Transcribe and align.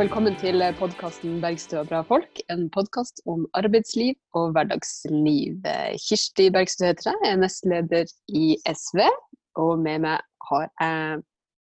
Velkommen 0.00 0.32
til 0.40 0.62
podkasten 0.78 1.42
'Bergstø 1.42 1.82
og 1.82 1.88
bra 1.90 1.98
folk'. 2.08 2.38
En 2.48 2.70
podkast 2.72 3.18
om 3.28 3.42
arbeidsliv 3.52 4.14
og 4.32 4.54
hverdagsliv. 4.54 5.58
Kirsti 6.00 6.46
Bergstø 6.54 6.86
heter 6.86 7.10
jeg, 7.10 7.18
er 7.28 7.36
nestleder 7.36 8.08
i 8.28 8.56
SV. 8.64 9.02
Og 9.60 9.74
med 9.78 10.00
meg 10.06 10.22
har 10.48 10.64
jeg 10.80 11.20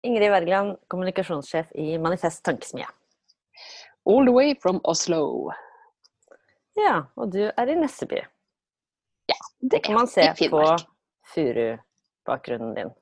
Ingrid 0.07 0.31
Wergeland, 0.31 0.77
kommunikasjonssjef 0.87 1.73
i 1.75 1.97
Manifest 1.99 2.45
Tankesmie. 2.47 2.87
All 4.07 4.23
the 4.23 4.37
way 4.37 4.55
from 4.63 4.79
Oslo. 4.85 5.51
Ja, 6.79 7.11
og 7.17 7.35
du 7.35 7.43
er 7.51 7.67
i 7.67 7.75
Nesseby. 7.75 8.23
Ja, 9.27 9.41
det 9.73 9.83
kan 9.83 9.99
man 9.99 10.07
se 10.07 10.31
på 10.39 10.63
furubakgrunnen 11.35 12.79
din. 12.79 12.95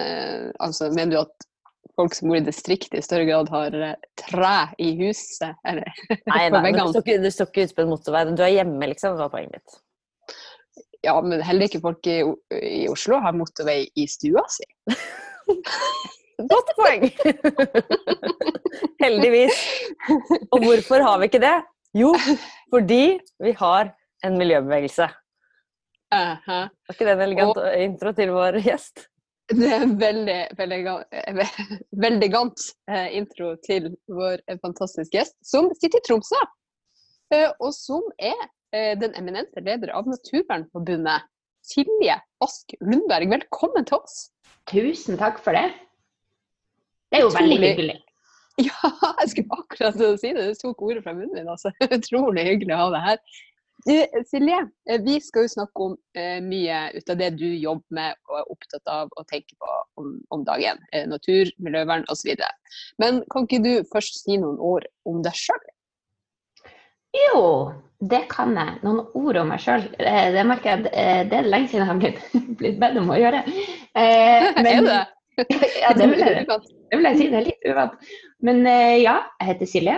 Eh, 0.00 0.48
altså, 0.60 0.88
mener 0.96 1.12
du 1.12 1.20
at 1.26 1.49
folk 1.96 2.14
som 2.16 2.30
bor 2.30 2.38
i 2.38 2.44
distriktet 2.44 2.98
i 2.98 3.04
større 3.04 3.26
grad 3.28 3.50
har 3.52 3.76
eh, 3.76 3.96
tre 4.20 4.56
i 4.78 4.92
huset? 5.02 5.58
Eller 5.68 5.88
Nei, 6.30 6.48
nei 6.52 6.62
men 6.70 6.80
du 6.80 7.00
du 7.00 7.30
står 7.30 7.50
ikke 7.50 7.68
ute 7.68 7.76
på 7.76 7.86
en 7.86 7.92
motorvei. 7.92 8.24
Du 8.34 8.44
er 8.44 8.56
hjemme, 8.60 8.90
liksom. 8.92 9.16
Det 9.16 9.24
var 9.24 9.32
poenget 9.32 9.58
mitt. 9.58 9.80
Ja, 11.06 11.16
men 11.24 11.40
heller 11.44 11.68
ikke 11.68 11.82
folk 11.82 12.06
i, 12.10 12.20
i 12.60 12.84
Oslo 12.92 13.20
har 13.24 13.36
motorvei 13.36 13.84
i 13.96 14.06
stua 14.10 14.44
si. 14.52 14.66
Godt 16.50 16.72
poeng! 16.76 17.06
Heldigvis. 19.02 19.56
Og 20.52 20.64
hvorfor 20.64 21.04
har 21.04 21.20
vi 21.20 21.28
ikke 21.28 21.42
det? 21.42 21.56
Jo, 21.96 22.12
fordi 22.72 23.18
vi 23.42 23.52
har 23.58 23.90
en 24.24 24.38
miljøbevegelse. 24.38 25.08
Uh 26.14 26.36
-huh. 26.46 26.66
Var 26.86 26.94
ikke 26.94 27.04
det 27.04 27.12
en 27.12 27.20
elegant 27.20 27.56
og... 27.56 27.80
intro 27.80 28.12
til 28.12 28.30
vår 28.30 28.60
gjest? 28.64 29.06
Det 29.50 29.66
er 29.66 29.82
en 29.82 29.96
veldig, 29.98 30.38
veldig, 30.58 30.80
veldig 32.04 32.18
elegant 32.20 32.64
eh, 32.90 33.08
intro 33.18 33.54
til 33.66 33.90
vår 34.10 34.42
fantastiske 34.62 35.16
gjest, 35.16 35.36
som 35.46 35.70
sitter 35.78 35.98
i 35.98 36.06
Tromsø. 36.06 36.42
Eh, 37.34 37.48
og 37.58 37.72
som 37.74 38.04
er 38.18 38.36
eh, 38.74 38.94
den 39.00 39.14
eminente 39.18 39.62
leder 39.64 39.92
av 39.96 40.06
Naturvernforbundet, 40.10 41.26
Silje 41.66 42.16
Ask 42.44 42.76
Lundberg. 42.80 43.30
Velkommen 43.34 43.86
til 43.88 43.98
oss. 43.98 44.28
Tusen 44.70 45.18
takk 45.20 45.42
for 45.42 45.58
det. 45.58 45.66
Det 47.10 47.18
er 47.18 47.26
jo 47.26 47.32
Utrolig. 47.32 47.58
veldig 47.58 47.74
hyggelig. 47.74 47.98
Ja, 48.60 48.90
jeg 49.22 49.30
skulle 49.30 49.56
akkurat 49.56 49.94
si 50.20 50.34
det. 50.36 50.42
Du 50.50 50.58
tok 50.58 50.82
ordet 50.84 51.00
fra 51.04 51.14
munnen 51.16 51.32
min. 51.32 51.46
Altså. 51.48 51.70
Utrolig 51.96 52.42
hyggelig 52.44 52.74
å 52.76 52.80
ha 52.82 52.88
deg 52.92 53.06
her. 53.06 53.38
Du, 53.86 54.22
Silje, 54.28 54.60
eh, 54.90 55.00
vi 55.00 55.16
skal 55.24 55.46
jo 55.46 55.52
snakke 55.54 55.84
om 55.86 55.96
eh, 56.18 56.38
mye 56.44 56.80
ut 56.96 57.12
av 57.12 57.20
det 57.20 57.30
du 57.40 57.46
jobber 57.48 57.96
med 57.96 58.16
og 58.28 58.38
er 58.40 58.50
opptatt 58.52 58.92
av 58.92 59.12
å 59.16 59.24
tenke 59.30 59.56
på 59.56 59.76
om, 60.00 60.14
om 60.34 60.44
dagen. 60.44 60.80
Eh, 60.92 61.06
natur, 61.08 61.48
miljøvern 61.62 62.04
osv. 62.12 62.34
Men 63.00 63.22
kan 63.32 63.46
ikke 63.48 63.62
du 63.64 63.72
først 63.92 64.20
si 64.24 64.36
noen 64.40 64.60
ord 64.60 64.88
om 65.08 65.22
deg 65.24 65.36
sjøl? 65.38 65.62
Jo, 67.16 67.40
det 68.10 68.22
kan 68.30 68.52
jeg. 68.54 68.76
Noen 68.84 69.00
ord 69.18 69.38
om 69.40 69.48
meg 69.50 69.62
sjøl. 69.64 69.86
Eh, 69.98 70.28
det 70.34 70.44
merker 70.46 70.74
jeg 70.74 70.92
eh, 70.92 71.22
det 71.30 71.40
er 71.40 71.48
lenge 71.48 71.70
siden 71.70 71.82
jeg 71.82 71.90
har 71.90 72.02
blitt, 72.02 72.20
blitt 72.60 72.78
bedt 72.82 73.00
om 73.00 73.10
å 73.10 73.18
gjøre. 73.18 73.42
Eh, 73.94 74.50
men, 74.64 74.70
er 74.74 74.86
det? 74.90 75.00
ja, 75.82 75.94
det 75.96 76.10
vil, 76.12 76.20
jeg, 76.26 76.44
det 76.46 77.00
vil 77.00 77.10
jeg 77.10 77.18
si. 77.18 77.30
Det 77.32 77.40
er 77.40 77.48
litt 77.48 77.70
uvant. 77.72 78.12
Men 78.44 78.62
ja, 79.00 79.16
jeg 79.40 79.52
heter 79.54 79.68
Silje. 79.68 79.96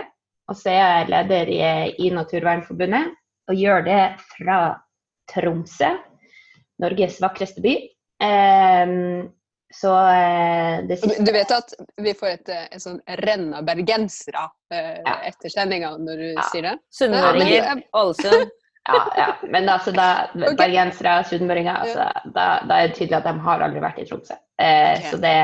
Og 0.51 0.57
så 0.59 0.73
er 0.73 0.81
jeg 0.81 1.11
leder 1.13 1.51
i, 1.51 1.59
i 2.03 2.09
Naturvernforbundet. 2.11 3.13
Og 3.51 3.59
gjør 3.59 3.85
det 3.85 4.01
fra 4.37 4.57
Tromsø, 5.31 5.89
Norges 6.83 7.19
vakreste 7.23 7.63
by. 7.63 7.73
Um, 8.23 9.31
så 9.73 9.89
uh, 9.89 10.83
det 10.87 10.99
siste 11.01 11.25
Du 11.25 11.31
vet 11.33 11.51
at 11.51 11.73
vi 12.05 12.13
får 12.15 12.29
et, 12.35 12.51
et 12.71 12.81
sånn 12.83 12.99
renn 13.25 13.49
av 13.57 13.65
bergensere 13.67 14.45
uh, 14.45 14.99
ja. 15.01 15.15
etter 15.31 15.51
sendinga 15.51 15.95
når 15.97 16.21
du 16.21 16.27
ja. 16.29 16.45
sier 16.51 16.67
det? 16.69 16.75
Sunnmøringer, 16.93 17.87
Ålesund. 17.91 18.51
Ja, 18.83 19.13
ja, 19.15 19.35
men 19.47 19.69
altså 19.69 19.93
da, 19.95 20.05
okay. 20.35 20.57
bergensere, 20.59 21.21
sunnmøringer, 21.29 21.85
altså, 21.85 22.09
da, 22.35 22.47
da, 22.67 22.81
er 22.81 22.89
det 22.89 22.97
tydelig 22.97 23.15
at 23.21 23.29
de 23.29 23.31
har 23.45 23.61
aldri 23.63 23.79
vært 23.79 24.01
i 24.03 24.07
Tromsø. 24.09 24.35
Eh, 24.59 24.89
okay. 24.97 25.05
Så 25.07 25.19
det 25.23 25.37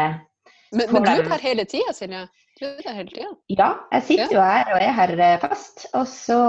Men, 0.75 0.91
men 0.91 1.05
du 1.05 1.11
er 1.13 1.29
her 1.31 1.45
hele 1.45 1.63
tida, 1.63 1.93
Silje? 1.95 2.25
Du 2.59 2.65
er 2.67 2.81
her 2.83 2.97
hele 2.97 3.13
tida? 3.13 3.29
Ja, 3.55 3.69
jeg 3.95 4.03
sitter 4.09 4.35
jo 4.35 4.43
her 4.43 4.73
og 4.73 4.83
er 4.83 4.91
her 4.97 5.13
eh, 5.15 5.37
fast. 5.39 5.87
Og 5.95 6.03
så 6.11 6.41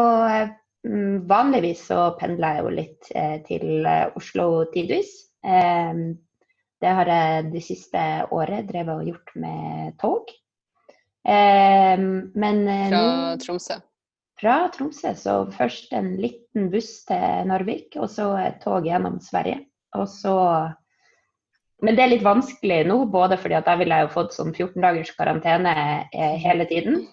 vanligvis 0.83 1.85
så 1.91 2.11
pendler 2.21 2.57
jeg 2.57 2.65
jo 2.65 2.75
litt 2.75 3.11
eh, 3.15 3.37
til 3.47 3.87
eh, 3.87 4.07
Oslo 4.17 4.65
tidvis. 4.73 5.13
Eh, 5.45 6.03
det 6.81 6.95
har 6.97 7.11
jeg 7.13 7.51
det 7.53 7.65
siste 7.65 8.05
året 8.33 8.69
drevet 8.71 9.03
og 9.03 9.11
gjort 9.11 9.35
med 9.37 9.97
tog. 10.01 10.31
Men 11.21 12.61
Fra 12.65 13.37
Tromsø? 13.37 13.75
fra 14.41 14.55
Tromsø. 14.73 15.11
Så 15.13 15.35
først 15.53 15.93
en 15.93 16.15
liten 16.17 16.71
buss 16.73 17.03
til 17.05 17.51
Narvik, 17.51 17.99
og 18.01 18.09
så 18.09 18.31
et 18.41 18.63
tog 18.65 18.89
gjennom 18.89 19.19
Sverige. 19.21 19.67
Og 19.93 20.09
så 20.09 20.37
Men 21.85 21.97
det 21.97 22.03
er 22.05 22.11
litt 22.15 22.25
vanskelig 22.25 22.87
nå, 22.89 22.97
både 23.13 23.37
fordi 23.41 23.57
at 23.57 23.69
da 23.69 23.77
ville 23.77 24.01
jeg 24.01 24.09
jo 24.09 24.15
fått 24.17 24.35
sånn 24.37 24.55
14 24.57 24.81
dagers 24.81 25.13
karantene 25.17 25.75
hele 26.13 26.65
tiden. 26.69 27.07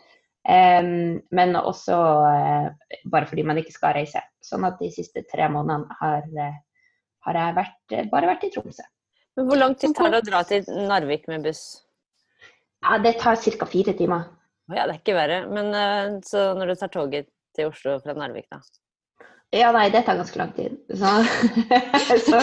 Men 0.47 1.57
også 1.59 1.95
uh, 1.97 2.67
bare 3.11 3.27
fordi 3.27 3.43
man 3.43 3.59
ikke 3.59 3.75
skal 3.75 3.97
reise. 3.97 4.21
Sånn 4.43 4.63
at 4.67 4.79
de 4.79 4.87
siste 4.93 5.25
tre 5.27 5.49
månedene 5.51 5.97
har, 5.99 6.23
uh, 6.23 6.55
har 7.27 7.39
jeg 7.41 7.57
vært, 7.57 7.81
uh, 7.91 8.05
bare 8.13 8.31
vært 8.31 8.47
i 8.47 8.51
Tromsø. 8.53 8.85
Men 9.37 9.49
Hvor 9.49 9.59
lang 9.59 9.75
tid 9.77 9.95
tar 9.97 10.13
det 10.13 10.23
å 10.23 10.27
dra 10.29 10.41
til 10.47 10.69
Narvik 10.87 11.27
med 11.27 11.43
buss? 11.45 11.65
Ja, 12.85 12.97
Det 13.03 13.17
tar 13.19 13.35
ca. 13.35 13.67
fire 13.67 13.93
timer. 13.93 14.29
Ja, 14.71 14.85
det 14.87 14.95
er 14.95 14.99
ikke 15.01 15.17
verre. 15.17 15.43
Men 15.51 16.21
så 16.27 16.53
når 16.57 16.71
du 16.71 16.75
tar 16.79 16.91
toget 16.91 17.29
til 17.55 17.69
Oslo 17.71 17.99
fra 18.03 18.15
Narvik, 18.17 18.47
da? 18.51 18.59
Ja, 19.55 19.69
nei, 19.71 19.87
det 19.89 20.01
tar 20.03 20.17
ganske 20.19 20.39
lang 20.39 20.51
tid. 20.57 20.75
Så, 20.91 21.11
så 22.27 22.39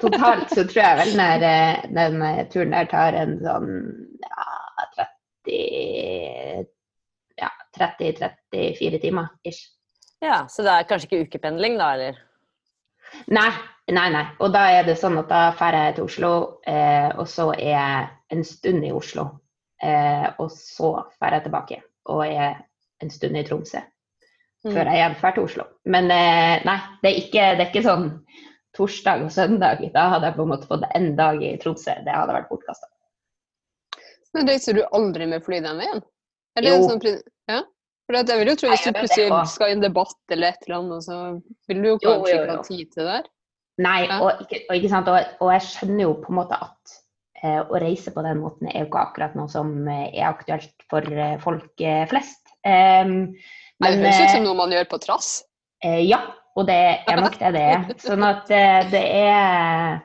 totalt 0.00 0.54
så 0.54 0.64
tror 0.64 0.80
jeg 0.80 1.00
vel 1.02 1.20
eh, 1.20 1.82
den 1.92 2.22
eh, 2.24 2.46
turen 2.48 2.72
der 2.72 2.88
tar 2.88 3.18
en 3.18 3.36
sånn 3.44 3.68
ja, 4.24 4.46
30 5.50 6.70
ja, 7.40 7.50
30-34 7.76 9.00
timer 9.02 9.28
ish. 9.42 9.68
Ja, 10.20 10.44
så 10.48 10.64
det 10.66 10.72
er 10.72 10.88
kanskje 10.88 11.08
ikke 11.08 11.28
ukependling 11.28 11.78
da, 11.80 11.92
eller? 11.96 12.18
Nei, 13.32 13.48
nei, 13.90 14.08
nei. 14.12 14.24
Og 14.44 14.52
da 14.54 14.66
er 14.74 14.84
det 14.86 14.98
sånn 15.00 15.18
at 15.20 15.30
da 15.30 15.46
drar 15.56 15.78
jeg 15.78 15.96
til 15.96 16.08
Oslo, 16.10 16.32
eh, 16.68 17.08
og 17.16 17.26
så 17.28 17.50
er 17.56 17.70
jeg 17.72 18.10
en 18.36 18.44
stund 18.46 18.84
i 18.86 18.92
Oslo. 18.94 19.26
Eh, 19.80 20.26
og 20.38 20.52
så 20.52 20.92
drar 21.16 21.38
jeg 21.38 21.46
tilbake 21.46 21.80
og 22.12 22.22
er 22.26 22.60
en 23.00 23.12
stund 23.12 23.38
i 23.40 23.44
Tromsø. 23.46 23.80
Mm. 24.60 24.74
Før 24.74 24.84
jeg 24.84 24.98
igjen 24.98 25.18
drar 25.22 25.36
til 25.36 25.48
Oslo. 25.48 25.66
Men 25.88 26.12
eh, 26.12 26.60
nei, 26.68 26.78
det 27.00 27.10
er, 27.10 27.20
ikke, 27.24 27.44
det 27.56 27.64
er, 27.64 27.68
ikke, 27.70 27.86
sånn 27.86 28.08
torsdag 28.76 29.24
og 29.24 29.32
søndag. 29.34 29.82
Da 29.94 30.08
hadde 30.14 30.28
jeg 30.28 30.36
på 30.36 30.44
en 30.44 30.52
måte 30.52 30.68
fått 30.68 30.84
en 30.92 31.14
dag 31.18 31.40
i 31.42 31.56
Tromsø. 31.62 31.96
Det 32.04 32.14
hadde 32.14 32.36
vært 32.36 32.50
bortkasta. 32.52 32.90
Men 34.36 34.48
reiser 34.50 34.78
du 34.78 34.84
aldri 34.96 35.26
med 35.30 35.44
fly 35.46 35.58
den 35.64 35.82
veien? 35.82 36.02
Eller 36.58 36.76
jo. 36.76 36.88
Sånn, 36.88 37.20
ja? 37.50 37.60
For 38.06 38.18
jeg 38.18 38.40
vil 38.40 38.50
jo 38.50 38.56
tro 38.58 38.70
Hvis 38.72 38.86
du 38.86 38.94
plutselig 38.96 39.42
skal 39.52 39.70
i 39.70 39.74
en 39.76 39.84
debatt 39.84 40.34
eller 40.34 40.54
et 40.54 40.64
eller 40.66 40.80
annet, 40.80 41.04
så 41.06 41.18
vil 41.70 41.82
du 41.82 41.92
jo 41.92 41.98
kanskje 42.02 42.38
ikke 42.38 42.56
ha 42.56 42.64
tid 42.66 42.88
til 42.94 43.04
det 43.04 43.12
der? 43.12 43.28
Nei, 43.80 44.00
ja. 44.04 44.16
og, 44.20 44.42
ikke, 44.44 44.64
og, 44.66 44.74
ikke 44.76 44.98
og, 44.98 45.28
og, 45.40 45.52
jeg 45.54 45.66
skjønner 45.68 46.02
jo 46.04 46.16
på 46.20 46.32
en 46.32 46.38
måte 46.40 46.58
at 46.58 46.98
Eh, 47.40 47.60
å 47.64 47.78
reise 47.80 48.12
på 48.12 48.20
den 48.20 48.42
måten 48.42 48.68
er 48.68 48.82
jo 48.82 48.90
ikke 48.90 49.00
akkurat 49.00 49.36
noe 49.38 49.48
som 49.48 49.72
eh, 49.88 50.10
er 50.12 50.26
aktuelt 50.28 50.84
for 50.92 51.06
eh, 51.08 51.38
folk 51.40 51.84
flest. 52.10 52.42
Men, 52.60 53.30
det 53.80 53.94
høres 53.96 54.20
ut 54.20 54.34
som 54.34 54.44
noe 54.44 54.58
man 54.58 54.74
gjør 54.74 54.90
på 54.90 54.98
trass? 55.00 55.30
Ja, 55.80 56.18
og 56.60 56.66
det 56.68 56.76
er 57.08 57.22
nok 57.22 57.38
det 57.40 57.54
det 57.56 57.62
er. 57.64 57.86
Sånn 58.02 58.26
at 58.26 58.50
det 58.92 59.00
er 59.00 60.02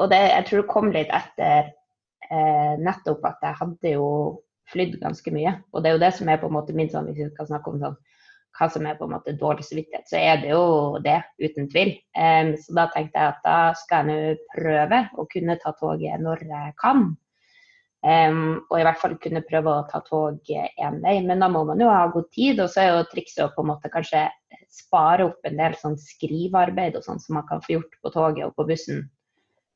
Og 0.00 0.08
det, 0.10 0.18
jeg 0.18 0.46
tror 0.48 0.58
det 0.58 0.70
kom 0.72 0.88
litt 0.90 1.12
etter 1.14 1.68
nettopp 2.30 3.24
at 3.24 3.42
jeg 3.42 3.58
hadde 3.62 3.92
jo 3.94 4.08
flydd 4.72 4.98
ganske 5.00 5.32
mye. 5.32 5.54
Og 5.72 5.82
det 5.82 5.90
er 5.90 5.96
jo 5.96 6.02
det 6.02 6.12
som 6.18 6.28
er 6.28 6.40
på 6.40 6.50
en 6.50 6.56
måte 6.58 6.76
min 6.76 6.90
sånn, 6.92 7.08
hvis 7.08 7.22
vi 7.22 7.30
skal 7.32 7.48
snakke 7.50 7.72
om 7.72 7.80
sånn 7.82 7.96
hva 8.58 8.66
som 8.72 8.86
er 8.88 8.96
på 8.98 9.06
en 9.06 9.14
måte 9.14 9.36
dårlig 9.38 9.64
samvittighet, 9.66 10.08
så 10.10 10.18
er 10.18 10.42
det 10.42 10.50
jo 10.50 10.98
det, 11.04 11.20
uten 11.38 11.68
tvil. 11.70 11.94
Um, 12.18 12.54
så 12.58 12.74
da 12.74 12.88
tenkte 12.94 13.20
jeg 13.20 13.34
at 13.34 13.40
da 13.44 13.58
skal 13.78 14.08
jeg 14.08 14.08
nå 14.08 14.44
prøve 14.54 15.02
å 15.14 15.26
kunne 15.30 15.58
ta 15.62 15.72
toget 15.78 16.24
når 16.24 16.42
jeg 16.48 16.74
kan. 16.82 17.04
Um, 17.98 18.42
og 18.70 18.76
i 18.78 18.84
hvert 18.86 19.00
fall 19.02 19.16
kunne 19.22 19.44
prøve 19.46 19.74
å 19.74 19.86
ta 19.90 20.00
tog 20.06 20.52
én 20.54 20.98
vei. 21.04 21.18
Men 21.26 21.42
da 21.42 21.50
må 21.52 21.64
man 21.68 21.82
jo 21.82 21.90
ha 21.92 22.06
god 22.14 22.28
tid, 22.34 22.62
og 22.62 22.72
så 22.72 22.82
er 22.82 22.90
jo 22.92 23.06
trikset 23.12 23.44
å 23.46 23.52
på 23.54 23.64
en 23.64 23.72
måte 23.72 23.92
kanskje 23.94 24.26
spare 24.74 25.28
opp 25.30 25.46
en 25.48 25.58
del 25.58 25.76
sånn 25.78 25.96
skrivearbeid 26.00 26.98
og 26.98 27.06
sånn 27.06 27.22
som 27.22 27.38
man 27.38 27.46
kan 27.48 27.62
få 27.64 27.78
gjort 27.78 27.94
på 28.02 28.12
toget 28.14 28.48
og 28.48 28.58
på 28.58 28.66
bussen, 28.68 29.06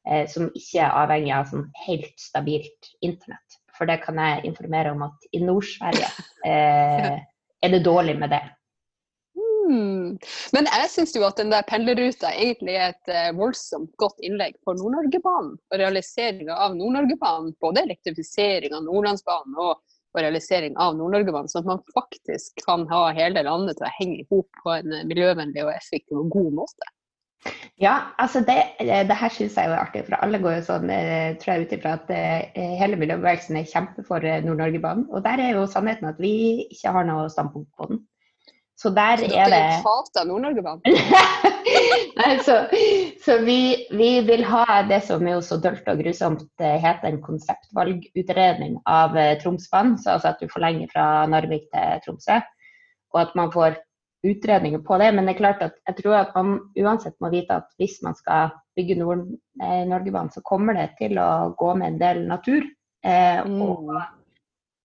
eh, 0.09 0.25
som 0.31 0.49
ikke 0.53 0.81
er 0.85 0.97
avhengig 1.03 1.35
av 1.37 1.51
sånn 1.51 1.69
helt 1.87 2.15
stabilt 2.21 2.91
internett. 3.01 3.61
For 3.77 3.89
det 3.89 4.03
kan 4.05 4.19
jeg 4.21 4.47
informere 4.49 4.93
om 4.95 5.05
at 5.07 5.31
i 5.33 5.43
Nord-Sverige 5.43 6.11
eh, 6.49 7.23
er 7.63 7.75
det 7.75 7.85
dårlig 7.87 8.19
med 8.21 8.35
det. 8.35 8.43
Mm. 9.73 10.19
Men 10.53 10.69
jeg 10.69 10.91
syns 10.93 11.15
jo 11.17 11.23
at 11.25 11.39
den 11.41 11.53
der 11.53 11.65
pendlerruta 11.69 12.33
egentlig 12.35 12.75
er 12.77 12.93
et 12.93 13.13
eh, 13.13 13.31
voldsomt 13.39 13.93
godt 14.03 14.21
innlegg 14.27 14.59
for 14.67 14.77
Nord-Norgebanen. 14.77 15.55
Og 15.73 15.81
realiseringa 15.81 16.59
av 16.67 16.77
Nord-Norgebanen. 16.77 17.55
Både 17.63 17.87
elektrifisering 17.87 18.77
av 18.77 18.85
Nordlandsbanen 18.89 19.59
og 19.63 19.81
og 20.13 20.21
realisering 20.21 20.75
av 20.81 20.97
Nord-Norgebanen, 20.99 21.49
sånn 21.49 21.65
at 21.65 21.71
man 21.71 21.95
faktisk 21.95 22.61
kan 22.67 22.85
ha 22.91 23.07
hele 23.17 23.45
landet 23.47 23.79
til 23.79 23.89
å 23.89 23.95
henge 23.97 24.19
i 24.21 24.27
hop 24.29 24.49
på 24.61 24.75
en 24.75 24.97
miljøvennlig 25.09 25.65
og 25.65 25.73
effektiv 25.73 26.21
og 26.21 26.35
god 26.35 26.59
måte. 26.61 26.91
Ja, 27.83 27.95
altså 28.19 28.41
det, 28.47 28.57
det 28.79 29.17
her 29.19 29.33
syns 29.35 29.57
jeg 29.59 29.67
er 29.67 29.81
artig, 29.81 30.05
for 30.07 30.15
alle 30.23 30.39
går 30.43 30.61
jo 30.61 30.67
sånn, 30.69 30.91
eh, 30.95 31.35
tror 31.41 31.57
jeg 31.57 31.67
ut 31.67 31.75
ifra 31.75 31.97
at 31.99 32.13
eh, 32.15 32.77
hele 32.79 32.99
miljøbevegelsen 33.01 33.59
er 33.59 33.67
kjempe 33.71 34.05
for 34.07 34.23
eh, 34.23 34.43
Nord-Norgebanen. 34.45 35.09
Og 35.11 35.25
der 35.25 35.43
er 35.43 35.57
jo 35.57 35.67
sannheten 35.71 36.11
at 36.13 36.21
vi 36.23 36.33
ikke 36.69 36.95
har 36.95 37.09
noe 37.09 37.27
standpunkt 37.33 37.73
på 37.75 37.91
den. 37.91 38.03
Så 38.79 38.91
der 38.95 39.19
så 39.19 39.27
er 39.27 39.51
det 39.51 39.59
Dere 39.59 39.83
hater 39.83 40.29
Nord-Norgebanen? 40.31 40.87
Nei, 42.21 42.31
så, 42.47 42.61
så 43.25 43.39
vi, 43.47 43.59
vi, 43.91 44.11
vil 44.27 44.43
ha 44.47 44.83
det 44.87 45.03
som 45.07 45.27
er 45.27 45.37
jo 45.37 45.45
så 45.47 45.59
dølt 45.63 45.87
og 45.91 46.03
grusomt 46.03 46.45
heter 46.63 47.09
en 47.09 47.23
konseptvalgutredning 47.23 48.81
av 48.91 49.15
Tromsbanen. 49.43 49.97
Så 50.03 50.17
altså 50.17 50.33
at 50.33 50.43
du 50.43 50.51
forlenger 50.51 50.91
fra 50.95 51.07
Narvik 51.31 51.71
til 51.75 52.03
Tromsø. 52.07 52.41
Og 53.15 53.23
at 53.23 53.35
man 53.39 53.55
får 53.55 53.79
utredninger 54.23 54.79
på 54.79 54.99
det. 54.99 55.13
Men 55.13 55.27
det 55.27 55.35
er 55.35 55.41
klart 55.41 55.63
at 55.65 55.79
jeg 55.89 55.99
tror 56.01 56.19
at 56.21 56.35
man 56.37 56.55
uansett 56.79 57.19
må 57.21 57.31
vite 57.33 57.59
at 57.63 57.69
hvis 57.81 57.99
man 58.07 58.17
skal 58.19 58.53
bygge 58.77 58.97
Nord-Norgebanen, 59.01 60.33
så 60.33 60.43
kommer 60.47 60.79
det 60.79 60.93
til 61.01 61.19
å 61.21 61.53
gå 61.59 61.75
med 61.75 61.95
en 61.95 62.01
del 62.01 62.25
natur. 62.29 62.67
Eh, 63.05 63.43
mm. 63.47 63.99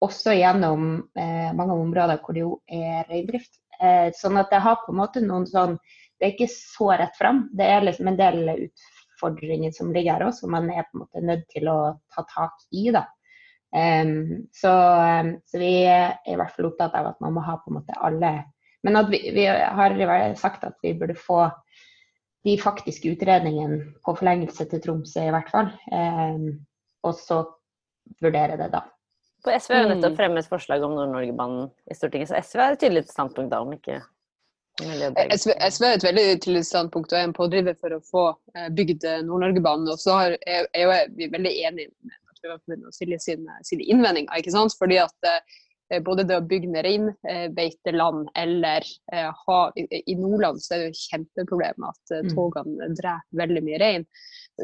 også 0.02 0.34
gjennom 0.34 0.88
eh, 1.14 1.50
mange 1.54 1.76
områder 1.78 2.18
hvor 2.22 2.34
det 2.34 2.44
jo 2.44 2.56
er 2.66 3.06
reindrift. 3.10 3.60
Eh, 3.78 4.10
sånn 4.18 4.40
at 4.40 4.50
det 4.50 4.62
har 4.64 4.80
på 4.82 4.90
en 4.90 4.98
måte 4.98 5.22
noen 5.22 5.46
sånn 5.46 5.76
Det 6.18 6.26
er 6.26 6.32
ikke 6.32 6.50
så 6.50 6.88
rett 6.98 7.14
fram. 7.14 7.44
Det 7.54 7.62
er 7.62 7.84
liksom 7.86 8.08
en 8.10 8.16
del 8.18 8.40
utfordringer 8.50 9.70
som 9.70 9.92
ligger 9.94 10.16
her 10.16 10.24
òg, 10.26 10.32
som 10.34 10.50
man 10.50 10.66
er 10.72 10.82
på 10.88 10.96
en 10.98 11.04
måte 11.04 11.22
nødt 11.22 11.44
til 11.52 11.70
å 11.70 11.78
ta 12.10 12.24
tak 12.26 12.64
i. 12.74 12.88
da. 12.90 13.04
Um, 13.70 14.48
så, 14.50 14.72
um, 15.20 15.34
så, 15.46 15.60
vi 15.60 15.84
er 15.84 16.16
i 16.26 16.34
hvert 16.40 16.54
fall 16.56 16.70
opptatt 16.72 16.94
av 16.96 17.12
at 17.12 17.18
man 17.20 17.34
må 17.36 17.42
ha 17.44 17.58
på 17.60 17.70
en 17.70 17.76
måte 17.78 17.98
alle 18.02 18.32
Men 18.88 19.02
at 19.02 19.10
vi, 19.12 19.20
vi 19.36 19.44
har 19.46 20.34
sagt 20.40 20.64
at 20.64 20.78
vi 20.82 20.94
burde 20.96 21.16
få 21.18 21.44
de 22.46 22.54
faktiske 22.58 23.12
utredningene 23.12 23.82
på 24.06 24.14
forlengelse 24.16 24.64
til 24.70 24.80
Tromsø 24.80 25.26
i 25.28 25.32
hvert 25.34 25.50
fall. 25.52 25.72
Eh, 25.92 26.46
og 27.04 27.16
så 27.18 27.42
vurdere 28.22 28.56
det 28.56 28.70
da. 28.72 28.86
For 29.44 29.54
SV 29.54 29.74
har 29.74 29.84
jo 29.84 29.90
nettopp 29.92 30.14
mm. 30.14 30.18
fremmet 30.18 30.48
forslag 30.50 30.82
om 30.82 30.96
Nord-Norgebanen 30.96 31.68
i 31.90 31.94
Stortinget, 31.94 32.30
så 32.30 32.40
SV 32.42 32.62
har 32.62 32.74
et 32.74 32.80
tydelig 32.82 33.04
standpunkt 33.10 33.52
da, 33.52 33.60
om 33.62 33.74
ikke 33.76 34.00
SV, 34.78 35.52
SV 35.58 35.84
er 35.84 35.96
et 35.96 36.04
veldig 36.06 36.24
tydelig 36.38 36.64
standpunkt 36.68 37.12
og 37.12 37.18
er 37.18 37.24
en 37.26 37.34
pådriver 37.34 37.74
for 37.80 37.96
å 37.96 38.02
få 38.06 38.24
eh, 38.54 38.68
bygd 38.78 39.06
Nord-Norgebanen. 39.26 39.90
Og 39.90 39.98
så 39.98 40.14
er, 40.28 40.36
er 40.46 40.84
jo 40.84 40.92
vi 41.18 41.30
veldig 41.32 41.54
enige 41.66 41.90
med 41.90 42.14
Naturvernforbundet 42.30 42.86
og 42.86 42.94
Silje 42.94 43.18
sine, 43.22 43.56
sine 43.66 43.86
innvendinger. 43.90 44.38
ikke 44.38 44.54
sant? 44.54 44.76
Fordi 44.78 45.00
at 45.02 45.26
eh, 45.26 45.58
både 46.04 46.24
det 46.28 46.36
å 46.36 46.44
bygge 46.44 46.68
ned 46.72 46.84
reinbeiteland 46.84 48.28
eller 48.36 48.84
eh, 49.12 49.30
ha 49.46 49.58
I 49.76 50.16
Nordland 50.18 50.60
så 50.62 50.74
er 50.74 50.82
det 50.82 50.90
jo 50.90 51.06
kjempeproblem 51.06 51.86
at 51.88 52.12
mm. 52.12 52.32
togene 52.34 52.90
dreper 52.98 53.40
veldig 53.42 53.62
mye 53.64 53.80
rein. 53.80 54.04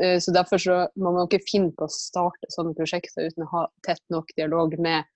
Eh, 0.03 0.19
så 0.21 0.32
Derfor 0.32 0.59
så 0.59 0.76
må 0.97 1.15
man 1.15 1.29
ikke 1.29 1.44
finne 1.49 1.73
på 1.76 1.87
å 1.87 1.93
starte 1.93 2.50
sånne 2.53 2.75
prosjekter 2.79 3.31
uten 3.31 3.47
å 3.47 3.53
ha 3.53 3.65
tett 3.87 4.03
nok 4.12 4.32
dialog 4.37 4.76
med, 4.82 5.09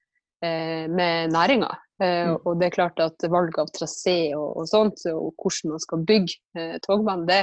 eh, 0.44 0.86
med 0.88 1.34
næringa. 1.34 1.70
Eh, 2.02 2.30
mm. 2.30 2.36
Og 2.44 2.60
det 2.60 2.68
er 2.68 2.76
klart 2.76 3.02
at 3.02 3.28
valg 3.30 3.58
av 3.58 3.72
trasé 3.74 4.34
og, 4.36 4.62
og, 4.62 4.68
sånt, 4.70 5.02
og 5.12 5.34
hvordan 5.36 5.74
man 5.74 5.84
skal 5.84 6.04
bygge 6.08 6.68
togbanen, 6.86 7.26
det 7.28 7.42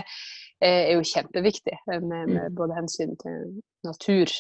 er 0.63 0.94
jo 0.95 1.03
kjempeviktig. 1.06 1.75
Med, 1.91 2.07
med 2.07 2.31
mm. 2.31 2.56
både 2.56 2.79
hensyn 2.79 3.17
til 3.21 3.59
natur, 3.85 4.31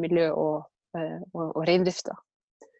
miljø 0.00 0.30
og, 0.32 0.70
og, 0.94 1.44
og 1.50 1.64
reindrifta. 1.66 2.14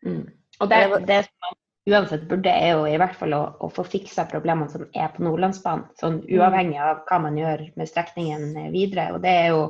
Mm. 0.07 0.29
Og 0.63 0.71
det, 0.71 0.81
det 1.09 1.21
som 1.27 1.57
uansett 1.91 2.29
burde, 2.29 2.53
er 2.53 2.77
jo 2.77 2.87
i 2.89 2.99
hvert 3.01 3.17
fall 3.19 3.35
å, 3.37 3.43
å 3.61 3.71
få 3.73 3.85
fiksa 3.87 4.27
problemene 4.31 4.71
som 4.73 4.87
er 4.93 5.11
på 5.15 5.25
Nordlandsbanen. 5.27 5.89
Sånn 6.01 6.21
mm. 6.23 6.31
uavhengig 6.39 6.81
av 6.81 7.03
hva 7.09 7.21
man 7.27 7.37
gjør 7.39 7.67
med 7.79 7.91
strekningen 7.91 8.73
videre. 8.73 9.11
Og 9.17 9.21
det 9.25 9.35
er 9.43 9.51
jo 9.53 9.67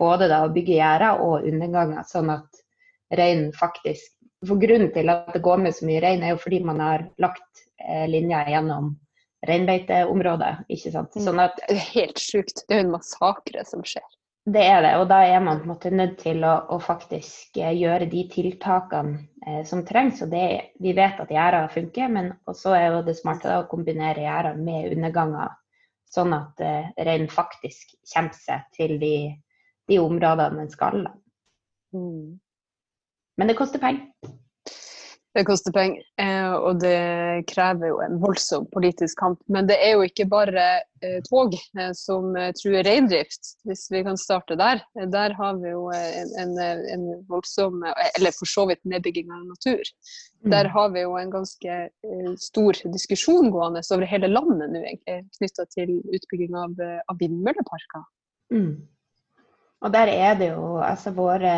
både 0.00 0.30
da 0.32 0.44
å 0.46 0.52
bygge 0.54 0.78
gjerder 0.78 1.20
og 1.24 1.46
underganger, 1.50 2.06
sånn 2.08 2.32
at 2.38 2.64
reinen 3.16 3.52
faktisk 3.56 4.16
For 4.48 4.56
grunnen 4.56 4.88
til 4.94 5.10
at 5.12 5.34
det 5.34 5.42
går 5.44 5.58
med 5.60 5.74
så 5.76 5.84
mye 5.84 6.00
rein, 6.00 6.22
er 6.24 6.30
jo 6.32 6.38
fordi 6.40 6.62
man 6.64 6.78
har 6.80 7.02
lagt 7.20 7.58
eh, 7.76 8.06
linjer 8.08 8.48
gjennom 8.48 8.94
reinbeiteområdet. 9.44 10.62
ikke 10.72 10.92
sant? 10.94 11.12
Mm. 11.12 11.24
Sånn 11.26 11.42
at, 11.44 11.60
helt 11.90 12.22
sjukt. 12.22 12.62
Det 12.64 12.72
er 12.72 12.80
jo 12.80 12.86
en 12.86 12.94
massakre 12.94 13.66
som 13.68 13.84
skjer. 13.84 14.06
Det 14.50 14.62
er 14.66 14.80
det, 14.82 14.90
og 14.98 15.04
da 15.10 15.20
er 15.28 15.42
man 15.44 15.60
på 15.60 15.68
en 15.68 15.70
måte 15.70 15.90
nødt 15.94 16.16
til 16.24 16.42
å, 16.46 16.54
å 16.74 16.78
faktisk 16.82 17.58
eh, 17.60 17.74
gjøre 17.76 18.08
de 18.10 18.24
tiltakene 18.32 19.20
eh, 19.46 19.60
som 19.68 19.84
trengs. 19.86 20.22
og 20.24 20.32
det, 20.32 20.72
Vi 20.82 20.94
vet 20.96 21.20
at 21.22 21.30
gjerder 21.30 21.70
funker, 21.70 22.08
men 22.10 22.32
så 22.56 22.72
er 22.74 22.86
jo 22.88 23.02
det 23.06 23.14
smarte 23.18 23.60
å 23.60 23.68
kombinere 23.70 24.24
gjerder 24.24 24.58
med 24.58 24.90
underganger, 24.96 25.54
sånn 26.10 26.34
at 26.34 26.64
eh, 26.66 26.90
reinen 26.98 27.30
faktisk 27.30 27.94
kommer 28.10 28.34
seg 28.40 28.66
til 28.74 28.96
de, 29.02 29.14
de 29.92 30.00
områdene 30.02 30.64
den 30.64 30.72
skal. 30.72 31.06
Mm. 31.94 32.40
Men 33.38 33.52
det 33.52 33.58
koster 33.60 33.82
penger. 33.82 34.08
Det 35.30 35.44
koster 35.46 35.70
penger, 35.70 36.02
eh, 36.18 36.52
og 36.58 36.80
det 36.82 37.44
krever 37.52 37.92
jo 37.92 38.00
en 38.02 38.16
voldsom 38.18 38.64
politisk 38.74 39.20
kamp. 39.20 39.38
Men 39.46 39.68
det 39.68 39.76
er 39.78 39.92
jo 39.94 40.08
ikke 40.08 40.26
bare 40.26 40.64
eh, 41.06 41.20
tog 41.28 41.54
eh, 41.54 41.92
som 41.94 42.34
truer 42.58 42.82
reindrift, 42.82 43.52
hvis 43.68 43.84
vi 43.94 44.02
kan 44.06 44.18
starte 44.18 44.58
der. 44.58 44.82
Der 45.14 45.36
har 45.38 45.60
vi 45.62 45.70
jo 45.70 45.84
en, 45.94 46.34
en, 46.42 46.56
en 46.96 47.06
voldsom, 47.30 47.78
eller 48.18 48.34
for 48.34 48.50
så 48.50 48.66
vidt 48.72 48.82
nedbygging 48.90 49.30
av 49.30 49.44
natur. 49.52 49.92
Mm. 50.42 50.50
Der 50.56 50.70
har 50.74 50.90
vi 50.96 51.04
jo 51.04 51.14
en 51.20 51.30
ganske 51.30 51.78
stor 52.42 52.80
diskusjon 52.90 53.52
gående 53.54 53.84
over 53.94 54.10
hele 54.10 54.32
landet 54.32 54.72
nå, 54.72 54.82
egentlig, 54.82 55.20
knytta 55.38 55.68
til 55.70 55.98
utbygging 56.10 56.56
av, 56.58 56.74
av 57.06 57.20
vindmølleparker. 57.22 58.08
Mm. 58.50 58.72
Og 59.80 59.94
der 59.94 60.10
er 60.10 60.34
det 60.40 60.50
jo 60.56 60.80
altså 60.82 61.14
våre 61.14 61.52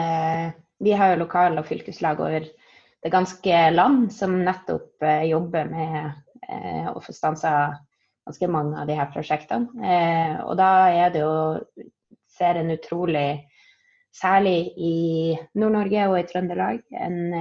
Vi 0.83 0.93
har 0.93 1.13
jo 1.13 1.23
lokal- 1.23 1.57
og 1.57 1.65
fylkeslag 1.65 2.21
over 2.21 2.51
det 3.03 3.11
ganske 3.11 3.71
land 3.71 4.13
som 4.13 4.45
nettopp 4.45 5.03
eh, 5.03 5.25
jobber 5.33 5.65
med 5.71 6.13
eh, 6.49 6.91
å 6.93 7.01
få 7.03 7.13
stansa 7.13 7.77
ganske 8.27 8.49
mange 8.49 8.79
av 8.79 8.87
de 8.87 8.95
her 8.95 9.11
prosjektene. 9.11 9.67
Eh, 9.83 10.41
og 10.45 10.57
da 10.61 10.91
er 10.95 11.11
det 11.15 11.21
jo 11.25 11.59
ser 12.33 12.55
en 12.61 12.71
utrolig, 12.71 13.49
særlig 14.15 14.73
i 14.77 15.37
Nord-Norge 15.59 16.09
og 16.11 16.19
i 16.19 16.23
Trøndelag, 16.29 16.81
en 16.93 17.33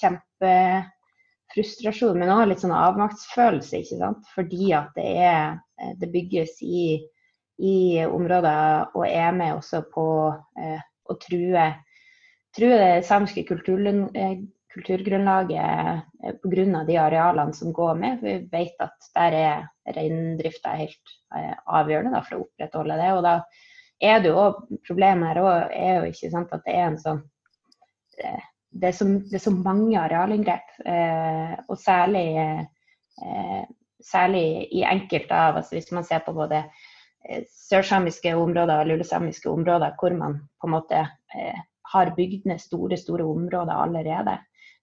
kjempefrustrasjon, 0.00 2.18
men 2.18 2.30
òg 2.32 2.48
litt 2.50 2.60
sånn 2.64 2.74
avmaktsfølelse, 2.76 3.76
ikke 3.84 3.98
sant. 4.00 4.22
Fordi 4.34 4.72
at 4.76 4.88
det, 4.96 5.06
er, 5.28 5.44
det 6.00 6.08
bygges 6.12 6.52
i, 6.64 7.04
i, 7.60 8.04
områder 8.04 8.84
og 8.96 9.04
er 9.08 9.32
med 9.36 9.54
også 9.60 9.78
på 9.94 10.06
eh, 10.60 10.80
å 11.04 11.14
true, 11.20 11.74
true 12.56 12.76
det 12.80 13.06
samiske 13.08 13.44
kulturen, 13.48 13.98
kulturgrunnlaget 14.74 16.02
eh, 16.24 16.34
pga. 16.42 16.84
de 16.84 16.96
arealene 16.98 17.52
som 17.52 17.72
går 17.72 17.94
med. 17.94 18.18
Vi 18.22 18.48
vet 18.52 18.80
at 18.82 19.10
der 19.14 19.36
er 19.38 19.66
reindrifta 19.96 20.74
helt 20.78 21.14
eh, 21.36 21.54
avgjørende 21.66 22.14
da, 22.16 22.22
for 22.24 22.38
å 22.38 22.46
opprettholde 22.48 22.98
det. 22.98 23.12
Og 23.14 23.22
da 23.26 23.34
er 24.02 24.24
det 24.24 24.32
jo 24.32 24.48
problemet 24.86 25.30
her 25.30 25.42
òg 25.44 25.76
er 25.78 26.00
jo 26.00 26.10
ikke 26.10 26.32
sant 26.32 26.52
at 26.56 26.64
det 26.66 26.74
er 26.74 26.88
en 26.88 27.00
sånn 27.00 27.22
eh, 28.22 28.50
det 28.74 28.88
er, 28.90 28.96
så, 28.98 29.06
det 29.06 29.38
er 29.38 29.42
så 29.44 29.52
mange 29.54 29.94
arealinngrep, 29.94 30.72
og 31.70 31.76
særlig, 31.78 32.24
særlig 34.02 34.42
i 34.74 34.80
enkelte 34.82 35.36
av 35.38 35.60
altså 35.60 35.76
Hvis 35.76 35.92
man 35.94 36.02
ser 36.02 36.24
på 36.26 36.34
både 36.34 36.64
sørsamiske 37.54 38.32
områder 38.34 38.82
og 38.82 38.90
lulesamiske 38.90 39.46
områder 39.46 39.94
hvor 40.00 40.16
man 40.18 40.40
på 40.58 40.66
en 40.66 40.74
måte 40.74 41.04
har 41.92 42.10
bygd 42.18 42.50
ned 42.50 42.64
store 42.64 42.98
store 42.98 43.28
områder 43.36 43.78
allerede, 43.84 44.34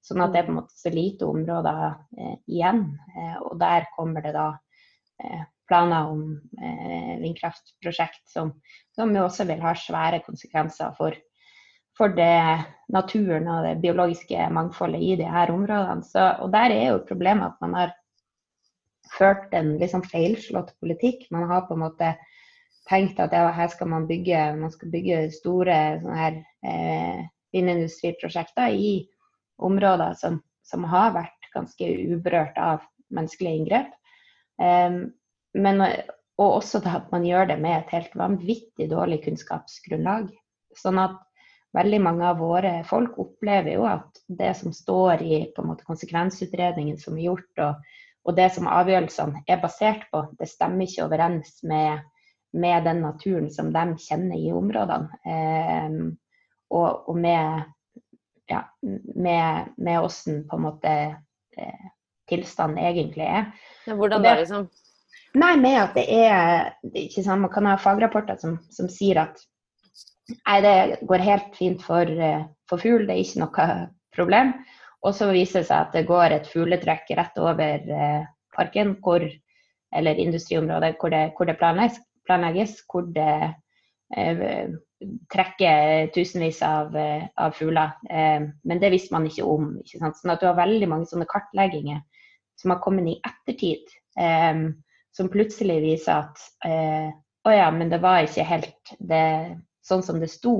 Sånn 0.02 0.24
at 0.24 0.34
det 0.34 0.42
er 0.42 0.48
på 0.48 0.54
en 0.56 0.60
måte 0.64 0.78
så 0.78 0.92
lite 0.94 1.28
områder 1.30 1.82
eh, 2.18 2.38
igjen. 2.50 2.86
Eh, 3.16 3.36
og 3.46 3.60
der 3.62 3.86
kommer 3.96 4.26
det 4.26 4.34
da 4.34 4.48
eh, 5.22 5.44
planer 5.72 6.10
om 6.12 6.24
eh, 6.60 7.18
vindkraftprosjekt 7.22 8.24
som, 8.30 8.52
som, 8.96 9.14
jo 9.16 9.28
også 9.28 9.46
vil 9.48 9.62
ha 9.64 9.76
svære 9.78 10.24
konsekvenser 10.26 10.96
for, 10.98 11.16
for 11.98 12.12
det 12.18 12.34
naturen 12.92 13.48
og 13.48 13.68
det 13.68 13.78
biologiske 13.84 14.50
mangfoldet 14.52 15.06
i 15.06 15.16
de 15.22 15.30
her 15.32 15.54
områdene. 15.54 16.04
Så, 16.08 16.26
og 16.44 16.52
der 16.56 16.76
er 16.76 16.88
jo 16.90 17.06
problemet 17.08 17.54
at 17.54 17.64
man 17.64 17.78
har 17.78 17.96
ført 19.12 19.54
en 19.56 19.76
liksom 19.80 20.04
feilslått 20.08 20.74
politikk. 20.84 21.28
Man 21.32 21.48
har 21.50 21.68
på 21.68 21.78
en 21.78 21.86
måte 21.86 22.14
tenkt 22.90 23.20
at 23.24 23.34
ja, 23.36 23.48
her 23.56 23.72
skal 23.72 23.92
man 23.92 24.08
bygge, 24.10 24.44
man 24.60 24.72
skal 24.74 24.92
bygge 24.92 25.24
store 25.36 25.78
her, 26.04 26.42
eh, 26.68 27.24
vindindustriprosjekter 27.56 28.76
i 28.76 28.94
områder 29.58 30.14
som, 30.20 30.40
som 30.64 30.86
har 30.90 31.14
vært 31.16 31.52
ganske 31.56 31.88
uberørt 32.14 32.58
av 32.62 32.86
menneskelige 33.12 33.60
inngrep. 33.60 33.92
Um, 34.62 35.12
men, 35.58 35.82
og 36.40 36.62
også 36.62 36.82
at 36.88 37.10
man 37.12 37.26
gjør 37.28 37.52
det 37.52 37.60
med 37.62 37.78
et 37.80 37.92
helt 37.96 38.16
vanvittig 38.18 38.88
dårlig 38.92 39.22
kunnskapsgrunnlag. 39.26 40.30
Sånn 40.78 41.00
at 41.02 41.20
veldig 41.76 42.00
mange 42.04 42.28
av 42.28 42.40
våre 42.42 42.74
folk 42.88 43.18
opplever 43.22 43.76
jo 43.76 43.88
at 43.88 44.22
det 44.28 44.54
som 44.60 44.74
står 44.76 45.24
i 45.24 45.42
måte, 45.64 45.88
konsekvensutredningen 45.88 47.00
som 47.00 47.18
er 47.18 47.30
gjort, 47.30 47.52
og, 47.64 47.92
og, 48.26 48.34
det 48.38 48.50
som 48.56 48.70
avgjørelsene 48.72 49.44
er 49.48 49.62
basert 49.64 50.08
på, 50.12 50.26
det 50.40 50.50
stemmer 50.52 50.88
ikke 50.88 51.08
overens 51.08 51.60
med, 51.68 52.04
med 52.56 52.88
den 52.88 53.04
naturen 53.06 53.52
som 53.54 53.72
de 53.76 53.86
kjenner 54.08 54.40
i 54.40 54.52
områdene. 54.56 55.22
Um, 55.28 56.02
og, 56.72 57.10
og, 57.10 57.16
med, 57.20 57.64
ja, 58.52 58.62
med, 59.16 59.74
med 59.78 60.00
hvordan 60.04 60.44
på 60.50 60.58
en 60.60 60.66
måte 60.66 60.94
eh, 61.58 61.90
tilstanden 62.32 62.84
egentlig 62.84 63.28
er. 63.28 63.52
Ja, 63.88 63.96
hvordan 63.96 64.26
det, 64.26 64.34
da, 64.34 64.42
liksom? 64.44 64.68
Nei, 65.42 65.54
med 65.62 65.78
at 65.80 65.96
det 65.96 66.06
er 66.12 66.74
ikke 66.92 67.24
sant, 67.24 67.44
Man 67.46 67.54
kan 67.54 67.70
ha 67.70 67.78
fagrapporter 67.80 68.40
som, 68.42 68.58
som 68.74 68.90
sier 68.92 69.22
at 69.24 69.40
nei, 70.34 70.60
det 70.64 70.76
går 71.08 71.24
helt 71.24 71.56
fint 71.56 71.84
for, 71.86 72.08
eh, 72.08 72.44
for 72.70 72.84
fugl, 72.84 73.08
det 73.08 73.16
er 73.16 73.24
ikke 73.24 73.44
noe 73.46 73.70
problem. 74.16 74.54
Og 75.02 75.16
så 75.18 75.32
viser 75.34 75.64
det 75.64 75.70
seg 75.72 75.88
at 75.88 75.96
det 75.96 76.06
går 76.10 76.36
et 76.36 76.50
fugletrekk 76.52 77.10
rett 77.18 77.40
over 77.42 77.90
eh, 77.96 78.28
parken, 78.56 78.96
hvor, 79.02 79.24
eller 79.96 80.20
industriområdet, 80.22 80.98
hvor 81.00 81.14
det, 81.14 81.24
hvor 81.38 81.50
det 81.50 81.58
planlegges, 81.62 82.02
planlegges, 82.28 82.76
hvor 82.92 83.08
det 83.16 83.34
eh, 84.18 84.70
trekker 85.34 86.12
tusenvis 86.16 86.62
av, 86.66 86.96
eh, 86.98 87.24
av 87.38 87.56
fugler. 87.58 87.96
Eh, 88.10 88.48
men 88.64 88.80
det 88.82 88.92
visste 88.94 89.14
man 89.16 89.26
ikke 89.28 89.48
om. 89.48 89.74
Ikke 89.82 90.02
sant? 90.02 90.20
Sånn 90.20 90.34
at 90.36 90.44
du 90.44 90.48
har 90.50 90.60
veldig 90.60 90.90
mange 90.92 91.10
sånne 91.10 91.30
kartlegginger 91.30 92.04
som 92.60 92.76
har 92.76 92.82
kommet 92.84 93.10
i 93.10 93.20
ettertid. 93.26 93.90
Som 95.16 95.30
plutselig 95.32 95.78
viser 95.82 96.28
at 96.28 96.42
å 97.48 97.54
ja, 97.56 97.70
men 97.74 97.90
det 97.90 98.02
var 98.04 98.26
ikke 98.26 98.44
helt 98.46 98.92
det, 99.00 99.58
sånn 99.88 100.04
som 100.06 100.20
det 100.22 100.30
sto 100.30 100.54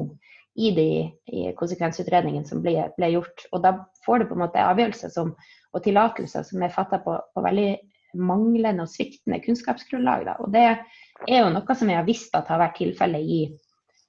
i 0.60 0.72
de 0.76 0.88
i 1.32 1.44
konsekvensutredningene 1.58 2.48
som 2.48 2.64
ble, 2.64 2.88
ble, 2.98 3.12
gjort. 3.16 3.46
Og 3.52 3.64
da 3.64 3.76
får 4.06 4.22
du 4.22 4.30
på 4.30 4.38
en 4.38 4.44
måte 4.44 4.66
avgjørelser 4.66 5.14
som, 5.14 5.34
og 5.72 5.84
tillatelser 5.86 6.48
som 6.48 6.64
er 6.64 6.74
fatta 6.74 7.00
på, 7.04 7.16
på, 7.36 7.44
veldig 7.46 7.70
manglende 8.14 8.86
og 8.86 8.92
sviktende 8.92 9.42
kunnskapsgrunnlag. 9.44 10.26
Da. 10.28 10.38
Og 10.44 10.52
det 10.54 10.66
er 10.70 11.44
jo 11.44 11.52
noe 11.54 11.76
som 11.78 11.92
vi 11.92 11.98
har 11.98 12.08
visst 12.08 12.36
at 12.38 12.50
har 12.52 12.62
vært 12.62 12.80
tilfellet 12.80 13.22
i, 13.38 13.42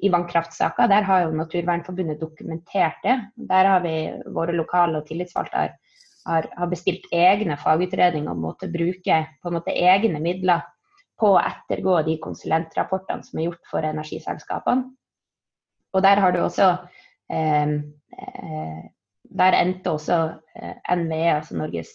i 0.03 0.11
vannkraftsaker. 0.13 0.91
Der 0.91 1.07
har 1.09 1.27
jo 1.27 1.37
Naturvernforbundet 1.39 2.21
dokumentert 2.21 3.01
det. 3.05 3.19
Der 3.51 3.71
har 3.75 3.85
vi 3.85 3.97
våre 4.35 4.57
lokale 4.57 5.01
og 5.03 5.09
tillitsvalgte 5.09 5.71
har, 6.27 6.49
har 6.57 6.71
bestilt 6.71 7.09
egne 7.13 7.57
fagutredninger 7.59 8.31
og 8.31 8.43
måtte 8.43 8.71
bruke 8.71 9.19
på 9.43 9.51
en 9.51 9.57
måte 9.59 9.75
egne 9.75 10.21
midler 10.23 10.63
på 11.21 11.35
å 11.35 11.43
ettergå 11.43 12.01
de 12.07 12.17
konsulentrapportene 12.23 13.27
som 13.27 13.39
er 13.39 13.49
gjort 13.51 13.71
for 13.71 13.87
energiselskapene. 13.87 14.91
Og 15.93 16.03
der 16.03 16.23
har 16.25 16.33
du 16.33 16.41
også 16.41 16.71
eh, 17.31 17.75
eh, 18.17 18.83
Der 19.33 19.57
endte 19.57 19.93
også 19.93 20.17
eh, 20.57 20.97
NVE, 20.97 21.35
altså 21.37 21.57
Norges 21.57 21.93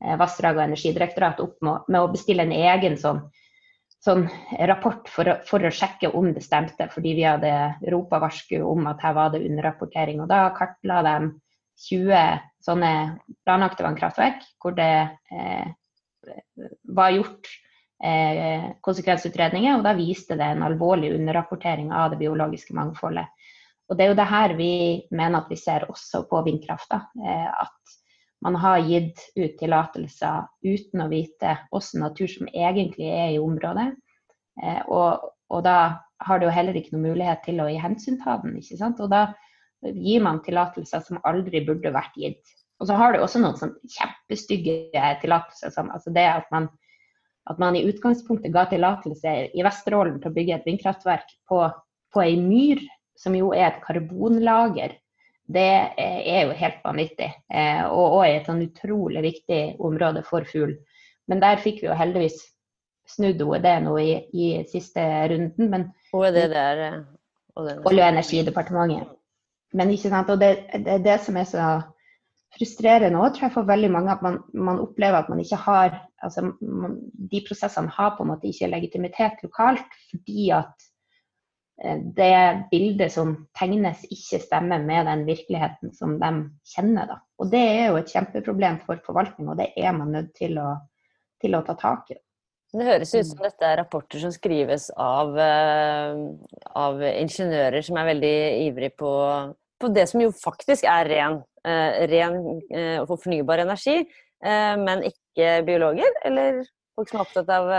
vassdrag- 0.00 0.56
og 0.58 0.64
energidirektorat, 0.64 1.40
opp 1.44 1.60
med, 1.62 2.00
å 2.00 2.10
bestille 2.12 2.46
en 2.46 2.54
egen 2.56 2.96
sånn, 3.00 3.20
sånn 4.00 4.26
rapport 4.70 5.08
for 5.12 5.28
å, 5.28 5.36
for 5.46 5.64
å, 5.64 5.72
sjekke 5.74 6.12
om 6.16 6.32
det 6.34 6.44
stemte, 6.44 6.88
fordi 6.92 7.14
vi 7.18 7.26
hadde 7.28 7.52
ropa 7.92 8.20
varsku 8.22 8.60
om 8.64 8.88
at 8.90 9.02
her 9.04 9.16
var 9.18 9.34
det 9.34 9.44
underrapportering. 9.44 10.22
Og 10.24 10.30
da 10.30 10.46
kartla 10.56 11.02
de 11.06 11.16
20 11.80 12.40
sånne 12.64 12.92
planlagte 13.44 13.84
vannkraftverk 13.86 14.44
hvor 14.60 14.76
det 14.76 14.92
eh, 15.32 15.68
var 16.92 17.14
gjort 17.14 17.48
eh, 18.04 18.72
konsekvensutredninger, 18.84 19.78
og 19.78 19.84
da 19.86 19.94
viste 19.96 20.36
det 20.36 20.48
en 20.54 20.64
alvorlig 20.66 21.14
underrapportering 21.16 21.92
av 21.92 22.12
det 22.12 22.20
biologiske 22.20 22.76
mangfoldet. 22.76 23.28
Og 23.90 23.96
Det 23.98 24.04
er 24.04 24.12
jo 24.12 24.18
det 24.20 24.28
her 24.30 24.54
vi 24.54 24.74
mener 25.10 25.40
at 25.40 25.48
vi 25.50 25.58
ser 25.58 25.88
også 25.90 26.22
på 26.30 26.44
vindkrafta. 26.46 27.02
Eh, 27.18 27.48
at 27.64 27.96
man 28.40 28.56
har 28.56 28.78
gitt 28.78 29.20
ut 29.36 29.58
tillatelser 29.58 30.46
uten 30.64 31.04
å 31.04 31.08
vite 31.10 31.56
hvilken 31.72 32.04
natur 32.04 32.30
som 32.30 32.48
egentlig 32.48 33.10
er 33.12 33.34
i 33.34 33.42
området. 33.42 33.90
Eh, 34.62 34.80
og, 34.88 35.28
og, 35.50 35.60
da 35.66 35.76
har 36.24 36.40
du 36.40 36.46
jo 36.48 36.54
heller 36.54 36.76
ikke 36.76 36.94
noen 36.94 37.10
mulighet 37.12 37.44
til 37.44 37.60
å 37.60 37.68
gi 37.68 37.80
hensynta 37.80 38.38
den. 38.42 38.56
ikke 38.60 38.78
sant? 38.80 39.00
Og 39.00 39.12
da 39.12 39.28
gir 39.82 40.24
man 40.24 40.42
tillatelser 40.44 41.04
som 41.04 41.20
aldri 41.28 41.62
burde 41.66 41.92
vært 41.94 42.16
gitt. 42.16 42.56
Og 42.80 42.88
så 42.88 42.96
har 42.96 43.12
du 43.12 43.20
også 43.20 43.42
noen 43.42 43.58
sånn 43.60 43.74
kjempestygge 43.92 45.04
tillatelser. 45.20 45.72
Sånn, 45.74 45.92
altså 45.92 46.12
det 46.16 46.24
at 46.28 46.48
man, 46.52 46.70
at 47.52 47.60
man 47.60 47.76
i 47.76 47.84
utgangspunktet 47.88 48.54
ga 48.56 48.66
tillatelse 48.70 49.36
i 49.52 49.64
Vesterålen 49.64 50.20
til 50.20 50.32
å 50.32 50.36
bygge 50.36 50.56
et 50.56 50.68
vindkraftverk 50.68 51.28
på, 51.48 51.66
på 52.12 52.24
ei 52.24 52.38
myr, 52.40 52.80
som 53.20 53.36
jo 53.36 53.52
er 53.52 53.68
et 53.68 53.82
karbonlager. 53.84 54.96
Det 55.50 55.70
er 55.98 56.44
jo 56.46 56.54
helt 56.54 56.82
vanvittig, 56.84 57.30
eh, 57.50 57.82
og, 57.88 58.20
òg 58.20 58.26
et 58.28 58.46
sånn 58.46 58.62
utrolig 58.62 59.22
viktig 59.24 59.60
område 59.82 60.22
for 60.26 60.46
fugl. 60.46 60.76
Men 61.30 61.42
der 61.42 61.62
fikk 61.62 61.80
vi 61.82 61.88
jo 61.88 61.96
heldigvis 61.96 62.38
snudd 63.10 63.42
OED 63.42 63.66
nå 63.84 63.96
i, 63.98 64.10
i 64.30 64.50
siste 64.70 65.02
runden. 65.32 65.70
Men, 65.72 65.88
OED 66.14 66.38
det 66.38 66.60
er 66.60 66.84
eh, 66.86 67.00
Olje- 67.60 68.04
og 68.04 68.12
energidepartementet. 68.12 69.16
Men 69.76 69.90
ikke 69.94 70.10
sant, 70.10 70.30
og 70.32 70.40
det, 70.40 70.52
det 70.84 70.94
er 70.96 71.02
det 71.04 71.16
som 71.22 71.36
er 71.38 71.48
så 71.48 71.64
frustrerende 72.56 73.18
òg, 73.20 73.34
tror 73.34 73.46
jeg, 73.46 73.54
for 73.54 73.68
veldig 73.68 73.90
mange. 73.94 74.14
At 74.14 74.22
man, 74.26 74.40
man, 74.54 74.80
opplever 74.82 75.20
at 75.20 75.30
man 75.30 75.42
ikke 75.42 75.58
har 75.66 75.98
altså 76.22 76.50
man, 76.60 76.98
De 77.30 77.42
prosessene 77.46 77.92
har 77.94 78.14
på 78.16 78.24
en 78.24 78.32
måte 78.32 78.50
ikke 78.50 78.70
legitimitet 78.70 79.42
lokalt 79.46 79.98
fordi 80.10 80.50
at 80.56 80.74
eh, 80.74 80.89
det 82.16 82.66
bildet 82.70 83.12
som 83.14 83.34
tegnes, 83.56 84.02
ikke 84.12 84.40
stemmer 84.42 84.82
med 84.84 85.06
den 85.08 85.22
virkeligheten 85.28 85.94
som 85.96 86.18
de 86.20 86.32
kjenner. 86.74 87.06
Da. 87.08 87.20
Og 87.40 87.52
Det 87.52 87.60
er 87.60 87.86
jo 87.88 88.00
et 88.00 88.12
kjempeproblem 88.12 88.80
for 88.84 89.00
forvaltning, 89.06 89.48
og 89.48 89.56
det 89.62 89.70
er 89.76 89.94
man 89.96 90.12
nødt 90.12 90.34
til 90.36 90.58
å, 90.60 90.74
til 91.40 91.56
å 91.56 91.62
ta 91.64 91.76
tak 91.80 92.12
i. 92.12 92.18
Det 92.70 92.86
høres 92.86 93.14
ut 93.16 93.26
som 93.26 93.40
dette 93.42 93.66
er 93.66 93.80
rapporter 93.80 94.20
som 94.22 94.30
skrives 94.30 94.90
av, 94.94 95.32
eh, 95.40 96.20
av 96.78 97.00
ingeniører 97.02 97.82
som 97.82 97.98
er 97.98 98.12
veldig 98.12 98.36
ivrige 98.68 98.94
på 99.00 99.14
på 99.80 99.90
det 99.94 100.06
som 100.10 100.22
jo 100.22 100.32
faktisk 100.36 100.84
er 100.88 101.08
ren, 101.08 101.38
eh, 101.64 102.02
ren 102.10 102.36
eh, 102.68 102.98
og 103.00 103.16
fornybar 103.22 103.64
energi, 103.64 104.02
eh, 104.44 104.74
men 104.80 105.04
ikke 105.08 105.60
biologer? 105.68 106.20
Eller 106.24 106.62
folk 107.00 107.10
som 107.10 107.20
er 107.20 107.26
opptatt 107.26 107.52
av 107.56 107.70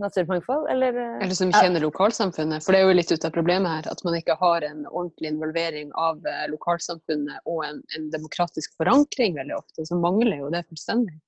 naturmangfold? 0.00 0.68
Eller, 0.72 0.96
eller 1.18 1.36
som 1.36 1.52
kjenner 1.52 1.84
lokalsamfunnet. 1.84 2.64
For 2.64 2.74
det 2.74 2.82
er 2.82 2.88
jo 2.88 2.96
litt 2.96 3.12
ut 3.12 3.26
av 3.26 3.34
problemet 3.34 3.74
her, 3.74 3.90
at 3.92 4.04
man 4.06 4.16
ikke 4.18 4.38
har 4.40 4.66
en 4.66 4.84
ordentlig 4.88 5.32
involvering 5.34 5.90
av 5.98 6.22
lokalsamfunnet 6.54 7.42
og 7.50 7.64
en, 7.66 7.82
en 7.98 8.10
demokratisk 8.14 8.76
forankring 8.80 9.36
veldig 9.38 9.58
ofte. 9.58 9.86
Så 9.88 9.98
mangler 9.98 10.44
jo 10.44 10.52
det 10.54 10.64
fullstendig. 10.70 11.18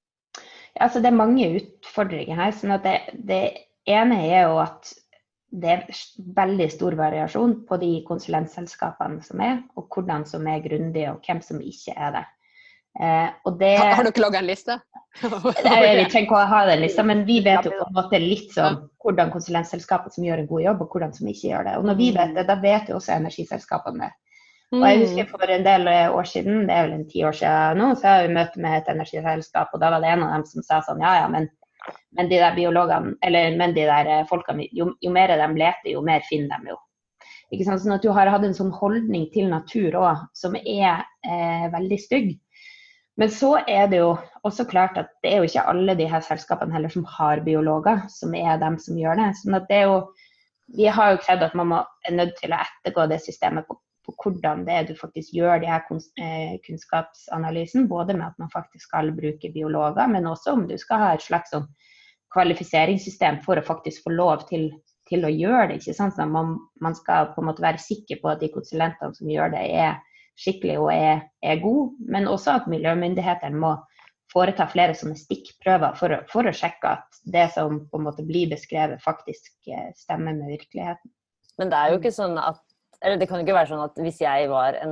Ja, 0.76 0.86
altså 0.86 1.02
det 1.02 1.10
er 1.10 1.18
mange 1.18 1.50
utfordringer 1.58 2.38
her. 2.38 2.54
sånn 2.54 2.76
at 2.76 2.86
det, 2.86 2.96
det 3.26 3.42
ene 3.90 4.20
er 4.30 4.46
jo 4.46 4.60
at 4.62 4.92
det 5.50 5.70
er 5.72 5.86
veldig 6.36 6.68
stor 6.70 6.94
variasjon 6.98 7.56
på 7.66 7.78
de 7.82 7.94
konsulentselskapene 8.06 9.22
som 9.26 9.40
er, 9.42 9.64
og 9.74 9.88
hvordan 9.90 10.26
som 10.28 10.46
er 10.46 10.62
grundige, 10.62 11.10
og 11.10 11.26
hvem 11.26 11.42
som 11.42 11.58
ikke 11.58 11.96
er 11.96 12.14
det. 12.14 12.26
Eh, 12.98 13.52
det 13.58 13.74
har, 13.76 13.92
har 13.98 14.08
dere 14.08 14.24
laga 14.24 14.40
en 14.40 14.48
liste? 14.48 14.78
vi 15.22 15.52
trenger 15.60 16.22
ikke 16.22 16.38
å 16.38 16.48
ha 16.50 16.64
den 16.68 16.82
lista, 16.84 17.04
men 17.06 17.22
vi 17.26 17.40
vet 17.44 17.66
jo 17.66 17.74
på 17.74 17.86
en 17.86 17.96
måte 17.96 18.18
litt 18.22 18.50
sånn 18.54 18.80
hvordan 19.02 19.30
konsulentselskaper 19.34 20.14
som 20.14 20.26
gjør 20.26 20.42
en 20.42 20.50
god 20.50 20.64
jobb, 20.64 20.82
og 20.84 20.96
hvordan 20.96 21.14
som 21.16 21.30
ikke 21.30 21.52
gjør 21.52 21.68
det. 21.68 21.76
Og 21.78 21.86
når 21.90 22.00
vi 22.00 22.10
vet 22.16 22.34
det, 22.36 22.46
da 22.50 22.58
vet 22.62 22.90
jo 22.90 22.98
også 22.98 23.14
energiselskapene 23.16 24.08
det. 24.08 24.12
Og 24.70 24.84
jeg 24.86 25.00
husker 25.00 25.26
mm. 25.26 25.30
For 25.32 25.50
en 25.50 25.64
del 25.66 25.88
år 25.90 26.28
siden, 26.30 26.60
det 26.68 26.74
er 26.76 26.84
vel 26.86 26.92
en 26.94 27.08
ti 27.10 27.24
år 27.26 27.34
siden 27.34 27.80
nå, 27.80 27.88
så 27.98 28.12
har 28.12 28.26
vi 28.26 28.36
møte 28.36 28.60
med 28.62 28.76
et 28.78 28.92
energiselskap, 28.92 29.72
og 29.74 29.82
da 29.82 29.90
var 29.96 30.04
det 30.04 30.12
en 30.12 30.22
av 30.26 30.36
dem 30.36 30.44
som 30.46 30.66
sa 30.66 30.78
sånn 30.86 31.02
ja 31.02 31.16
ja, 31.22 31.32
men 31.32 31.50
men 32.16 32.28
de 32.28 32.38
der 32.40 32.54
biologene, 32.54 33.14
eller 33.24 33.56
men 33.56 33.74
de 33.74 33.86
der 33.88 34.08
eh, 34.10 34.26
folkene, 34.28 34.66
jo, 34.76 34.90
jo 35.00 35.12
mer 35.14 35.32
de 35.32 35.46
leter, 35.56 35.92
jo 35.94 36.02
mer 36.04 36.24
finner 36.28 36.60
de 36.60 36.74
jo. 36.74 36.78
Ikke 37.50 37.66
sant? 37.66 37.82
Sånn 37.82 37.96
at 37.96 38.04
du 38.04 38.10
har 38.14 38.30
hatt 38.30 38.44
en 38.46 38.54
sånn 38.54 38.72
holdning 38.74 39.26
til 39.34 39.48
natur 39.50 39.96
òg 39.98 40.26
som 40.38 40.54
er 40.60 41.02
eh, 41.26 41.66
veldig 41.72 41.98
stygg. 41.98 42.34
Men 43.20 43.28
så 43.30 43.50
er 43.68 43.90
det 43.92 43.98
jo 44.00 44.14
også 44.48 44.64
klart 44.64 44.96
at 44.96 45.10
det 45.20 45.30
er 45.30 45.42
jo 45.42 45.48
ikke 45.50 45.66
alle 45.68 45.94
de 45.98 46.06
her 46.08 46.22
selskapene 46.24 46.72
heller 46.72 46.92
som 46.92 47.04
har 47.18 47.42
biologer, 47.44 48.06
som 48.08 48.32
er 48.34 48.56
dem 48.62 48.78
som 48.80 48.96
gjør 48.96 49.20
det. 49.20 49.28
Sånn 49.42 49.58
at 49.58 49.68
det 49.68 49.82
er 49.82 49.90
jo, 49.90 49.98
vi 50.78 50.88
har 50.88 51.12
jo 51.12 51.20
krevd 51.26 51.44
at 51.50 51.56
man 51.60 51.68
må, 51.74 51.82
er 52.08 52.16
nødt 52.16 52.32
til 52.40 52.54
å 52.56 52.62
ettergå 52.64 53.04
det 53.10 53.20
systemet 53.20 53.68
på, 53.68 53.76
på 54.08 54.16
hvordan 54.24 54.64
det 54.64 54.72
er 54.78 54.88
du 54.88 54.94
faktisk 54.96 55.36
gjør 55.36 55.60
de 55.60 55.68
her 55.68 55.84
eh, 55.84 56.56
kunnskapsanalysen. 56.64 57.90
Både 57.92 58.16
med 58.16 58.30
at 58.30 58.40
man 58.40 58.52
faktisk 58.54 58.88
skal 58.88 59.12
bruke 59.12 59.52
biologer, 59.52 60.08
men 60.08 60.30
også 60.30 60.56
om 60.56 60.64
du 60.70 60.78
skal 60.80 61.04
ha 61.04 61.12
et 61.14 61.26
slags 61.26 61.52
sånn 61.52 61.68
kvalifiseringssystem 62.32 63.42
for 63.44 63.60
å 63.60 63.66
faktisk 63.66 64.06
få 64.06 64.14
lov 64.14 64.46
til, 64.48 64.70
til 65.10 65.28
å 65.28 65.34
gjøre 65.34 65.74
det. 65.74 65.82
ikke 65.82 65.98
sant? 65.98 66.16
Så 66.16 66.24
man, 66.24 66.56
man, 66.80 66.96
skal 66.96 67.34
på 67.34 67.44
en 67.44 67.50
måte 67.50 67.68
være 67.68 67.82
sikker 67.84 68.22
på 68.22 68.32
at 68.32 68.40
de 68.40 68.48
konsulentene 68.54 69.12
som 69.18 69.28
gjør 69.28 69.52
det, 69.58 69.66
er 69.76 70.00
skikkelige 70.40 70.80
og 70.80 70.90
er, 70.94 71.22
er 71.44 71.62
god, 71.62 71.94
Men 72.00 72.28
også 72.28 72.56
at 72.60 72.68
miljømyndighetene 72.70 73.60
må 73.60 73.76
foreta 74.32 74.66
flere 74.70 74.94
sånne 74.94 75.18
stikkprøver 75.18 75.96
for 75.98 76.14
å, 76.14 76.20
for 76.30 76.46
å, 76.46 76.54
sjekke 76.54 76.94
at 76.96 77.22
det 77.34 77.48
som 77.56 77.82
på 77.90 77.98
en 77.98 78.06
måte 78.06 78.24
blir 78.26 78.50
beskrevet, 78.52 79.02
faktisk 79.02 79.50
eh, 79.68 79.90
stemmer 79.98 80.36
med 80.38 80.52
virkeligheten. 80.54 81.10
Men 81.58 81.72
det 81.72 81.78
er 81.78 81.90
jo 81.92 82.00
ikke 82.00 82.14
sånn 82.14 82.38
at 82.40 82.60
eller 83.00 83.16
det 83.16 83.30
kan 83.30 83.40
jo 83.40 83.46
ikke 83.46 83.56
være 83.56 83.70
sånn 83.70 83.82
at 83.86 83.98
hvis 84.04 84.18
jeg 84.20 84.48
var 84.50 84.76
en 84.76 84.90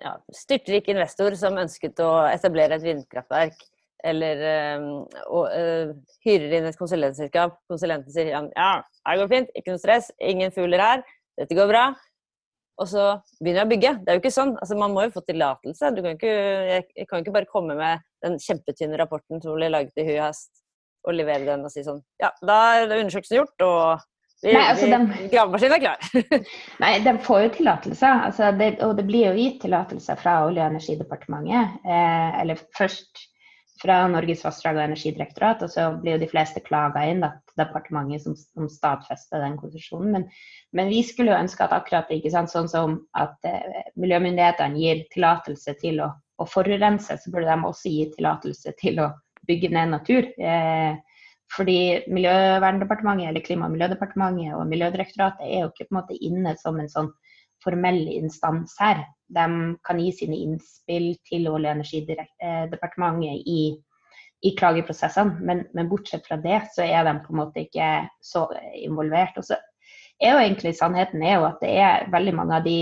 ja, 0.00 0.14
styrtrik 0.32 0.86
investor 0.88 1.34
som 1.36 1.58
ønsket 1.60 2.00
å 2.00 2.10
etablere 2.30 2.78
et 2.78 2.86
vindkraftverk, 2.86 3.58
eller 4.04 4.40
øh, 4.48 4.86
og, 5.28 5.44
øh, 5.52 5.92
hyrer 6.24 6.56
inn 6.58 6.68
et 6.68 6.80
konsulentselskap, 6.80 7.58
konsulenten 7.68 8.12
sier 8.12 8.32
ja, 8.32 8.70
her 9.08 9.20
går 9.20 9.30
fint, 9.32 9.52
ikke 9.56 9.74
noe 9.74 9.82
stress, 9.82 10.10
ingen 10.20 10.52
fugler 10.56 10.82
her, 10.84 11.04
dette 11.40 11.56
går 11.56 11.68
bra. 11.68 11.84
Og 12.82 12.88
så 12.90 13.04
begynner 13.38 13.62
jeg 13.62 13.68
å 13.68 13.70
bygge. 13.70 13.92
Det 14.02 14.10
er 14.10 14.16
jo 14.16 14.22
ikke 14.24 14.34
sånn. 14.34 14.54
Altså, 14.58 14.78
man 14.80 14.94
må 14.94 15.04
jo 15.04 15.14
få 15.14 15.22
tillatelse. 15.28 15.92
Jeg 15.94 17.06
kan 17.10 17.22
ikke 17.22 17.34
bare 17.36 17.50
komme 17.50 17.76
med 17.78 18.02
den 18.24 18.40
kjempetynne 18.42 18.98
rapporten 18.98 19.42
som 19.42 19.54
ble 19.54 19.70
laget 19.70 20.00
i 20.00 20.06
hui 20.08 20.16
hast, 20.18 20.50
og 21.04 21.14
levere 21.14 21.46
den 21.46 21.66
og 21.66 21.70
si 21.70 21.84
sånn 21.84 22.00
Ja, 22.22 22.30
da 22.40 22.56
er 22.80 22.88
undersøkelsen 22.88 23.36
gjort, 23.36 23.64
og 23.66 24.02
vi, 24.44 24.52
Nei, 24.52 24.64
altså, 24.68 24.88
de, 24.90 25.28
Gravemaskinen 25.32 25.76
er 25.76 25.82
klar. 25.84 26.08
Nei, 26.82 26.90
de 27.04 27.14
får 27.24 27.44
jo 27.46 27.52
tillatelse. 27.58 28.10
Altså, 28.26 28.50
og 28.84 28.98
det 28.98 29.06
blir 29.08 29.30
jo 29.30 29.36
gitt 29.38 29.62
tillatelse 29.62 30.16
fra 30.20 30.40
Olje- 30.48 30.64
og 30.66 30.74
energidepartementet. 30.74 31.78
Eh, 31.86 32.42
eller 32.42 32.60
først 32.76 33.24
fra 33.82 33.96
Norges 34.08 34.44
vassdrag- 34.44 34.78
og 34.78 34.84
energidirektorat, 34.84 35.62
og 35.64 35.70
så 35.70 35.86
blir 36.00 36.16
jo 36.16 36.22
de 36.22 36.30
fleste 36.30 36.62
klaga 36.64 37.02
inn 37.10 37.22
da, 37.24 37.32
til 37.50 37.64
departementet 37.64 38.22
som, 38.22 38.36
som 38.36 38.68
stadfester 38.70 39.42
den 39.42 39.56
konsesjonen. 39.58 40.12
Men, 40.14 40.26
men, 40.76 40.92
vi 40.92 41.02
skulle 41.06 41.32
jo 41.32 41.40
ønske 41.40 41.66
at 41.66 41.74
akkurat 41.74 42.12
ikke 42.14 42.32
sant, 42.34 42.52
sånn 42.52 42.70
som 42.70 43.00
at 43.18 43.34
eh, 43.48 43.82
miljømyndighetene 44.00 44.78
gir 44.78 45.02
tillatelse 45.14 45.74
til 45.82 46.04
å, 46.04 46.12
å, 46.38 46.46
forurense, 46.46 47.18
så 47.18 47.34
burde 47.34 47.50
de 47.50 47.70
også 47.70 47.92
gi 47.92 48.06
tillatelse 48.14 48.76
til 48.80 49.02
å 49.02 49.10
bygge 49.48 49.72
ned 49.74 49.92
natur. 49.96 50.30
Eh, 50.38 50.94
fordi 51.54 51.78
Miljøverndepartementet 52.10 53.28
eller 53.28 53.42
Klima- 53.44 53.66
og 53.68 53.74
miljødepartementet 53.74 54.54
og 54.56 54.64
Miljødirektoratet 54.70 55.44
er 55.44 55.64
jo 55.64 55.68
ikke 55.70 55.90
på 55.90 55.92
en 55.92 55.98
måte 56.00 56.16
inne 56.24 56.54
som 56.58 56.78
en 56.80 56.90
sånn 56.90 57.10
formell 57.64 58.00
instans 58.12 58.74
her. 58.80 59.04
De 59.32 59.76
kan 59.86 60.00
gi 60.00 60.12
sine 60.12 60.36
innspill 60.36 61.14
til 61.28 61.48
Olje- 61.48 61.72
og 61.72 61.78
energidepartementet 61.78 63.46
i, 63.48 63.60
i 64.44 64.54
klageprosessene, 64.58 65.38
men, 65.40 65.62
men, 65.74 65.88
bortsett 65.88 66.26
fra 66.28 66.36
det 66.40 66.60
så 66.74 66.84
er 66.84 67.06
de 67.06 67.14
på 67.24 67.32
en 67.32 67.40
måte 67.40 67.64
ikke 67.64 67.92
så 68.24 68.46
involvert. 68.76 69.38
Og 69.40 69.48
så 69.48 69.58
er 70.20 70.34
jo 70.34 70.42
egentlig 70.42 70.74
Sannheten 70.78 71.24
er 71.24 71.38
jo 71.38 71.48
at 71.48 71.62
det 71.64 71.72
er 71.80 72.10
veldig 72.12 72.34
mange 72.36 72.58
av 72.58 72.66
de 72.68 72.78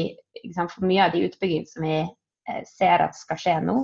For 0.56 0.88
mye 0.88 1.06
av 1.06 1.12
de 1.14 1.26
utbyggingene 1.28 1.68
som 1.68 1.84
vi 1.86 2.00
eh, 2.00 2.62
ser 2.66 3.04
at 3.04 3.14
skal 3.14 3.38
skje 3.38 3.58
nå, 3.62 3.76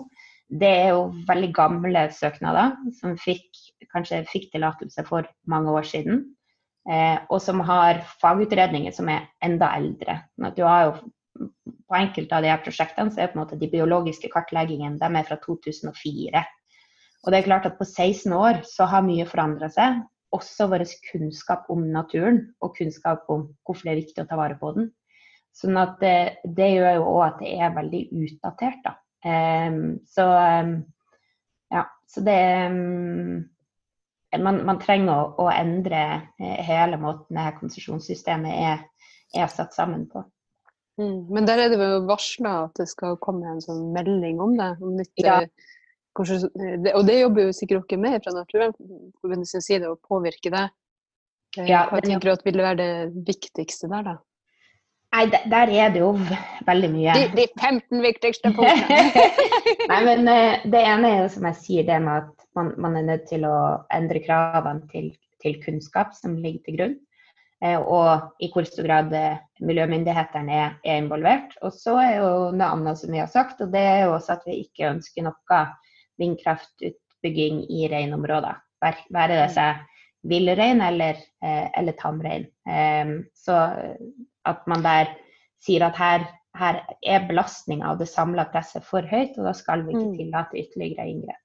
det 0.48 0.70
er 0.80 0.88
jo 0.96 1.10
veldig 1.28 1.50
gamle 1.54 2.06
søknader 2.16 2.72
som 2.96 3.18
fikk, 3.20 3.46
kanskje 3.92 4.24
fikk 4.30 4.48
tillatelse 4.54 5.04
for 5.06 5.28
mange 5.46 5.70
år 5.76 5.86
siden. 5.86 6.22
Eh, 6.88 7.18
og 7.28 7.42
som 7.44 7.60
har 7.68 8.00
fagutredninger 8.22 8.94
som 8.96 9.10
er 9.12 9.28
enda 9.44 9.68
eldre. 9.76 10.22
Sånn 10.38 10.56
du 10.56 10.64
har 10.64 10.86
jo, 10.86 10.94
på 11.88 11.96
enkelte 11.96 12.36
av 12.36 12.44
de 12.44 12.52
her 12.52 12.60
prosjektene 12.64 13.12
så 13.12 13.22
er 13.22 13.32
på 13.32 13.38
en 13.38 13.42
måte 13.44 13.58
de 13.60 13.70
biologiske 13.72 14.30
kartleggingene 14.32 15.00
de 15.00 15.08
er 15.08 15.26
fra 15.28 15.38
2004. 15.44 16.44
Og 17.24 17.32
det 17.32 17.40
er 17.40 17.48
klart 17.48 17.66
at 17.66 17.78
på 17.80 17.86
16 17.86 18.32
år 18.36 18.62
så 18.68 18.86
har 18.90 19.06
mye 19.06 19.26
forandra 19.28 19.70
seg. 19.72 20.02
Også 20.36 20.68
vår 20.68 20.84
kunnskap 21.08 21.66
om 21.72 21.86
naturen 21.92 22.42
og 22.60 22.76
kunnskap 22.76 23.28
om 23.32 23.48
hvorfor 23.64 23.88
det 23.88 23.94
er 23.94 24.02
viktig 24.02 24.22
å 24.24 24.28
ta 24.28 24.38
vare 24.38 24.58
på 24.60 24.74
den. 24.76 24.90
Sånn 25.56 25.78
at 25.80 25.96
det, 26.02 26.44
det 26.44 26.68
gjør 26.76 27.00
jo 27.00 27.06
òg 27.16 27.22
at 27.24 27.38
det 27.42 27.54
er 27.56 27.74
veldig 27.74 28.02
utdatert. 28.22 28.82
da. 28.84 28.94
Um, 29.24 29.96
så 30.06 30.28
um, 30.28 30.74
ja, 31.74 31.82
så 32.06 32.22
det 32.22 32.38
um, 32.70 33.40
man, 34.36 34.60
man, 34.68 34.78
trenger 34.82 35.14
å, 35.14 35.46
å, 35.46 35.48
endre 35.50 36.02
eh, 36.38 36.60
hele 36.68 37.00
måten 37.00 37.38
det 37.38 37.56
konsesjonssystemet 37.58 38.60
er, 38.68 38.84
er, 39.34 39.48
satt 39.52 39.74
sammen 39.74 40.06
på. 40.12 40.22
Mm, 40.98 41.28
men 41.30 41.46
der 41.46 41.62
er 41.62 41.70
det 41.70 41.78
jo 41.78 42.02
varsla 42.08 42.54
at 42.66 42.78
det 42.80 42.88
skal 42.90 43.18
komme 43.22 43.46
en 43.46 43.62
sånn 43.62 43.92
melding 43.94 44.40
om 44.42 44.56
det. 44.58 44.72
Om 44.82 44.96
nytt, 44.98 45.12
ja. 45.22 45.40
det 45.44 45.76
og 46.18 47.04
det 47.06 47.20
jobber 47.20 47.44
jo 47.46 47.54
sikkert 47.54 47.90
dere 47.90 48.02
med 48.02 48.24
fra 48.24 48.32
Naturvernforbundets 48.34 49.54
side, 49.62 49.86
å 49.86 49.98
påvirke 50.02 50.50
det. 50.50 50.64
Eh, 51.56 51.68
ja, 51.70 51.84
Hva 51.90 52.00
tenker 52.02 52.26
du 52.26 52.32
at 52.32 52.42
ville 52.46 52.64
være 52.64 52.80
det 52.80 53.26
viktigste 53.28 53.90
der, 53.92 54.08
da? 54.08 54.16
Nei, 55.14 55.22
der 55.30 55.70
er 55.72 55.92
det 55.94 56.02
jo 56.02 56.10
veldig 56.66 56.90
mye. 56.92 57.14
De, 57.16 57.28
de 57.38 57.46
15 57.54 58.02
viktigste 58.04 58.50
punktene. 58.56 59.28
Nei, 59.92 60.00
men 60.04 60.28
eh, 60.28 60.66
det 60.68 60.82
ene 60.84 61.12
er 61.14 61.22
jo 61.22 61.30
som 61.38 61.48
jeg 61.48 61.60
sier, 61.62 61.86
det 61.88 62.02
med 62.04 62.26
at 62.26 62.48
man, 62.58 62.74
man 62.82 62.98
er 62.98 63.06
nødt 63.06 63.28
til 63.30 63.46
å 63.48 63.56
endre 63.94 64.20
kravene 64.26 64.84
til, 64.92 65.12
til 65.40 65.56
kunnskap 65.62 66.12
som 66.18 66.36
ligger 66.42 66.66
til 66.66 66.76
grunn. 66.80 66.98
Eh, 67.64 67.80
og 67.80 68.38
i 68.38 68.50
hvor 68.52 68.66
stor 68.68 68.86
grad 68.86 69.12
eh, 69.18 69.40
miljømyndighetene 69.66 70.54
er, 70.54 70.78
er 70.86 71.02
involvert. 71.02 71.56
Og 71.66 71.74
så 71.74 71.96
er 72.02 72.14
jo 72.20 72.30
noe 72.54 72.70
annet 72.76 73.00
som 73.00 73.12
vi 73.14 73.22
har 73.22 73.30
sagt, 73.32 73.62
og 73.64 73.72
det 73.74 73.82
er 73.82 74.00
jo 74.06 74.14
også 74.14 74.36
at 74.36 74.46
vi 74.46 74.60
ikke 74.62 74.92
ønsker 74.92 75.26
noe 75.26 75.60
vindkraftutbygging 76.22 77.64
i 77.74 77.88
reinområder. 77.90 78.60
Være 78.82 79.34
det 79.34 79.48
seg 79.56 79.82
villrein 80.28 80.82
eller, 80.82 81.18
eller 81.42 81.94
tamrein. 81.98 82.46
Så 83.38 83.54
at 84.46 84.66
man 84.70 84.82
der 84.82 85.12
sier 85.62 85.86
at 85.86 85.98
her, 85.98 86.26
her 86.58 86.80
er 87.06 87.26
belastninga 87.26 87.90
av 87.90 88.00
det 88.02 88.08
samla 88.10 88.48
presset 88.52 88.86
for 88.86 89.06
høyt, 89.06 89.38
og 89.38 89.46
da 89.46 89.54
skal 89.54 89.86
vi 89.86 89.94
ikke 89.94 90.08
mm. 90.10 90.16
tillate 90.18 90.60
ytterligere 90.62 91.06
inngrep. 91.10 91.42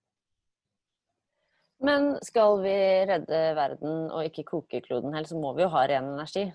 Men 1.83 2.13
skal 2.23 2.61
vi 2.63 2.75
redde 3.09 3.39
verden 3.57 4.05
og 4.07 4.27
ikke 4.27 4.45
koke 4.47 4.81
kloden 4.85 5.15
helt, 5.15 5.29
så 5.29 5.39
må 5.39 5.51
vi 5.57 5.65
jo 5.65 5.71
ha 5.73 5.85
ren 5.89 6.13
energi? 6.13 6.45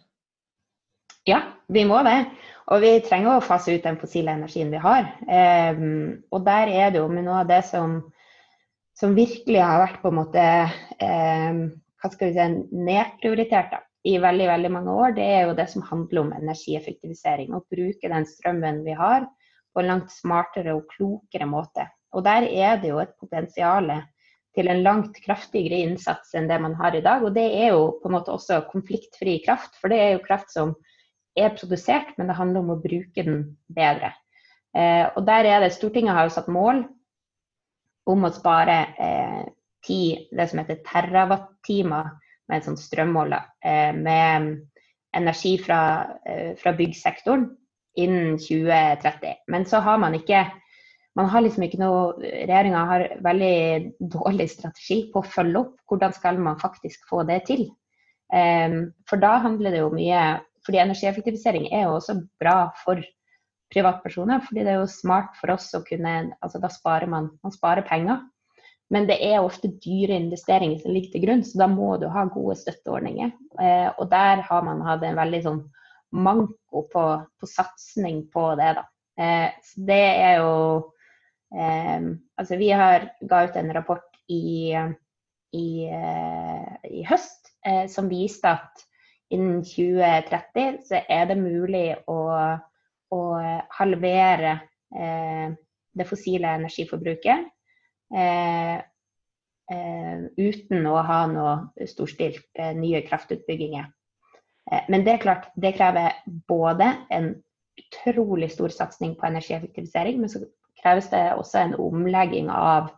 Ja, 1.28 1.42
vi 1.68 1.82
må 1.84 1.98
det. 2.06 2.16
Og 2.72 2.80
vi 2.80 2.94
trenger 3.04 3.36
å 3.36 3.44
fase 3.44 3.74
ut 3.76 3.84
den 3.84 3.98
fossile 4.00 4.32
energien 4.38 4.70
vi 4.72 4.80
har. 4.80 5.10
Um, 5.28 6.22
og 6.32 6.46
der 6.46 6.72
er 6.72 6.94
det 6.94 7.02
jo 7.02 7.10
med 7.12 7.26
noe 7.26 7.42
av 7.42 7.50
det 7.50 7.60
som, 7.68 7.98
som 8.96 9.16
virkelig 9.18 9.60
har 9.60 9.82
vært 9.84 10.00
på 10.00 10.08
en 10.08 10.18
måte 10.22 10.46
um, 11.04 11.60
hva 12.00 12.12
skal 12.14 12.30
vi 12.30 12.38
si, 12.38 12.80
nedprioritert. 12.88 13.74
da 13.74 13.84
i 14.06 14.18
veldig 14.22 14.46
veldig 14.48 14.70
mange 14.72 14.94
år, 14.94 15.14
det 15.16 15.24
er 15.26 15.40
jo 15.48 15.56
det 15.58 15.66
som 15.72 15.84
handler 15.84 16.22
om 16.22 16.34
energieffektivisering. 16.36 17.52
Å 17.52 17.64
bruke 17.70 18.10
den 18.12 18.26
strømmen 18.28 18.84
vi 18.86 18.94
har 18.96 19.26
på 19.74 19.82
en 19.82 19.90
langt 19.90 20.12
smartere 20.14 20.76
og 20.76 20.86
klokere 20.94 21.48
måte. 21.50 21.88
Og 22.16 22.24
der 22.24 22.46
er 22.48 22.78
det 22.80 22.92
jo 22.92 23.02
et 23.02 23.12
potensial 23.20 23.90
til 24.58 24.68
en 24.70 24.82
langt 24.82 25.20
kraftigere 25.22 25.78
innsats 25.86 26.34
enn 26.34 26.48
det 26.50 26.58
man 26.60 26.74
har 26.80 26.96
i 26.98 27.02
dag. 27.04 27.22
Og 27.22 27.34
det 27.36 27.46
er 27.46 27.72
jo 27.76 27.92
på 28.02 28.10
en 28.10 28.16
måte 28.16 28.34
også 28.34 28.64
konfliktfri 28.72 29.38
kraft, 29.44 29.78
for 29.78 29.92
det 29.92 30.00
er 30.02 30.14
jo 30.16 30.24
kraft 30.24 30.50
som 30.54 30.74
er 31.38 31.54
produsert, 31.54 32.16
men 32.18 32.30
det 32.30 32.38
handler 32.38 32.64
om 32.64 32.72
å 32.74 32.80
bruke 32.82 33.22
den 33.22 33.44
bedre. 33.70 34.10
Eh, 34.74 35.06
og 35.14 35.22
der 35.28 35.46
er 35.46 35.62
det, 35.62 35.74
Stortinget 35.76 36.16
har 36.16 36.26
jo 36.26 36.34
satt 36.34 36.50
mål 36.50 36.82
om 38.10 38.26
å 38.26 38.32
spare 38.34 38.78
eh, 38.98 39.44
ti, 39.86 40.00
det 40.34 40.48
som 40.50 40.62
heter 40.62 40.82
terawatt-timer 40.86 42.10
med 42.48 42.58
en 42.58 42.66
sånn 42.70 42.80
strømmåler 42.80 43.46
eh, 43.62 43.92
med 43.94 44.50
energi 45.16 45.54
fra, 45.62 45.80
eh, 46.26 46.54
fra 46.58 46.74
byggsektoren 46.76 47.46
innen 47.98 48.38
2030. 48.42 49.44
Men 49.52 49.66
så 49.68 49.82
har 49.84 50.00
man 50.02 50.16
ikke 50.18 50.46
man 51.18 51.28
har 51.32 51.42
liksom 51.42 51.64
ikke 51.66 51.80
noe 51.80 52.02
Regjeringa 52.22 52.84
har 52.92 53.04
veldig 53.24 54.08
dårlig 54.12 54.48
strategi 54.52 55.00
på 55.12 55.22
å 55.22 55.30
følge 55.36 55.64
opp 55.64 55.90
hvordan 55.90 56.14
skal 56.14 56.38
man 56.42 56.60
faktisk 56.60 57.08
få 57.10 57.24
det 57.26 57.40
til. 57.48 57.66
Um, 58.28 58.92
for 59.08 59.20
da 59.20 59.38
handler 59.42 59.74
det 59.74 59.80
jo 59.82 59.92
mye 59.94 60.22
fordi 60.66 60.82
energieffektivisering 60.82 61.70
er 61.72 61.86
jo 61.86 61.94
også 61.96 62.18
bra 62.40 62.68
for 62.84 63.00
privatpersoner. 63.72 64.42
fordi 64.44 64.64
det 64.64 64.74
er 64.74 64.82
jo 64.82 64.90
smart 64.90 65.32
for 65.40 65.54
oss 65.54 65.70
å 65.74 65.84
kunne 65.86 66.34
altså 66.44 66.60
Da 66.60 66.68
sparer 66.72 67.08
man, 67.08 67.30
man 67.42 67.54
sparer 67.54 67.86
penger. 67.88 68.20
Men 68.92 69.08
det 69.08 69.18
er 69.24 69.40
ofte 69.40 69.68
dyre 69.84 70.16
investeringer 70.16 70.80
som 70.80 70.92
ligger 70.92 71.12
til 71.12 71.24
grunn, 71.26 71.42
så 71.44 71.58
da 71.60 71.66
må 71.68 71.96
du 72.00 72.06
ha 72.08 72.24
gode 72.24 72.56
støtteordninger. 72.56 73.32
Eh, 73.60 73.88
og 73.98 74.08
der 74.08 74.40
har 74.46 74.62
man 74.64 74.80
hatt 74.86 75.04
en 75.04 75.18
veldig 75.18 75.40
sånn 75.44 75.58
manko 76.16 76.86
på, 76.92 77.02
på 77.40 77.48
satsing 77.48 78.22
på 78.32 78.46
det, 78.60 78.70
da. 78.78 78.86
Eh, 79.20 79.50
så 79.64 79.84
det 79.90 80.04
er 80.14 80.38
jo 80.40 80.54
Altså, 81.48 82.58
vi 82.60 82.68
har 82.76 83.06
ga 83.24 83.44
ut 83.46 83.54
en 83.56 83.70
rapport 83.72 84.18
i, 84.28 84.76
i, 85.56 85.68
eh, 85.88 86.74
i 86.92 87.04
høst 87.08 87.54
eh, 87.64 87.86
som 87.88 88.10
viste 88.10 88.50
at 88.52 88.82
innen 89.32 89.62
2030 89.64 90.82
så 90.90 91.00
er 91.08 91.30
det 91.30 91.38
mulig 91.40 91.86
å, 92.04 92.18
å 93.16 93.22
halvere 93.78 94.58
eh, 94.92 95.56
det 95.96 96.08
fossile 96.10 96.52
energiforbruket 96.60 97.48
Eh, 98.14 98.76
eh, 99.70 100.20
uten 100.36 100.86
å 100.88 100.96
ha 101.04 101.18
noe 101.28 101.86
storstilt 101.88 102.46
eh, 102.56 102.72
nye 102.76 103.02
kraftutbygginger. 103.06 103.90
Men 104.92 105.04
det 105.04 105.14
er 105.14 105.20
klart, 105.22 105.46
det 105.56 105.72
krever 105.78 106.18
både 106.48 106.90
en 107.08 107.30
utrolig 107.80 108.50
stor 108.52 108.72
satsing 108.74 109.14
på 109.16 109.24
energieffektivisering, 109.24 110.18
men 110.20 110.28
så 110.28 110.42
kreves 110.82 111.10
det 111.12 111.24
også 111.34 111.60
en 111.62 111.76
omlegging 111.82 112.50
av, 112.52 112.90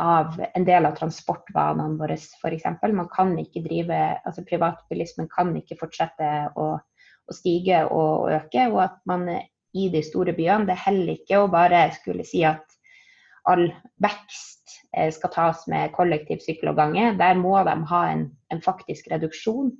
av 0.00 0.38
en 0.46 0.66
del 0.66 0.88
av 0.88 0.96
transportvanene 0.98 1.98
våre, 2.00 2.18
f.eks. 2.18 2.66
Man 2.82 3.10
kan 3.12 3.34
ikke 3.40 3.64
drive, 3.66 4.00
altså 4.26 4.44
Privatbilismen 4.48 5.30
kan 5.32 5.54
ikke 5.58 5.78
fortsette 5.80 6.30
å, 6.56 6.70
å 6.76 7.36
stige 7.36 7.84
og 7.90 8.30
øke, 8.36 8.68
og 8.72 8.82
at 8.88 8.98
man 9.08 9.28
i 9.76 9.90
de 9.92 10.00
store 10.00 10.32
byene 10.32 10.70
Det 10.70 10.78
heller 10.86 11.18
ikke 11.18 11.42
å 11.42 11.50
bare 11.52 11.88
skulle 11.98 12.24
si 12.24 12.40
at 12.48 12.64
all 13.46 13.68
vekst 14.02 14.78
eh, 14.96 15.10
skal 15.14 15.30
tas 15.34 15.66
med 15.70 15.92
kollektiv 15.94 16.40
sykkel 16.42 16.72
og 16.72 16.80
gange. 16.80 17.12
Der 17.20 17.36
må 17.38 17.54
de 17.66 17.76
ha 17.92 18.00
en, 18.10 18.24
en 18.50 18.62
faktisk 18.64 19.10
reduksjon 19.12 19.70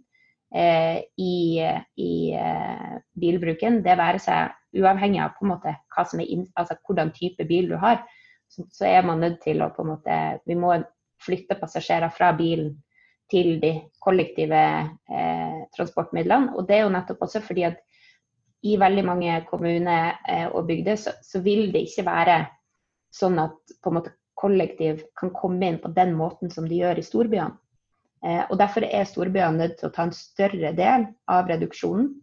i, 0.57 1.61
i 2.01 2.13
eh, 2.33 2.95
bilbruken. 3.21 3.83
Det 3.85 3.97
være 3.99 4.21
seg 4.23 4.81
uavhengig 4.81 5.21
av 5.25 5.35
på 5.37 5.47
en 5.47 5.53
måte, 5.55 5.75
hva 5.93 6.05
som 6.09 6.23
inn, 6.23 6.47
altså, 6.57 6.79
hvordan 6.87 7.13
type 7.17 7.45
bil 7.49 7.71
du 7.73 7.77
har. 7.83 8.03
Så, 8.49 8.65
så, 8.73 8.87
er 8.89 9.07
man 9.07 9.21
nødt 9.21 9.41
til 9.43 9.63
å 9.63 9.73
på 9.75 9.83
en 9.83 9.91
måte 9.91 10.17
Vi 10.47 10.55
må 10.55 10.77
flytte 11.23 11.57
passasjerer 11.59 12.13
fra 12.15 12.31
bilen 12.37 12.77
til 13.31 13.57
de 13.63 13.73
kollektive 14.03 14.63
eh, 15.11 15.63
transportmidlene. 15.75 16.55
Og 16.55 16.69
det 16.69 16.79
er 16.79 16.85
jo 16.85 16.93
nettopp 16.95 17.25
også 17.27 17.43
fordi 17.43 17.67
at 17.67 17.81
i 18.67 18.77
veldig 18.81 19.05
mange 19.07 19.41
kommuner 19.51 20.21
eh, 20.29 20.47
og 20.47 20.69
bygder 20.69 20.99
så, 21.01 21.17
så, 21.23 21.43
vil 21.45 21.73
det 21.75 21.87
ikke 21.89 22.07
være 22.07 22.39
sånn 23.15 23.39
at 23.43 23.77
på 23.83 23.91
en 23.91 23.99
måte 23.99 24.15
kollektiv 24.37 25.03
kan 25.19 25.33
komme 25.35 25.71
inn 25.71 25.81
på 25.83 25.91
den 25.97 26.15
måten 26.17 26.53
som 26.53 26.67
de 26.69 26.83
gjør 26.83 27.01
i 27.01 27.07
storbyene. 27.07 27.57
Eh, 28.25 28.43
og 28.49 28.57
Derfor 28.61 28.87
er 28.89 29.05
storbyene 29.09 29.61
nødt 29.61 29.79
til 29.81 29.91
å 29.91 29.95
ta 29.95 30.07
en 30.07 30.17
større 30.17 30.73
del 30.77 31.07
av 31.31 31.51
reduksjonen 31.51 32.15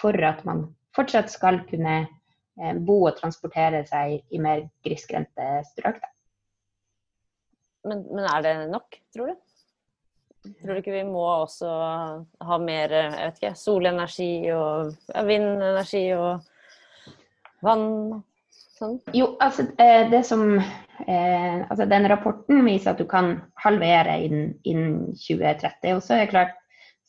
for 0.00 0.16
at 0.24 0.40
man 0.48 0.66
fortsatt 0.96 1.30
skal 1.32 1.60
kunne 1.68 1.96
eh, 2.02 2.74
bo 2.80 3.02
og 3.08 3.18
transportere 3.20 3.84
seg 3.88 4.20
i 4.32 4.40
mer 4.42 4.66
grisgrendte 4.86 5.62
strøk. 5.72 6.00
Men, 7.88 8.04
men 8.14 8.28
er 8.30 8.44
det 8.46 8.54
nok, 8.70 9.00
tror 9.14 9.32
du? 9.32 9.40
Tror 10.42 10.74
du 10.74 10.80
ikke 10.80 10.96
vi 10.96 11.04
må 11.06 11.22
også 11.22 11.68
ha 12.42 12.56
mer 12.58 12.90
jeg 12.90 13.12
vet 13.14 13.36
ikke, 13.38 13.54
solenergi 13.58 14.32
og 14.56 14.94
vindenergi 15.28 16.06
og 16.16 16.42
vann? 17.62 18.22
Sånn? 18.82 18.98
Jo, 19.14 19.32
altså 19.42 19.68
eh, 19.78 20.08
det 20.10 20.24
som 20.26 20.56
eh, 20.58 21.62
altså 21.70 21.86
Den 21.90 22.08
rapporten 22.10 22.64
viser 22.66 22.92
at 22.92 23.00
du 23.00 23.06
kan 23.08 23.36
halvere 23.62 24.18
innen, 24.26 24.52
innen 24.66 25.14
2030. 25.14 25.96
Og 25.96 26.02
så 26.02 26.16
er 26.16 26.24
det 26.24 26.34
klart 26.34 26.58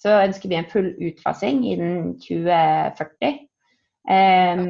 så 0.04 0.18
ønsker 0.20 0.52
vi 0.52 0.58
en 0.60 0.72
full 0.72 0.90
utfasing 1.08 1.62
innen 1.66 2.18
2040. 2.26 3.38
Eh, 4.12 4.66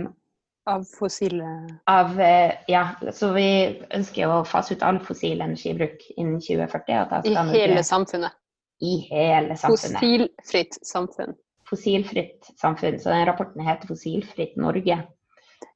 av 0.69 0.85
fossile 0.87 1.49
av, 1.91 2.13
eh, 2.21 2.53
Ja, 2.71 2.85
så 3.11 3.33
vi 3.35 3.47
ønsker 3.91 4.29
å 4.31 4.43
fase 4.47 4.77
ut 4.77 4.85
all 4.85 5.01
fossil 5.03 5.41
energibruk 5.43 6.05
innen 6.15 6.39
2040. 6.39 7.27
I 7.27 7.35
hele 7.51 7.83
samfunnet? 7.83 8.39
i 8.83 8.97
hele 9.09 9.57
samfunnet. 9.57 9.99
Fossilfritt 9.99 10.77
samfunn. 10.87 11.35
Fossilfritt 11.69 12.49
samfunn. 12.59 12.99
Så 12.99 13.09
den 13.09 13.27
rapporten 13.27 13.63
heter 13.63 13.87
'Fossilfritt 13.87 14.57
Norge'. 14.57 15.03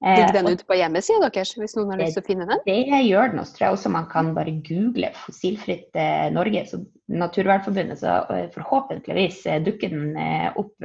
Ligger 0.06 0.36
den 0.36 0.52
ute 0.54 0.66
på 0.68 0.76
hjemmesida 0.78 1.30
deres, 1.34 1.56
hvis 1.58 1.74
noen 1.74 1.96
har 1.96 2.02
lyst 2.04 2.20
til 2.20 2.22
å 2.22 2.28
finne 2.28 2.46
den? 2.46 2.60
Det 2.68 3.00
gjør 3.08 3.32
den. 3.32 3.42
Og 3.42 3.50
tror 3.56 3.66
jeg 3.66 3.78
også 3.78 3.92
man 3.94 4.10
kan 4.12 4.34
bare 4.36 4.54
google 4.68 5.10
'Fossilfritt 5.16 5.98
eh, 5.98 6.28
Norge'. 6.34 6.68
Så 6.70 6.84
Naturvernforbundet, 7.08 8.02
så 8.04 8.20
eh, 8.36 8.50
forhåpentligvis 8.54 9.46
eh, 9.48 9.62
dukker 9.66 9.96
den 9.96 10.14
opp 10.60 10.76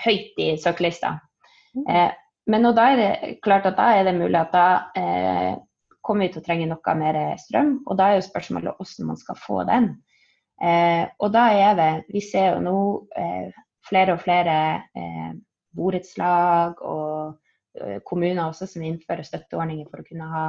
høyt 0.00 0.42
i 0.42 0.50
søkelista. 0.58 1.18
Mm. 1.76 2.10
Men 2.50 2.66
da 2.74 2.86
er 2.90 2.96
det 2.98 3.34
klart 3.44 3.68
at 3.68 3.76
da 3.78 3.92
er 3.94 4.08
det 4.08 4.16
mulig 4.18 4.38
at 4.40 4.54
da 4.54 4.66
eh, 4.98 5.52
kommer 6.02 6.26
vi 6.26 6.32
til 6.34 6.42
å 6.42 6.46
trenge 6.46 6.68
noe 6.70 6.94
mer 6.98 7.18
strøm. 7.38 7.76
Og 7.86 7.98
da 8.00 8.08
er 8.10 8.18
jo 8.18 8.26
spørsmålet 8.26 8.80
hvordan 8.80 9.10
man 9.12 9.20
skal 9.20 9.38
få 9.38 9.60
den. 9.68 9.92
Eh, 10.60 11.04
og 11.20 11.30
da 11.32 11.46
er 11.56 11.76
det 11.78 11.92
Vi 12.12 12.20
ser 12.20 12.56
jo 12.56 12.64
nå 12.64 12.80
eh, 13.16 13.52
flere 13.88 14.16
og 14.16 14.20
flere 14.20 14.56
eh, 14.98 15.30
borettslag 15.76 16.82
og 16.82 17.30
eh, 17.30 17.49
kommuner 18.04 18.48
også 18.48 18.66
som 18.70 18.84
innfører 18.84 19.26
støtteordninger 19.26 19.88
for 19.90 20.02
å 20.02 20.08
kunne 20.08 20.28
ha, 20.32 20.44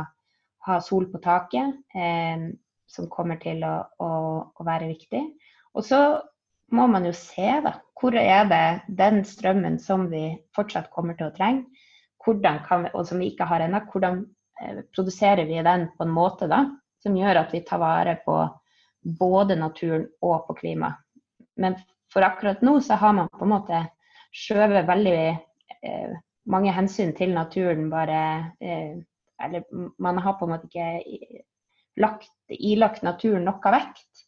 ha 0.68 0.80
sol 0.84 1.08
på 1.12 1.22
taket, 1.24 1.78
eh, 1.96 2.50
som 2.92 3.10
kommer 3.12 3.40
til 3.42 3.64
å, 3.64 3.76
å, 4.04 4.12
å, 4.52 4.66
være 4.68 4.90
viktig. 4.92 5.22
Og 5.78 5.86
så 5.88 6.02
må 6.76 6.88
man 6.92 7.06
jo 7.08 7.14
se, 7.16 7.48
da. 7.64 7.78
Hvor 8.02 8.18
er 8.18 8.48
det 8.50 8.66
den 8.98 9.22
strømmen 9.28 9.78
som 9.80 10.08
vi 10.12 10.32
fortsatt 10.56 10.90
kommer 10.94 11.18
til 11.18 11.30
å 11.30 11.36
trenge, 11.36 11.68
vi, 12.26 12.90
og 12.94 13.06
som 13.08 13.22
vi 13.22 13.32
ikke 13.32 13.48
har 13.50 13.64
ennå, 13.66 13.84
hvordan 13.92 14.24
eh, 14.62 14.82
produserer 14.94 15.46
vi 15.50 15.62
den 15.66 15.88
på 15.98 16.06
en 16.06 16.16
måte 16.16 16.50
da, 16.50 16.66
som 17.02 17.18
gjør 17.18 17.44
at 17.44 17.54
vi 17.54 17.64
tar 17.66 17.82
vare 17.82 18.18
på 18.26 18.36
både 19.18 19.58
naturen 19.58 20.06
og 20.22 20.46
på 20.48 20.58
klima. 20.60 20.92
Men 21.58 21.78
for 22.14 22.26
akkurat 22.26 22.62
nå 22.62 22.80
så 22.84 22.98
har 23.02 23.16
man 23.18 23.32
på 23.34 23.46
en 23.46 23.54
måte 23.56 23.80
skjøvet 24.36 24.90
veldig 24.90 25.18
eh, 25.32 26.20
mange 26.52 26.74
hensyn 26.76 27.14
til 27.18 27.34
naturen 27.36 27.90
bare 27.92 28.20
eh, 28.62 29.00
Eller 29.42 29.64
man 29.98 30.20
har 30.22 30.36
på 30.38 30.46
en 30.46 30.52
måte 30.54 30.68
ikke 30.70 31.42
lagt, 31.98 32.30
ilagt 32.54 33.02
naturen 33.02 33.48
noe 33.48 33.72
vekt 33.74 34.26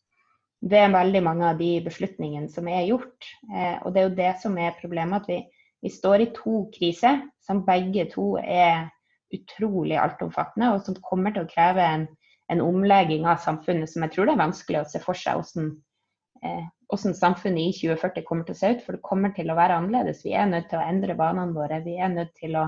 ved 0.63 0.95
veldig 0.95 1.21
mange 1.21 1.45
av 1.51 1.59
de 1.59 1.75
beslutningene 1.86 2.49
som 2.49 2.65
er 2.71 2.88
gjort. 2.88 3.27
Eh, 3.53 3.77
og 3.83 3.93
det 3.93 4.01
er 4.01 4.07
jo 4.07 4.15
det 4.17 4.31
som 4.41 4.57
er 4.57 4.79
problemet, 4.79 5.21
at 5.21 5.29
vi, 5.29 5.38
vi 5.86 5.91
står 5.93 6.23
i 6.23 6.31
to 6.33 6.63
kriser 6.73 7.21
som 7.45 7.62
begge 7.67 8.07
to 8.09 8.39
er 8.41 8.88
utrolig 9.33 9.99
altomfattende, 10.01 10.71
og 10.73 10.81
som 10.81 10.97
kommer 11.05 11.36
til 11.36 11.45
å 11.45 11.51
kreve 11.51 11.86
en 11.86 12.07
en 12.53 12.62
omlegging 12.62 13.25
av 13.29 13.41
samfunnet 13.43 13.89
som 13.89 14.05
jeg 14.05 14.13
tror 14.13 14.27
det 14.27 14.36
er 14.36 14.43
vanskelig 14.43 14.81
å 14.81 14.88
se 14.89 15.01
for 15.03 15.17
seg 15.17 15.39
hvordan, 15.39 15.69
eh, 16.43 16.65
hvordan 16.93 17.15
samfunnet 17.17 17.69
i 17.69 17.73
2040 17.79 18.25
kommer 18.27 18.45
til 18.47 18.56
å 18.56 18.60
se 18.60 18.71
ut. 18.73 18.84
For 18.86 18.97
det 18.97 19.06
kommer 19.06 19.34
til 19.36 19.51
å 19.51 19.58
være 19.58 19.79
annerledes. 19.79 20.23
Vi 20.25 20.36
er 20.38 20.49
nødt 20.49 20.69
til 20.71 20.79
å 20.82 20.86
endre 20.86 21.17
banene 21.19 21.56
våre. 21.56 21.82
Vi 21.86 21.97
er 21.97 22.13
nødt 22.13 22.36
til 22.39 22.58
å 22.60 22.67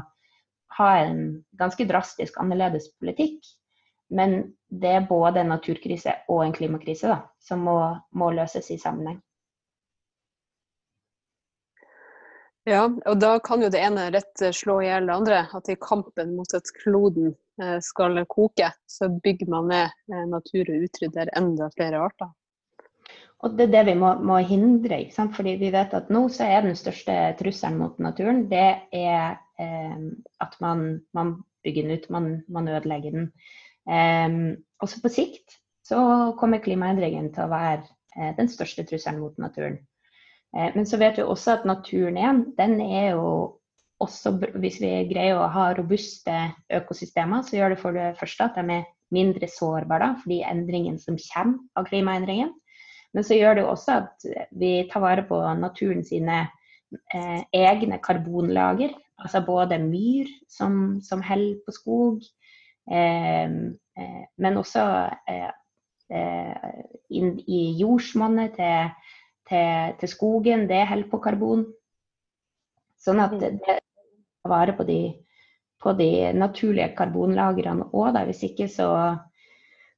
ha 0.77 0.89
en 0.99 1.21
ganske 1.59 1.87
drastisk 1.87 2.39
annerledes 2.41 2.89
politikk. 2.99 3.39
Men 4.09 4.41
det 4.69 4.91
er 4.99 5.07
både 5.09 5.41
en 5.41 5.53
naturkrise 5.55 6.13
og 6.29 6.43
en 6.45 6.53
klimakrise 6.53 7.09
da, 7.09 7.21
som 7.41 7.63
må, 7.65 7.77
må 8.13 8.29
løses 8.35 8.69
i 8.73 8.77
sammenheng. 8.81 9.21
Ja, 12.65 12.87
og 12.89 13.19
da 13.21 13.35
kan 13.45 13.61
jo 13.61 13.69
det 13.69 13.81
ene 13.85 14.07
rett 14.13 14.41
slå 14.57 14.79
i 14.81 14.87
hjel 14.87 15.05
det 15.05 15.13
andre. 15.13 15.41
At 15.53 15.69
i 15.69 15.77
kampen 15.77 16.33
mot 16.37 16.53
at 16.57 16.71
kloden 16.81 17.35
eh, 17.61 17.77
skal 17.85 18.17
koke, 18.29 18.71
så 18.89 19.09
bygger 19.21 19.51
man 19.53 19.69
ned 19.69 19.93
eh, 20.09 20.23
natur 20.31 20.71
og 20.73 20.87
utrydder 20.87 21.29
enda 21.37 21.69
flere 21.77 22.01
arter. 22.07 22.31
Og 23.43 23.57
Det 23.57 23.67
er 23.67 23.71
det 23.71 23.85
vi 23.91 23.97
må, 23.99 24.13
må 24.23 24.37
hindre. 24.37 24.99
ikke 24.99 25.15
sant? 25.15 25.35
Fordi 25.35 25.57
vi 25.59 25.71
vet 25.73 25.93
at 25.93 26.09
nå 26.09 26.27
så 26.33 26.47
er 26.47 26.61
den 26.65 26.77
største 26.79 27.35
trusselen 27.39 27.77
mot 27.77 27.99
naturen 27.99 28.45
det 28.49 28.69
er 28.95 29.35
eh, 29.59 29.99
at 30.41 30.55
man, 30.61 31.01
man, 31.13 31.41
bygger 31.65 31.81
den 31.81 31.97
ut, 31.97 32.09
man, 32.09 32.43
man 32.47 32.67
ødelegger 32.67 33.11
den. 33.11 33.31
Eh, 33.89 34.57
også 34.79 35.01
på 35.01 35.09
sikt 35.09 35.59
så 35.85 35.99
kommer 36.39 36.63
klimaendringen 36.63 37.31
til 37.33 37.45
å 37.45 37.51
være 37.51 37.83
eh, 38.17 38.31
den 38.37 38.49
største 38.49 38.85
trusselen 38.87 39.21
mot 39.21 39.37
naturen. 39.41 39.77
Eh, 40.55 40.71
men 40.75 40.87
så 40.89 40.97
vet 41.01 41.19
vi 41.19 41.27
også 41.27 41.59
at 41.59 41.67
naturen 41.69 42.17
igjen, 42.17 42.41
den 42.57 42.79
er 42.81 43.13
jo 43.15 43.29
også 44.03 44.33
Hvis 44.59 44.81
vi 44.83 44.89
greier 45.07 45.37
å 45.39 45.47
ha 45.47 45.69
robuste 45.71 46.33
økosystemer, 46.67 47.45
så 47.47 47.55
gjør 47.55 47.71
det 47.71 47.77
for 47.79 47.95
det 47.95 48.09
første 48.19 48.43
at 48.49 48.57
de 48.59 48.73
er 48.73 48.89
mindre 49.15 49.47
sårbare 49.47 50.09
for 50.19 50.33
de 50.33 50.41
endringene 50.43 50.99
som 50.99 51.15
kommer 51.15 51.61
av 51.79 51.87
klimaendringen. 51.87 52.51
Men 53.15 53.23
så 53.23 53.37
gjør 53.37 53.59
det 53.59 53.65
også 53.65 53.97
at 54.01 54.27
vi 54.51 54.71
tar 54.91 55.03
vare 55.03 55.23
på 55.27 55.39
naturen 55.59 56.03
sine 56.03 56.43
eh, 57.15 57.41
egne 57.55 57.99
karbonlager. 58.03 58.93
Altså 59.23 59.39
både 59.47 59.79
myr 59.79 60.27
som, 60.51 60.99
som 61.03 61.23
holder 61.23 61.61
på 61.63 61.75
skog, 61.75 62.25
eh, 62.91 63.47
eh, 63.47 64.23
men 64.43 64.59
også 64.59 64.83
eh, 65.31 65.53
eh, 66.11 66.81
inn 67.15 67.37
i 67.47 67.61
jordsmonnet 67.79 68.59
til 68.59 68.91
til, 69.49 69.95
til 69.99 70.09
skogen, 70.09 70.67
det 70.69 70.85
holder 70.89 71.09
på 71.11 71.21
karbon. 71.23 71.65
Sånn 73.01 73.21
at 73.21 73.35
det 73.37 73.51
tar 73.65 74.49
vare 74.49 74.73
på 74.77 74.85
de, 74.87 74.99
på 75.81 75.93
de 75.97 76.09
naturlige 76.33 76.93
karbonlagrene 76.97 77.89
òg. 77.93 78.17
Hvis 78.29 78.43
ikke 78.49 78.67
så, 78.71 78.89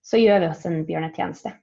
så, 0.04 0.20
gjør 0.20 0.44
vi 0.44 0.52
oss 0.52 0.66
en 0.68 0.84
bjørnetjeneste. 0.88 1.54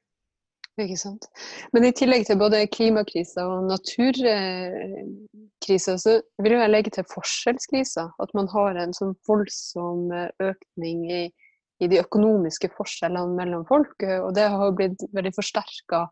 Ikke 0.80 0.96
sant. 0.98 1.28
Men 1.72 1.84
i 1.86 1.92
tillegg 1.94 2.26
til 2.26 2.38
både 2.40 2.66
klimakrisa 2.66 3.46
og 3.46 3.68
naturkrisa, 3.68 5.94
så 6.02 6.20
vil 6.42 6.52
jeg 6.56 6.70
legge 6.72 6.90
til 6.96 7.04
forskjellskrisa. 7.12 8.04
At 8.18 8.30
man 8.34 8.48
har 8.50 8.74
en 8.82 8.94
sånn 8.96 9.14
voldsom 9.28 10.10
økning 10.42 10.98
i, 11.06 11.30
i 11.78 11.86
de 11.90 12.02
økonomiske 12.02 12.68
forskjellene 12.74 13.38
mellom 13.38 13.62
folk. 13.70 13.94
Og 14.02 14.34
det 14.34 14.46
har 14.50 14.74
blitt 14.74 14.98
veldig 15.14 15.34
forsterka 15.38 16.10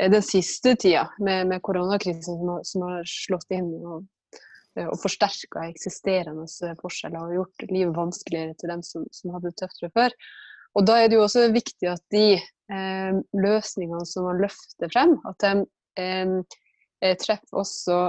Eh, 0.00 0.10
den 0.10 0.22
siste 0.22 0.76
tida 0.76 1.10
med, 1.18 1.46
med 1.46 1.62
koronakrisen 1.62 2.22
som, 2.22 2.60
som, 2.62 2.82
har 2.82 3.02
slått 3.06 3.50
inn 3.54 3.70
og, 3.80 4.06
eh, 4.78 4.86
og 4.86 4.96
forsterka 5.02 5.66
eksisterende 5.68 6.46
forskjeller 6.80 7.26
og 7.26 7.36
gjort 7.38 7.66
livet 7.70 7.96
vanskeligere 7.96 8.56
til 8.60 8.74
dem 8.74 8.84
som, 8.86 9.04
som 9.12 9.34
hadde 9.34 9.50
det 9.50 9.60
tøffere 9.60 9.92
før. 9.96 10.16
Og 10.78 10.86
da 10.86 11.00
er 11.00 11.10
det 11.10 11.18
jo 11.18 11.26
også 11.26 11.48
viktig 11.52 11.90
at 11.90 12.02
de 12.14 12.26
eh, 12.38 12.48
løsningene 12.70 14.06
som 14.06 14.28
man 14.28 14.42
løfter 14.44 14.90
frem, 14.92 15.16
at 15.28 15.42
de 15.42 15.64
eh, 16.00 16.34
eh 17.02 17.16
treffer 17.20 17.62
også 17.62 18.00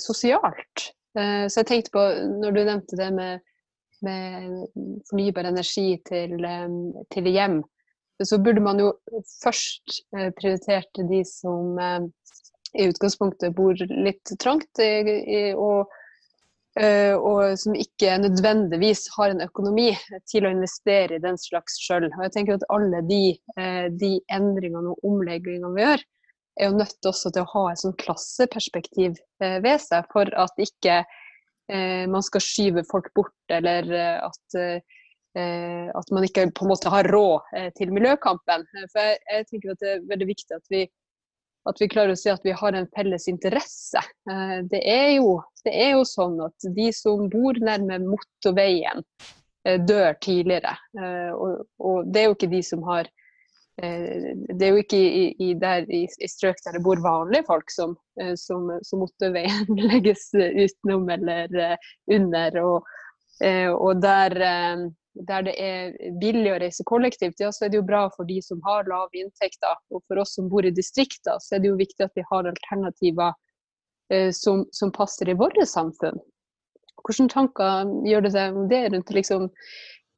sosialt. 0.00 0.86
Så 1.12 1.60
jeg 1.60 1.66
tenkte 1.68 1.92
på, 1.92 2.02
når 2.40 2.54
du 2.54 2.58
nevnte 2.64 2.96
det 2.96 3.10
med, 3.12 3.42
med 4.04 4.62
fornybar 5.10 5.50
energi 5.50 5.98
til, 6.08 6.32
til, 7.12 7.28
hjem, 7.28 7.58
så 8.24 8.38
burde 8.40 8.62
man 8.64 8.80
jo 8.80 8.94
først 9.42 9.98
prioritert 10.40 11.02
de 11.10 11.20
som 11.28 11.76
i 12.72 12.88
utgangspunktet 12.88 13.52
bor 13.56 13.76
litt 13.92 14.32
trangt 14.40 14.80
og, 14.80 15.92
og 16.76 17.54
som 17.56 17.72
ikke 17.72 18.18
nødvendigvis 18.20 19.06
har 19.14 19.32
en 19.32 19.40
økonomi 19.40 19.86
til 20.28 20.44
å 20.44 20.50
investere 20.52 21.16
i 21.16 21.22
den 21.22 21.38
slags 21.40 21.78
sjøl. 21.80 22.10
Jeg 22.10 22.34
tenker 22.34 22.58
at 22.58 22.66
alle 22.68 23.00
de, 23.08 23.20
de 23.96 24.10
endringene 24.28 24.92
og 24.92 25.06
omleggingene 25.08 25.72
vi 25.72 25.86
gjør, 25.86 26.04
er 26.56 26.70
jo 26.70 26.78
nødt 26.80 27.08
også 27.08 27.32
til 27.32 27.44
å 27.44 27.50
ha 27.52 27.64
et 27.70 27.80
sånn 27.82 27.96
klasseperspektiv 28.00 29.16
eh, 29.44 29.58
ved 29.64 29.80
seg, 29.82 30.06
for 30.12 30.30
at 30.40 30.62
ikke 30.62 31.00
eh, 31.02 32.04
man 32.10 32.24
skal 32.24 32.44
skyve 32.44 32.86
folk 32.90 33.10
bort, 33.16 33.36
eller 33.52 33.90
eh, 33.92 34.18
at, 34.24 34.58
eh, 35.36 35.88
at 35.92 36.14
man 36.14 36.26
ikke 36.26 36.48
på 36.56 36.66
en 36.66 36.72
måte 36.72 36.92
har 36.92 37.08
råd 37.12 37.56
eh, 37.58 37.68
til 37.76 37.92
miljøkampen. 37.94 38.64
For 38.92 39.02
jeg, 39.02 39.20
jeg, 39.32 39.48
tenker 39.50 39.74
at 39.74 39.84
det 39.84 39.92
er 39.92 40.06
veldig 40.12 40.30
viktig 40.32 40.56
at 40.58 40.72
vi, 40.72 40.86
at 41.66 41.80
vi 41.82 41.88
klarer 41.90 42.14
å 42.14 42.18
si 42.18 42.30
at 42.32 42.44
vi 42.46 42.54
har 42.56 42.76
en 42.76 42.88
felles 42.96 43.28
interesse. 43.32 44.02
Eh, 44.30 44.58
det 44.70 44.82
er, 44.82 45.10
jo, 45.18 45.40
det, 45.64 45.74
er 45.74 45.96
jo, 45.96 46.04
sånn 46.08 46.38
at 46.46 46.70
de 46.76 46.90
som 46.94 47.26
bor 47.32 47.58
nærme 47.62 48.00
motorveien, 48.06 49.04
dør 49.66 50.12
tidligere. 50.22 50.76
Og, 51.34 51.64
og 51.82 52.10
det 52.14 52.20
er 52.20 52.28
jo 52.28 52.34
ikke 52.36 52.48
de 52.52 52.60
som 52.62 52.84
har 52.86 53.08
Eh, 53.82 54.32
det 54.56 54.64
er 54.64 54.72
jo 54.72 54.80
ikke 54.80 54.98
i, 54.98 55.24
i, 55.42 55.50
der, 55.60 55.84
i, 55.92 56.06
i, 56.08 56.28
strøk 56.30 56.62
der 56.64 56.78
det 56.78 56.84
bor 56.84 57.00
vanlige 57.04 57.44
folk 57.48 57.72
som, 57.72 57.92
eh, 58.20 58.32
som, 58.40 58.70
som 58.86 59.02
motorveien 59.04 59.68
legges 59.90 60.30
utenom 60.32 61.10
eller 61.12 61.58
eh, 61.60 61.90
under. 62.16 62.62
Og, 62.64 62.94
og 63.76 63.98
der, 64.00 64.32
der, 65.28 65.46
det 65.46 65.54
er 65.56 65.96
billig 66.20 66.52
å 66.52 66.60
reise 66.60 66.84
kollektivt, 66.88 67.40
ja, 67.40 67.48
så 67.54 67.66
er 67.66 67.72
det 67.72 67.80
jo 67.80 67.88
bra 67.88 68.06
for 68.12 68.28
de 68.28 68.36
som 68.44 68.60
har 68.66 68.88
lave 68.90 69.22
inntekter. 69.22 69.78
Og 69.94 70.02
for 70.04 70.20
oss 70.22 70.36
som 70.36 70.50
bor 70.52 70.66
i 70.66 70.74
distrikter, 70.74 71.40
så 71.42 71.56
er 71.56 71.64
det 71.64 71.72
jo 71.72 71.80
viktig 71.80 72.04
at 72.04 72.16
vi 72.18 72.24
har 72.30 72.48
alternativer 72.52 73.34
som, 74.32 74.64
som 74.72 74.92
passer 74.94 75.28
i 75.28 75.36
våre 75.38 75.66
samfunn. 75.66 76.18
Hvilke 77.06 77.28
tanker 77.30 77.90
gjør 78.08 78.24
det 78.26 78.32
seg 78.34 78.56
om 78.56 78.68
det 78.70 78.82
rundt 78.92 79.12
liksom, 79.14 79.48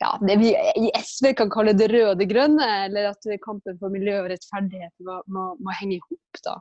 ja, 0.01 0.13
det 0.23 0.39
vi 0.41 0.53
i 0.55 0.91
SV 0.97 1.33
kan 1.37 1.51
kalle 1.53 1.75
det 1.77 1.91
røde 1.93 2.15
og 2.15 2.21
det 2.21 2.29
grønne, 2.31 2.69
eller 2.87 3.11
at 3.11 3.29
kampen 3.45 3.79
for 3.81 3.93
miljø 3.93 4.21
og 4.23 4.31
rettferdighet 4.33 4.95
må, 5.05 5.21
må, 5.27 5.51
må 5.61 5.75
henge 5.81 5.99
i 5.99 6.03
hop, 6.05 6.43
da. 6.45 6.57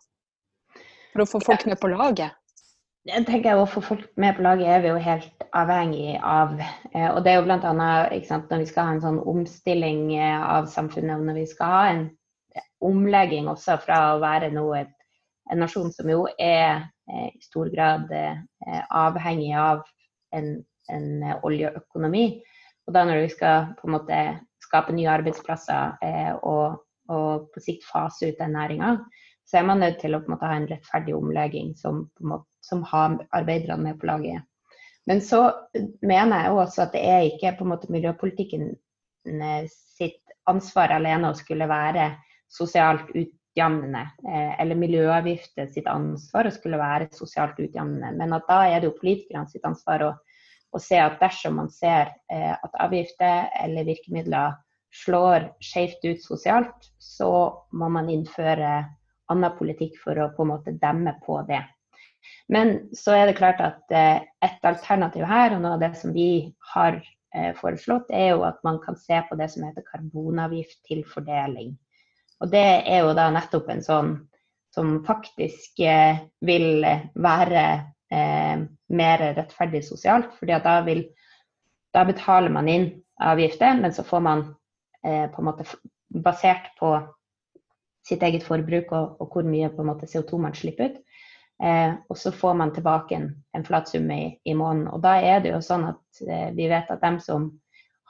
For 1.13 1.23
å 1.23 1.29
få 1.29 1.41
folk 1.45 1.65
med 1.69 1.79
på 1.81 1.91
laget. 1.93 2.35
Jeg 3.07 3.23
tenker 3.29 3.55
Å 3.55 3.67
få 3.69 3.81
folk 3.81 4.07
med 4.19 4.35
på 4.35 4.43
laget 4.43 4.67
er 4.67 4.81
vi 4.83 4.89
jo 4.91 4.97
helt 4.99 5.29
avhengig 5.61 6.17
av. 6.23 6.55
Eh, 6.93 7.09
og 7.09 7.21
det 7.23 7.33
er 7.33 7.39
jo 7.39 7.47
bl.a. 7.47 7.73
når 7.73 8.13
vi 8.13 8.69
skal 8.69 8.89
ha 8.89 8.95
en 8.95 9.03
sånn 9.03 9.19
omstilling 9.23 10.13
eh, 10.17 10.41
av 10.41 10.69
samfunnet, 10.71 11.25
når 11.25 11.41
vi 11.41 11.47
skal 11.49 11.73
ha 11.73 11.83
en 11.93 12.05
omlegging 12.85 13.49
også 13.49 13.79
fra 13.83 14.01
å 14.13 14.21
være 14.23 14.51
noe, 14.53 14.85
en 15.51 15.63
nasjon 15.63 15.91
som 15.95 16.09
jo 16.11 16.25
er 16.37 16.87
eh, 17.09 17.29
i 17.31 17.41
stor 17.43 17.71
grad 17.73 18.11
avhengig 18.91 19.53
av 19.55 19.85
en, 20.35 20.57
en 20.91 21.09
oljeøkonomi, 21.47 22.27
og 22.87 22.95
da 22.95 23.03
når 23.07 23.25
vi 23.25 23.31
skal 23.35 23.71
på 23.79 23.87
en 23.87 23.95
måte 23.97 24.19
skape 24.67 24.95
nye 24.95 25.11
arbeidsplasser 25.11 25.97
eh, 26.03 26.33
og, 26.43 26.83
og, 27.11 27.47
på 27.53 27.63
sikt 27.63 27.87
fase 27.87 28.31
ut 28.31 28.39
den 28.39 28.55
næringa, 28.57 28.97
så 29.47 29.59
er 29.59 29.67
man 29.67 29.83
nødt 29.83 29.99
til 30.01 30.15
å 30.15 30.21
en 30.21 30.31
måte 30.33 30.47
ha 30.49 30.59
en 30.59 30.67
rettferdig 30.69 31.15
omlegging 31.15 31.73
som, 31.79 32.05
som 32.63 32.83
har 32.91 33.19
arbeiderne 33.35 33.79
med 33.83 33.99
på 33.99 34.09
laget. 34.09 34.43
Men 35.07 35.21
så 35.23 35.41
mener 36.01 36.43
jeg 36.43 36.53
også 36.53 36.85
at 36.85 36.95
det 36.95 37.03
er 37.07 37.25
ikke 37.29 37.55
på 37.57 37.65
en 37.65 37.71
måte 37.71 37.91
miljøpolitikken 37.93 38.69
eh, 39.31 39.67
sitt 39.71 40.21
ansvar 40.47 40.93
alene 40.97 41.31
å 41.31 41.37
skulle 41.37 41.67
være 41.69 42.09
sosialt 42.51 43.09
utjamnende, 43.15 44.03
eh, 44.27 44.53
eller 44.61 44.79
miljøavgifter 44.79 45.71
sitt 45.71 45.87
ansvar 45.91 46.47
å 46.47 46.55
skulle 46.55 46.79
være 46.81 47.09
sosialt 47.15 47.59
utjevnende. 47.59 48.13
Men 48.19 48.35
at 48.35 48.47
da 48.51 48.61
er 48.67 48.81
det 48.81 48.91
jo 48.91 48.99
politikerne 48.99 49.47
sitt 49.51 49.67
ansvar 49.67 50.05
å 50.09 50.13
å, 50.75 50.81
se 50.81 50.99
at 50.99 51.19
dersom 51.21 51.57
man 51.61 51.69
ser 51.71 52.11
eh, 52.31 52.53
at 52.53 52.79
avgifter 52.83 53.49
eller 53.63 53.87
virkemidler 53.87 54.57
slår 55.03 55.49
skjevt 55.63 56.05
ut 56.07 56.23
sosialt, 56.23 56.91
så 56.99 57.31
må 57.71 57.89
man 57.91 58.09
innføre 58.11 58.71
annen 59.31 59.57
politikk 59.57 59.97
for 60.03 60.19
å 60.19 60.31
på 60.35 60.45
en 60.45 60.53
måte 60.53 60.75
demme 60.81 61.17
på 61.25 61.41
det. 61.49 61.63
Men 62.47 62.77
så 62.95 63.15
er 63.17 63.27
det 63.27 63.37
klart 63.39 63.59
at 63.63 63.93
eh, 63.95 64.23
et 64.45 64.67
alternativ 64.67 65.25
her, 65.27 65.55
og 65.55 65.63
noe 65.63 65.75
av 65.75 65.83
det 65.83 65.93
som 65.99 66.13
vi 66.15 66.53
har 66.73 66.99
eh, 66.99 67.51
foreslått, 67.57 68.13
er 68.13 68.31
jo 68.35 68.45
at 68.47 68.61
man 68.67 68.79
kan 68.83 68.97
se 68.99 69.19
på 69.27 69.37
det 69.39 69.49
som 69.53 69.67
heter 69.67 69.85
karbonavgift 69.87 70.79
til 70.87 71.03
fordeling. 71.07 71.75
Og 72.39 72.51
det 72.53 72.65
er 72.85 73.03
jo 73.03 73.15
da 73.17 73.29
nettopp 73.33 73.69
en 73.73 73.83
sånn 73.83 74.15
som 74.77 74.99
faktisk 75.05 75.79
eh, 75.81 76.19
vil 76.45 76.85
være 77.17 77.63
eh, 78.13 78.63
mer 78.93 79.23
rettferdig 79.39 79.83
sosialt. 79.85 80.35
fordi 80.39 80.53
at 80.53 80.65
da, 80.67 80.79
vil, 80.85 81.03
da 81.93 82.05
betaler 82.05 82.53
man 82.53 82.69
inn 82.69 82.89
avgifter, 83.17 83.79
men 83.81 83.93
så 83.93 84.05
får 84.05 84.21
man 84.23 84.43
eh, 85.03 85.25
på 85.33 85.41
en 85.41 85.49
måte 85.49 85.65
basert 86.13 86.69
på 86.79 86.93
sitt 88.07 88.23
eget 88.23 88.45
forbruk 88.45 88.93
og, 88.95 89.17
og 89.19 89.33
hvor 89.33 89.47
mye 89.47 89.71
på 89.73 89.83
en 89.83 89.89
måte 89.89 90.07
CO2 90.07 90.39
man 90.45 90.55
slipper 90.55 90.91
ut. 90.91 91.01
Eh, 91.63 91.93
og 92.09 92.17
så 92.17 92.31
får 92.31 92.53
man 92.53 92.73
tilbake 92.73 93.15
en, 93.17 93.29
en 93.57 93.65
flat 93.65 93.89
sum 93.89 94.11
i, 94.13 94.37
i, 94.45 94.53
måneden. 94.53 94.89
Og 94.93 95.01
da 95.01 95.15
er 95.21 95.41
det 95.41 95.55
jo 95.55 95.61
sånn 95.65 95.87
at 95.89 96.21
eh, 96.27 96.49
vi 96.57 96.69
vet 96.69 96.91
at 96.93 97.01
dem 97.01 97.17
som 97.23 97.49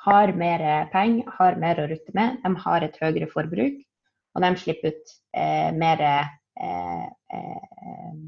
har 0.08 0.34
mer 0.36 0.64
penger, 0.92 1.30
har 1.40 1.60
mer 1.60 1.80
å 1.84 1.88
rutte 1.90 2.16
med, 2.16 2.40
de 2.44 2.52
har 2.64 2.84
et 2.84 3.00
høyere 3.02 3.30
forbruk. 3.32 3.80
Og 4.36 4.44
de 4.44 4.52
slipper 4.60 4.94
ut 4.94 5.14
eh, 5.36 5.72
mer 5.76 6.04
eh, 6.04 6.28
eh, 6.60 8.20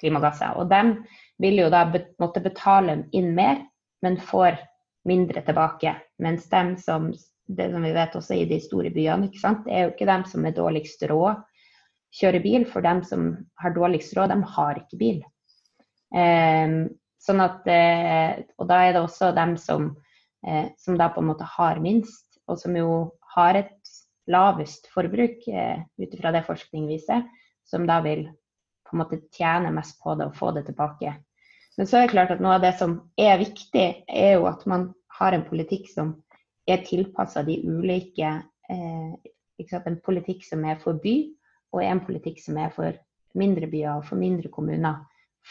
klimagasser. 0.00 0.56
Og 0.58 0.70
de 0.70 0.82
vil 1.42 1.60
jo 1.62 1.68
da 1.72 1.84
måtte 2.22 2.42
betale 2.42 3.02
inn 3.12 3.32
mer, 3.36 3.60
men 4.02 4.18
får 4.18 4.56
mindre 5.08 5.42
tilbake. 5.46 5.94
Mens 6.22 6.48
de 6.50 6.62
som, 6.80 7.10
det 7.46 7.70
som 7.74 7.84
vi 7.84 7.94
vet 7.94 8.16
også 8.18 8.38
i 8.38 8.46
de 8.50 8.58
store 8.62 8.90
byene, 8.94 9.28
ikke 9.28 9.42
sant? 9.42 9.66
det 9.66 9.74
er 9.74 9.86
jo 9.86 9.94
ikke 9.94 10.10
dem 10.10 10.26
som 10.30 10.46
er 10.46 10.56
dårligst 10.56 11.02
råd 11.10 11.42
kjører 12.12 12.44
bil, 12.44 12.66
for 12.68 12.84
dem 12.84 13.02
som 13.06 13.30
har 13.62 13.74
dårligst 13.76 14.16
råd, 14.16 14.34
de 14.34 14.54
har 14.56 14.80
ikke 14.82 15.00
bil. 15.00 15.22
Eh, 16.14 16.76
sånn 17.22 17.42
at, 17.44 17.66
eh, 17.70 18.42
og 18.58 18.68
da 18.68 18.82
er 18.86 18.96
det 18.96 19.02
også 19.02 19.32
dem 19.36 19.56
som, 19.56 19.92
eh, 20.46 20.68
som 20.78 20.98
da 20.98 21.08
på 21.08 21.22
en 21.22 21.30
måte 21.30 21.48
har 21.56 21.80
minst, 21.80 22.38
og 22.48 22.58
som 22.58 22.76
jo 22.76 23.12
har 23.36 23.56
et 23.56 23.92
lavest 24.30 24.88
forbruk, 24.92 25.46
eh, 25.48 25.82
ut 25.98 26.14
ifra 26.14 26.32
det 26.32 26.44
forskning 26.46 26.88
viser, 26.90 27.24
som 27.64 27.86
da 27.86 28.00
vil 28.00 28.26
på 28.86 28.96
en 28.96 29.02
måte 29.02 29.20
tjene 29.32 29.72
mest 29.72 30.00
på 30.02 30.14
det 30.18 30.28
og 30.28 30.36
få 30.36 30.52
det 30.54 30.66
tilbake. 30.66 31.14
Men 31.78 31.88
så 31.88 31.98
er 31.98 32.06
det 32.06 32.12
klart 32.12 32.32
at 32.34 32.42
noe 32.44 32.58
av 32.58 32.64
det 32.64 32.74
som 32.78 32.98
er 33.16 33.38
viktig, 33.40 34.04
er 34.08 34.34
jo 34.36 34.46
at 34.50 34.66
man 34.68 34.90
har 35.18 35.32
en 35.32 35.46
politikk 35.46 35.88
som 35.88 36.16
er 36.68 36.84
tilpassa 36.86 37.42
de 37.46 37.60
ulike 37.64 38.42
eh, 38.70 39.14
En 39.62 39.96
politikk 40.02 40.42
som 40.42 40.64
er 40.66 40.78
for 40.82 40.98
by, 40.98 41.30
og 41.72 41.82
en 41.84 42.02
politikk 42.04 42.40
som 42.42 42.58
er 42.60 42.72
for 42.74 42.96
mindre 43.38 43.68
byer 43.70 43.96
og 43.96 44.06
for 44.06 44.20
mindre 44.20 44.50
kommuner. 44.52 45.02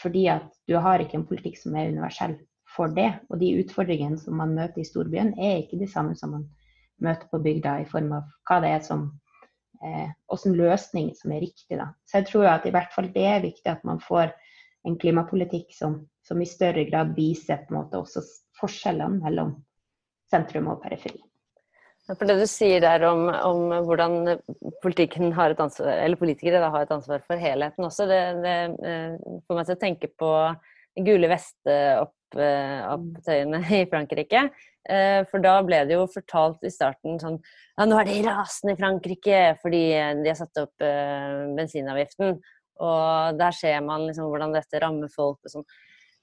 Fordi 0.02 0.26
at 0.32 0.48
du 0.68 0.76
har 0.80 1.02
ikke 1.02 1.18
en 1.18 1.28
politikk 1.28 1.58
som 1.60 1.74
er 1.76 1.90
universell 1.92 2.38
for 2.76 2.92
det. 2.96 3.10
Og 3.28 3.40
de 3.42 3.52
utfordringene 3.60 4.20
som 4.20 4.38
man 4.40 4.54
møter 4.56 4.82
i 4.82 4.88
storbyen, 4.88 5.34
er 5.38 5.60
ikke 5.62 5.80
de 5.80 5.88
samme 5.90 6.16
som 6.16 6.36
man 6.36 6.46
møter 7.02 7.28
på 7.30 7.42
bygda, 7.42 7.80
i 7.82 7.90
form 7.90 8.12
av 8.16 8.30
hva 8.48 8.60
det 8.62 8.70
er 8.76 8.86
som 8.86 9.08
eh, 9.82 10.54
løsning 10.56 11.12
som 11.18 11.34
er 11.34 11.44
riktig. 11.44 11.76
Da. 11.76 11.90
Så 12.06 12.20
jeg 12.20 12.30
tror 12.30 12.48
at 12.52 12.66
i 12.66 12.74
hvert 12.74 12.94
fall 12.94 13.10
det 13.14 13.26
er 13.26 13.44
viktig 13.44 13.68
at 13.70 13.84
man 13.84 14.00
får 14.00 14.32
en 14.86 14.96
klimapolitikk 14.98 15.74
som, 15.76 16.00
som 16.26 16.40
i 16.42 16.48
større 16.48 16.86
grad 16.88 17.14
viser 17.16 17.66
på 17.66 17.74
en 17.74 17.82
måte 17.82 18.00
også 18.00 18.22
forskjellene 18.58 19.22
mellom 19.22 19.54
sentrum 20.30 20.70
og 20.72 20.82
periferi. 20.82 21.20
For 22.10 22.26
det 22.26 22.34
du 22.40 22.46
sier 22.50 22.80
der 22.82 23.04
om, 23.06 23.28
om 23.30 23.68
hvordan 23.86 24.26
har 24.26 25.52
et 25.52 25.60
ansvar, 25.62 26.00
eller 26.02 26.18
politikere 26.18 26.58
da, 26.58 26.66
har 26.74 26.82
et 26.82 26.94
ansvar 26.94 27.20
for 27.22 27.38
helheten 27.38 27.84
også, 27.86 28.08
det, 28.10 28.42
det 28.42 28.74
eh, 28.88 29.14
får 29.46 29.56
meg 29.58 29.66
til 29.68 29.76
å 29.76 29.84
tenke 29.84 30.08
på 30.18 30.30
gule 31.06 31.28
veste-opptøyene 31.30 33.60
i 33.78 33.80
Frankrike. 33.92 34.40
Eh, 34.82 35.22
for 35.30 35.38
da 35.44 35.62
ble 35.62 35.78
det 35.86 35.94
jo 35.94 36.10
fortalt 36.10 36.58
i 36.66 36.74
starten 36.74 37.22
sånn 37.22 37.38
Ja, 37.78 37.86
nå 37.86 37.94
er 38.00 38.06
de 38.10 38.26
rasende 38.26 38.74
i 38.74 38.80
Frankrike 38.80 39.54
fordi 39.62 39.94
de 40.24 40.26
har 40.26 40.38
satt 40.40 40.58
opp 40.64 40.76
bensinavgiften. 41.56 42.34
Og 42.82 43.38
der 43.38 43.52
ser 43.54 43.78
man 43.86 44.08
liksom 44.08 44.26
hvordan 44.26 44.50
dette 44.56 44.80
rammer 44.82 45.06
folk 45.12 45.38
og 45.46 45.50
sånn. 45.54 45.66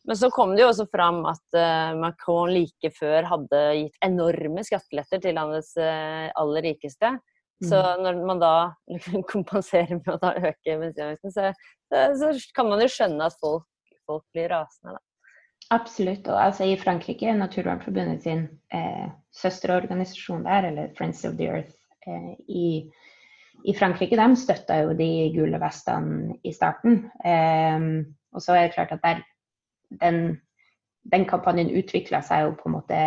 Men 0.07 0.17
så 0.17 0.29
kom 0.31 0.53
det 0.55 0.63
jo 0.63 0.69
også 0.71 0.85
fram 0.91 1.23
at 1.27 1.57
uh, 1.57 1.97
Macron 1.99 2.53
like 2.53 2.91
før 2.95 3.27
hadde 3.27 3.63
gitt 3.81 4.05
enorme 4.05 4.63
skatteletter 4.65 5.21
til 5.23 5.35
landets 5.37 5.73
uh, 5.79 6.29
aller 6.39 6.69
rikeste. 6.71 7.17
Så 7.59 7.75
mm. 7.75 8.05
når 8.05 8.21
man 8.23 8.39
da 8.39 8.53
kompenserer 9.33 9.97
med 9.99 10.13
å 10.13 10.21
da 10.21 10.31
øke 10.39 10.77
bensinavgiften, 10.79 11.33
så, 11.35 11.49
så, 11.91 12.31
kan 12.55 12.69
man 12.71 12.79
jo 12.79 12.87
skjønne 12.93 13.27
at 13.27 13.35
folk 13.41 13.67
folk 14.09 14.25
blir 14.33 14.49
rasende. 14.53 14.97
Da. 14.97 15.05
Absolutt. 15.75 16.27
Og 16.31 16.39
altså, 16.41 16.65
i 16.65 16.77
Frankrike, 16.79 17.33
Naturvernforbundet 17.37 18.25
sin 18.25 18.47
eh, 18.73 19.09
søsterorganisasjon 19.37 20.47
der, 20.47 20.71
eller 20.71 20.93
Friends 20.97 21.25
of 21.29 21.37
the 21.37 21.49
Earth 21.51 21.75
eh, 22.07 22.31
i, 22.47 22.69
i, 23.65 23.75
Frankrike, 23.77 24.17
de 24.17 24.39
støtta 24.39 24.81
jo 24.83 24.95
de 24.97 25.09
gule 25.35 25.61
vestene 25.61 26.39
i 26.43 26.55
starten. 26.55 27.03
Eh, 27.25 27.89
og 28.33 28.45
så 28.45 28.55
er 28.55 28.67
det 28.67 28.77
klart 28.77 28.95
at 28.95 29.05
der, 29.05 29.21
den, 29.89 30.39
den 31.11 31.25
kampanjen 31.29 31.71
utvikla 31.79 32.21
seg 32.25 32.45
jo 32.45 32.55
på 32.59 32.69
en 32.69 32.75
måte 32.77 33.03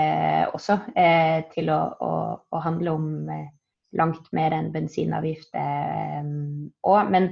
også 0.57 0.79
eh, 0.99 1.43
til 1.55 1.71
å, 1.73 1.81
å, 2.03 2.13
å, 2.51 2.63
handle 2.65 2.95
om 2.97 3.11
eh, 3.31 3.51
langt 3.99 4.31
mer 4.33 4.55
enn 4.57 4.73
bensinavgift 4.75 5.53
òg. 5.55 5.61
Eh, 5.63 7.11
men, 7.13 7.29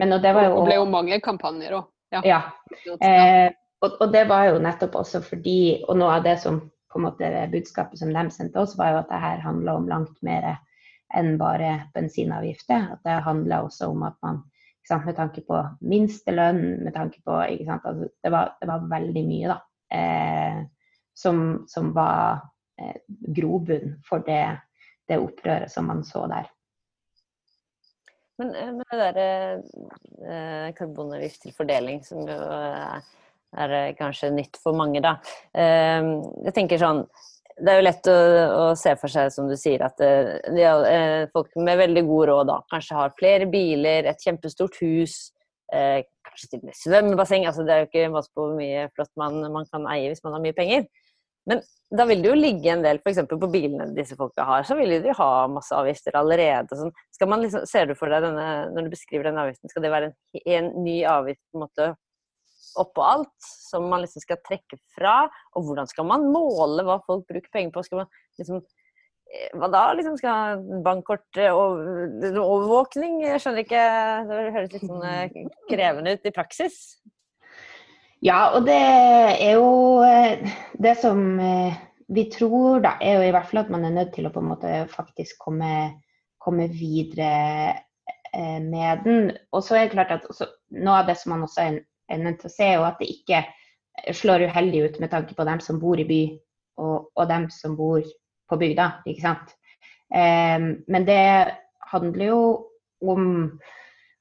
men, 0.00 0.14
og 0.14 0.22
det 0.24 0.34
var 0.36 0.48
jo 0.48 0.60
Det 0.60 0.68
ble 0.70 0.78
jo 0.78 0.88
mange 0.90 1.20
kampanjer 1.24 1.76
òg. 1.80 1.90
Ja. 2.14 2.22
ja. 2.28 2.40
Eh, 3.02 3.48
og, 3.82 3.96
og, 3.98 4.06
det 4.14 4.24
var 4.30 4.46
jo 4.52 4.60
nettopp 4.62 5.00
også 5.00 5.18
fordi 5.24 5.82
Og 5.88 5.96
noe 5.98 6.20
av 6.20 6.26
det 6.26 6.36
som 6.44 6.60
på 6.94 7.00
en 7.00 7.08
måte 7.08 7.28
budskapet 7.50 7.98
som 7.98 8.12
de 8.14 8.22
sendte 8.30 8.60
oss, 8.62 8.76
var 8.78 8.92
jo 8.92 8.98
at 9.00 9.08
det 9.10 9.18
her 9.18 9.40
handla 9.42 9.72
om 9.80 9.88
langt 9.90 10.14
mer 10.22 10.52
enn 11.18 11.32
bare 11.40 11.88
bensinavgifter. 11.94 12.84
At 12.94 13.02
det 13.02 13.16
handla 13.26 13.64
også 13.66 13.88
om 13.90 14.04
at 14.06 14.14
man 14.22 14.44
med 14.90 15.16
tanke 15.16 15.44
på 15.46 15.60
minstelønn, 15.80 16.84
med 16.84 16.94
tanke 16.94 17.22
på 17.24 17.38
altså, 17.40 17.94
det, 18.22 18.32
var, 18.32 18.56
det, 18.60 18.68
var, 18.68 18.88
veldig 18.90 19.24
mye 19.28 19.54
da, 19.54 19.58
eh, 19.96 20.58
som, 21.16 21.64
som, 21.70 21.92
var 21.96 22.44
eh, 22.80 23.00
grobunn 23.36 23.96
for 24.04 24.24
det 24.26 24.44
det 25.08 25.20
opprøret 25.20 25.72
som 25.72 25.88
man 25.90 26.04
så 26.04 26.26
der. 26.30 26.48
Men, 28.40 28.54
med 28.78 28.86
det 28.90 28.98
derre 28.98 29.26
eh, 30.26 30.70
karbonavgift 30.74 31.44
til 31.44 31.54
fordeling, 31.54 32.00
som 32.06 32.24
jo 32.26 32.34
er, 32.34 33.04
er 33.52 33.74
kanskje 33.98 34.32
nytt 34.34 34.58
for 34.62 34.76
mange, 34.76 35.02
da. 35.04 35.18
Eh, 35.54 36.00
jeg 36.48 36.56
tenker 36.56 36.80
sånn 36.82 37.04
det 37.54 37.70
er 37.70 37.78
jo 37.78 37.84
lett 37.86 38.08
å, 38.10 38.14
å, 38.14 38.64
se 38.78 38.94
for 38.98 39.12
seg, 39.12 39.30
som 39.34 39.46
du 39.50 39.54
sier, 39.58 39.82
at 39.86 40.00
eh, 40.02 41.26
folk 41.34 41.54
med 41.60 41.78
veldig 41.78 42.02
god 42.08 42.26
råd 42.30 42.50
da, 42.50 42.58
kanskje 42.72 42.98
har 42.98 43.14
flere 43.18 43.46
biler, 43.50 44.08
et 44.10 44.26
kjempestort 44.26 44.80
hus, 44.82 45.30
eh, 45.74 46.02
kanskje 46.26 46.50
til 46.50 46.62
og 46.62 46.68
med 46.68 46.78
svømmebasseng. 46.80 47.46
Altså, 47.46 47.66
det 47.66 47.74
er 47.74 47.84
jo 47.84 47.90
ikke 47.90 48.12
masse 48.16 48.32
på 48.34 48.46
hvor 48.48 48.58
mye 48.58 48.88
flott 48.96 49.12
man, 49.20 49.38
man, 49.54 49.68
kan 49.70 49.86
eie 49.92 50.10
hvis 50.10 50.24
man 50.26 50.34
har 50.34 50.42
mye 50.42 50.56
penger. 50.56 50.86
Men 51.44 51.60
da 51.94 52.06
vil 52.08 52.22
det 52.24 52.30
jo 52.30 52.36
ligge 52.38 52.70
en 52.72 52.82
del, 52.82 52.98
f.eks. 53.04 53.20
på 53.28 53.50
bilene 53.52 53.90
disse 53.94 54.16
folka 54.18 54.46
har, 54.48 54.64
så 54.66 54.74
vil 54.78 54.96
de 55.04 55.14
ha 55.14 55.30
masse 55.52 55.76
avgifter 55.76 56.16
allerede. 56.18 56.78
Sånn. 56.80 56.94
Liksom, 57.20 57.68
ser 57.70 57.86
du 57.86 57.94
for 57.98 58.10
deg 58.10 58.24
denne, 58.24 58.48
når 58.74 58.88
du 58.88 58.94
beskriver 58.96 59.28
den 59.28 59.38
avgiften, 59.42 59.70
skal 59.70 59.84
det 59.84 59.92
være 59.92 60.10
en, 60.10 60.16
en 60.56 60.72
ny 60.86 61.02
avgift 61.06 61.42
på 61.52 61.60
en 61.60 61.66
måte 61.66 61.92
oppå 62.80 63.04
alt 63.06 63.34
som 63.44 63.88
man 63.90 64.04
liksom 64.04 64.24
skal 64.24 64.40
trekke 64.46 64.78
fra? 64.96 65.16
Og 65.54 65.68
hvordan 65.68 65.90
skal 65.90 66.08
man 66.08 66.28
måle 66.34 66.86
hva 66.86 67.00
folk 67.06 67.26
bruker 67.30 67.50
penger 67.52 67.74
på? 67.74 67.84
Skal 67.86 68.02
man 68.02 68.10
liksom 68.40 68.60
eh, 68.60 69.50
hva 69.58 69.70
da? 69.72 69.86
Liksom 69.98 70.18
skal 70.20 70.62
bankkort 70.86 71.42
og 71.48 71.82
overvåkning? 72.44 73.20
Jeg 73.26 73.42
skjønner 73.42 73.64
ikke. 73.66 73.88
Det 74.30 74.40
høres 74.58 74.76
litt 74.76 74.86
sånn 74.86 75.08
eh, 75.10 75.42
krevende 75.70 76.16
ut 76.16 76.30
i 76.30 76.34
praksis. 76.34 76.80
Ja, 78.24 78.54
og 78.56 78.64
det 78.64 78.78
er 78.78 79.58
jo 79.58 80.00
eh, 80.00 80.44
Det 80.80 80.94
som 80.96 81.40
eh, 81.40 81.74
vi 82.14 82.26
tror, 82.32 82.80
da, 82.84 82.96
er 83.00 83.18
jo 83.18 83.28
i 83.28 83.32
hvert 83.34 83.48
fall 83.48 83.62
at 83.64 83.72
man 83.72 83.84
er 83.86 83.94
nødt 83.94 84.12
til 84.16 84.28
å 84.28 84.32
på 84.32 84.42
en 84.42 84.50
måte 84.52 84.72
faktisk 84.92 85.38
komme, 85.40 85.72
komme 86.42 86.68
videre 86.72 87.30
eh, 88.32 88.60
med 88.60 89.04
den. 89.06 89.30
Og 89.56 89.64
så 89.64 89.78
er 89.78 89.86
det 89.86 89.94
klart 89.96 90.12
at 90.18 90.28
også, 90.28 90.50
noe 90.84 91.00
av 91.00 91.08
det 91.08 91.16
som 91.20 91.32
man 91.34 91.46
også 91.46 91.64
er 91.64 91.80
nødt 92.10 92.40
til 92.42 92.50
å 92.50 92.54
se, 92.54 92.70
og 92.78 92.86
at 92.88 93.00
det 93.00 93.10
ikke 93.12 93.44
slår 94.16 94.48
uheldig 94.48 94.82
ut 94.84 95.00
med 95.02 95.12
tanke 95.12 95.36
på 95.36 95.46
dem 95.46 95.60
som 95.62 95.80
bor 95.82 96.00
i 96.00 96.06
by 96.08 96.22
og, 96.82 97.10
og 97.14 97.28
dem 97.30 97.48
som 97.54 97.76
bor 97.78 98.02
på 98.50 98.58
bygda. 98.60 98.90
ikke 99.06 99.24
sant? 99.24 99.54
Um, 100.14 100.84
men 100.90 101.06
det 101.08 101.24
handler 101.92 102.26
jo 102.26 102.44
om 103.02 103.26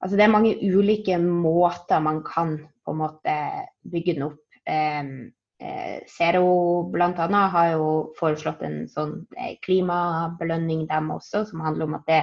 Altså 0.04 0.18
det 0.20 0.26
er 0.26 0.34
mange 0.34 0.58
ulike 0.60 1.16
måter 1.16 2.02
man 2.04 2.18
kan 2.28 2.58
på 2.84 2.92
en 2.92 2.98
måte 3.00 3.36
bygge 3.88 4.18
den 4.18 4.26
opp. 4.26 4.42
Um, 4.68 5.32
Zero 6.12 6.90
bl.a. 6.92 7.28
har 7.54 7.70
jo 7.72 7.86
foreslått 8.20 8.66
en 8.68 8.82
sånn 8.92 9.14
eh, 9.38 9.54
klimabelønning 9.64 10.90
dem 10.90 11.08
også, 11.16 11.46
som 11.48 11.64
handler 11.64 11.88
om 11.88 11.96
at 11.96 12.10
det 12.10 12.22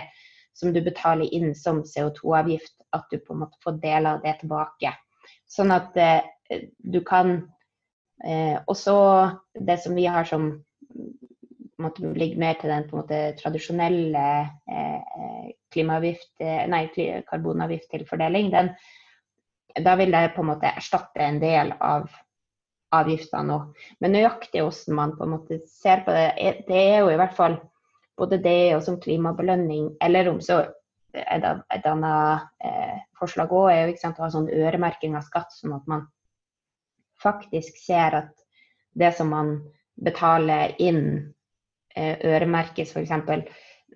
som 0.53 0.75
du 0.75 0.83
betaler 0.85 1.31
inn 1.33 1.55
som 1.57 1.81
CO2-avgift, 1.89 2.75
at 2.93 3.07
du 3.09 3.17
på 3.17 3.33
en 3.33 3.47
måte 3.47 3.57
får 3.65 3.79
deler 3.81 4.19
av 4.19 4.27
det 4.27 4.37
tilbake. 4.43 4.93
Sånn 5.51 5.73
at 5.75 5.97
eh, 5.99 6.23
du 6.79 7.01
kan 7.07 7.37
eh, 8.25 8.59
også 8.71 8.95
det 9.55 9.79
som 9.83 9.97
vi 9.99 10.07
har 10.11 10.25
som 10.29 10.53
måte, 11.81 12.05
ligger 12.15 12.41
mer 12.41 12.59
til 12.61 12.73
den 12.73 12.87
måte 12.93 13.21
tradisjonelle 13.41 14.25
eh, 14.71 15.01
eh, 15.21 15.47
karbonavgift 17.31 17.91
til 17.91 18.07
fordeling, 18.09 18.51
den, 18.55 18.73
da 19.85 19.95
vil 19.99 20.13
det 20.15 20.35
på 20.35 20.43
en 20.45 20.51
måte 20.53 20.75
erstatte 20.75 21.23
en 21.25 21.41
del 21.43 21.73
av 21.79 22.11
avgiftene 22.95 23.47
nå. 23.47 23.59
Men 24.03 24.17
nøyaktig 24.17 24.65
hvordan 24.65 24.97
man 24.99 25.17
på 25.17 25.27
en 25.27 25.35
måte 25.37 25.61
ser 25.71 26.03
på 26.07 26.15
det, 26.15 26.29
det 26.69 26.81
er 26.81 26.99
jo 27.05 27.13
i 27.13 27.21
hvert 27.21 27.37
fall 27.37 27.61
både 28.19 28.41
det 28.43 28.75
og 28.77 28.83
som 28.85 29.01
klimabelønning, 29.01 29.95
eller 30.03 30.29
om 30.33 30.41
så 30.45 30.65
et, 31.15 31.45
et 31.45 31.87
annet 31.91 32.47
eh, 32.65 33.01
forslag 33.19 33.53
òg 33.53 33.71
er 33.73 33.83
jo 33.89 33.99
sant, 34.01 34.19
å 34.19 34.27
ha 34.27 34.31
sånn 34.33 34.51
øremerking 34.51 35.17
av 35.19 35.27
skatt, 35.27 35.53
sånn 35.57 35.75
at 35.77 35.91
man 35.91 36.07
faktisk 37.23 37.77
ser 37.83 38.17
at 38.23 38.33
det 38.99 39.13
som 39.17 39.29
man 39.33 39.59
betaler 40.01 40.75
inn 40.81 41.31
Eh, 41.97 42.19
øremerkes 42.25 42.93
f.eks. 42.95 43.11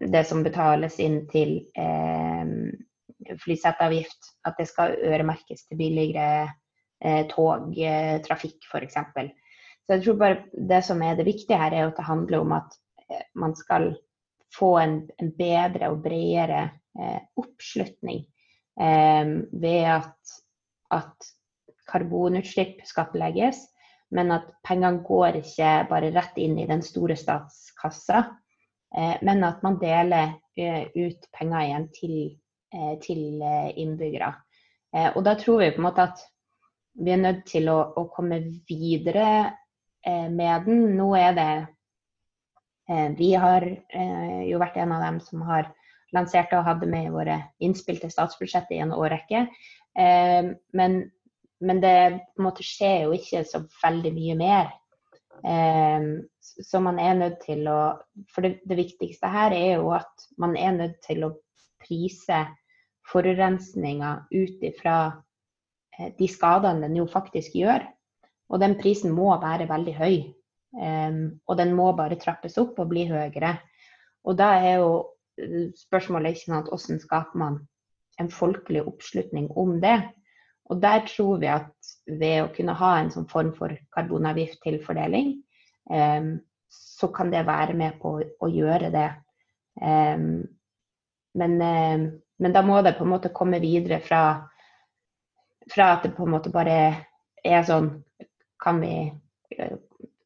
det 0.00 0.24
som 0.27 0.42
betales 0.42 0.98
inn 0.98 1.20
til 1.31 1.61
eh, 1.79 3.35
flyseteavgift, 3.38 4.33
at 4.44 4.59
det 4.59 4.66
skal 4.66 4.96
øremerkes 4.98 5.68
til 5.68 5.79
billigere 5.79 6.48
eh, 7.05 7.22
togtrafikk 7.31 8.66
f.eks. 8.66 8.98
Så 9.85 9.94
jeg 9.94 10.03
tror 10.03 10.18
bare 10.18 10.66
det 10.70 10.83
som 10.85 11.03
er 11.03 11.14
det 11.14 11.29
viktige 11.29 11.61
her, 11.61 11.70
er 11.70 11.87
at 11.87 11.96
det 11.96 12.09
handler 12.09 12.42
om 12.42 12.57
at 12.59 12.74
eh, 13.07 13.22
man 13.38 13.55
skal 13.55 13.92
få 14.59 14.77
en, 14.79 14.99
en 15.19 15.31
bedre 15.37 15.90
og 15.93 16.03
bredere 16.05 16.62
eh, 16.99 17.21
oppslutning 17.40 18.23
eh, 18.81 19.33
ved 19.53 19.85
at, 19.97 20.35
at 20.95 21.31
karbonutslipp 21.90 22.83
skattlegges, 22.88 23.61
men 24.14 24.33
at 24.35 24.49
pengene 24.67 25.03
går 25.05 25.40
ikke 25.43 25.73
bare 25.90 26.12
rett 26.14 26.38
inn 26.40 26.57
i 26.61 26.69
den 26.71 26.85
store 26.87 27.17
statskassa, 27.19 28.25
eh, 28.97 29.17
men 29.27 29.45
at 29.47 29.64
man 29.67 29.81
deler 29.83 30.37
eh, 30.57 30.87
ut 30.95 31.29
penger 31.35 31.67
igjen 31.67 31.90
til, 31.99 32.17
til 33.05 33.43
innbyggere. 33.79 34.33
Og 35.14 35.21
da 35.23 35.37
tror 35.38 35.61
vi 35.61 35.69
på 35.71 35.79
en 35.79 35.85
måte 35.87 36.07
at 36.09 36.23
vi 36.99 37.12
er 37.14 37.21
nødt 37.21 37.45
til 37.47 37.69
å, 37.71 37.77
å 37.95 38.03
komme 38.11 38.40
videre 38.67 39.29
med 40.03 40.67
den. 40.67 40.81
Nå 40.99 41.07
er 41.14 41.37
det 41.38 41.47
Vi 43.18 43.31
har 43.40 43.64
jo 44.44 44.59
vært 44.61 44.77
en 44.77 44.92
av 44.92 45.01
dem 45.07 45.18
som 45.25 45.40
har 45.49 45.70
lansert 46.12 46.53
og 46.53 46.66
hadde 46.66 46.88
med 46.90 47.09
i 47.09 47.12
våre 47.14 47.38
innspill 47.64 47.97
til 48.03 48.12
statsbudsjettet 48.12 48.75
i 48.77 48.83
en 48.85 48.92
årrekke. 48.92 49.47
Men 50.77 50.99
men 51.65 51.81
det 51.81 52.21
på 52.35 52.42
en 52.42 52.48
måte 52.48 52.65
skjer 52.67 53.06
jo 53.06 53.15
ikke 53.17 53.44
så 53.48 53.63
veldig 53.83 54.13
mye 54.15 54.37
mer. 54.38 54.73
Så 56.40 56.81
man 56.81 57.00
er 57.02 57.17
nødt 57.19 57.40
til 57.44 57.67
å 57.69 57.79
For 58.33 58.44
det, 58.44 58.61
det, 58.65 58.77
viktigste 58.79 59.31
her 59.31 59.54
er 59.56 59.81
jo 59.81 59.90
at 59.96 60.29
man 60.40 60.56
er 60.56 60.77
nødt 60.77 61.00
til 61.04 61.27
å 61.27 61.35
prise 61.85 62.44
forurensninga 63.11 64.13
ut 64.33 64.63
ifra 64.65 64.96
eh, 65.98 66.15
de 66.17 66.29
skadene 66.31 66.87
den 66.87 66.96
jo 66.96 67.04
faktisk 67.11 67.56
gjør. 67.58 67.85
Og 68.48 68.63
den 68.63 68.79
prisen 68.81 69.13
må 69.13 69.29
være 69.42 69.69
veldig 69.69 69.94
høy. 69.98 70.17
Um, 70.75 71.38
og 71.46 71.58
den 71.60 71.75
må 71.77 71.92
bare 71.94 72.18
trappes 72.18 72.58
opp 72.58 72.81
og 72.83 72.90
bli 72.90 73.06
høyere. 73.06 73.54
Og 74.27 74.38
da 74.38 74.54
er 74.58 74.81
jo 74.83 74.90
eh, 75.38 75.70
spørsmålet 75.79 76.35
ikke 76.35 76.48
sant, 76.48 76.70
hvordan 76.70 77.02
skaper 77.02 77.38
man 77.38 77.60
en 78.22 78.31
folkelig 78.31 78.83
oppslutning 78.87 79.50
om 79.58 79.77
det. 79.83 79.98
Og 80.72 80.81
der 80.83 81.04
tror 81.06 81.38
vi 81.42 81.50
at 81.52 81.92
ved 82.08 82.40
å 82.42 82.50
kunne 82.54 82.75
ha 82.79 82.90
en 82.98 83.12
sånn 83.12 83.29
form 83.31 83.52
for 83.54 83.75
karbonavgift 83.94 84.62
til 84.64 84.81
fordeling, 84.83 85.37
um, 85.92 86.38
så 86.72 87.10
kan 87.14 87.31
det 87.31 87.44
være 87.46 87.77
med 87.79 87.98
på 88.02 88.16
å 88.25 88.50
gjøre 88.50 88.90
det. 88.94 89.08
Um, 89.79 90.42
men, 91.38 91.58
men, 91.58 92.54
da 92.54 92.62
må 92.66 92.81
det 92.83 92.94
på 92.96 93.04
en 93.04 93.12
måte 93.12 93.33
komme 93.35 93.60
videre 93.62 94.00
fra, 94.02 94.22
fra 95.70 95.90
at 95.96 96.06
det 96.06 96.14
på 96.16 96.27
en 96.27 96.35
måte 96.37 96.52
bare 96.54 96.79
er 97.44 97.64
sånn 97.66 97.90
Kan 98.64 98.79
vi 98.81 98.94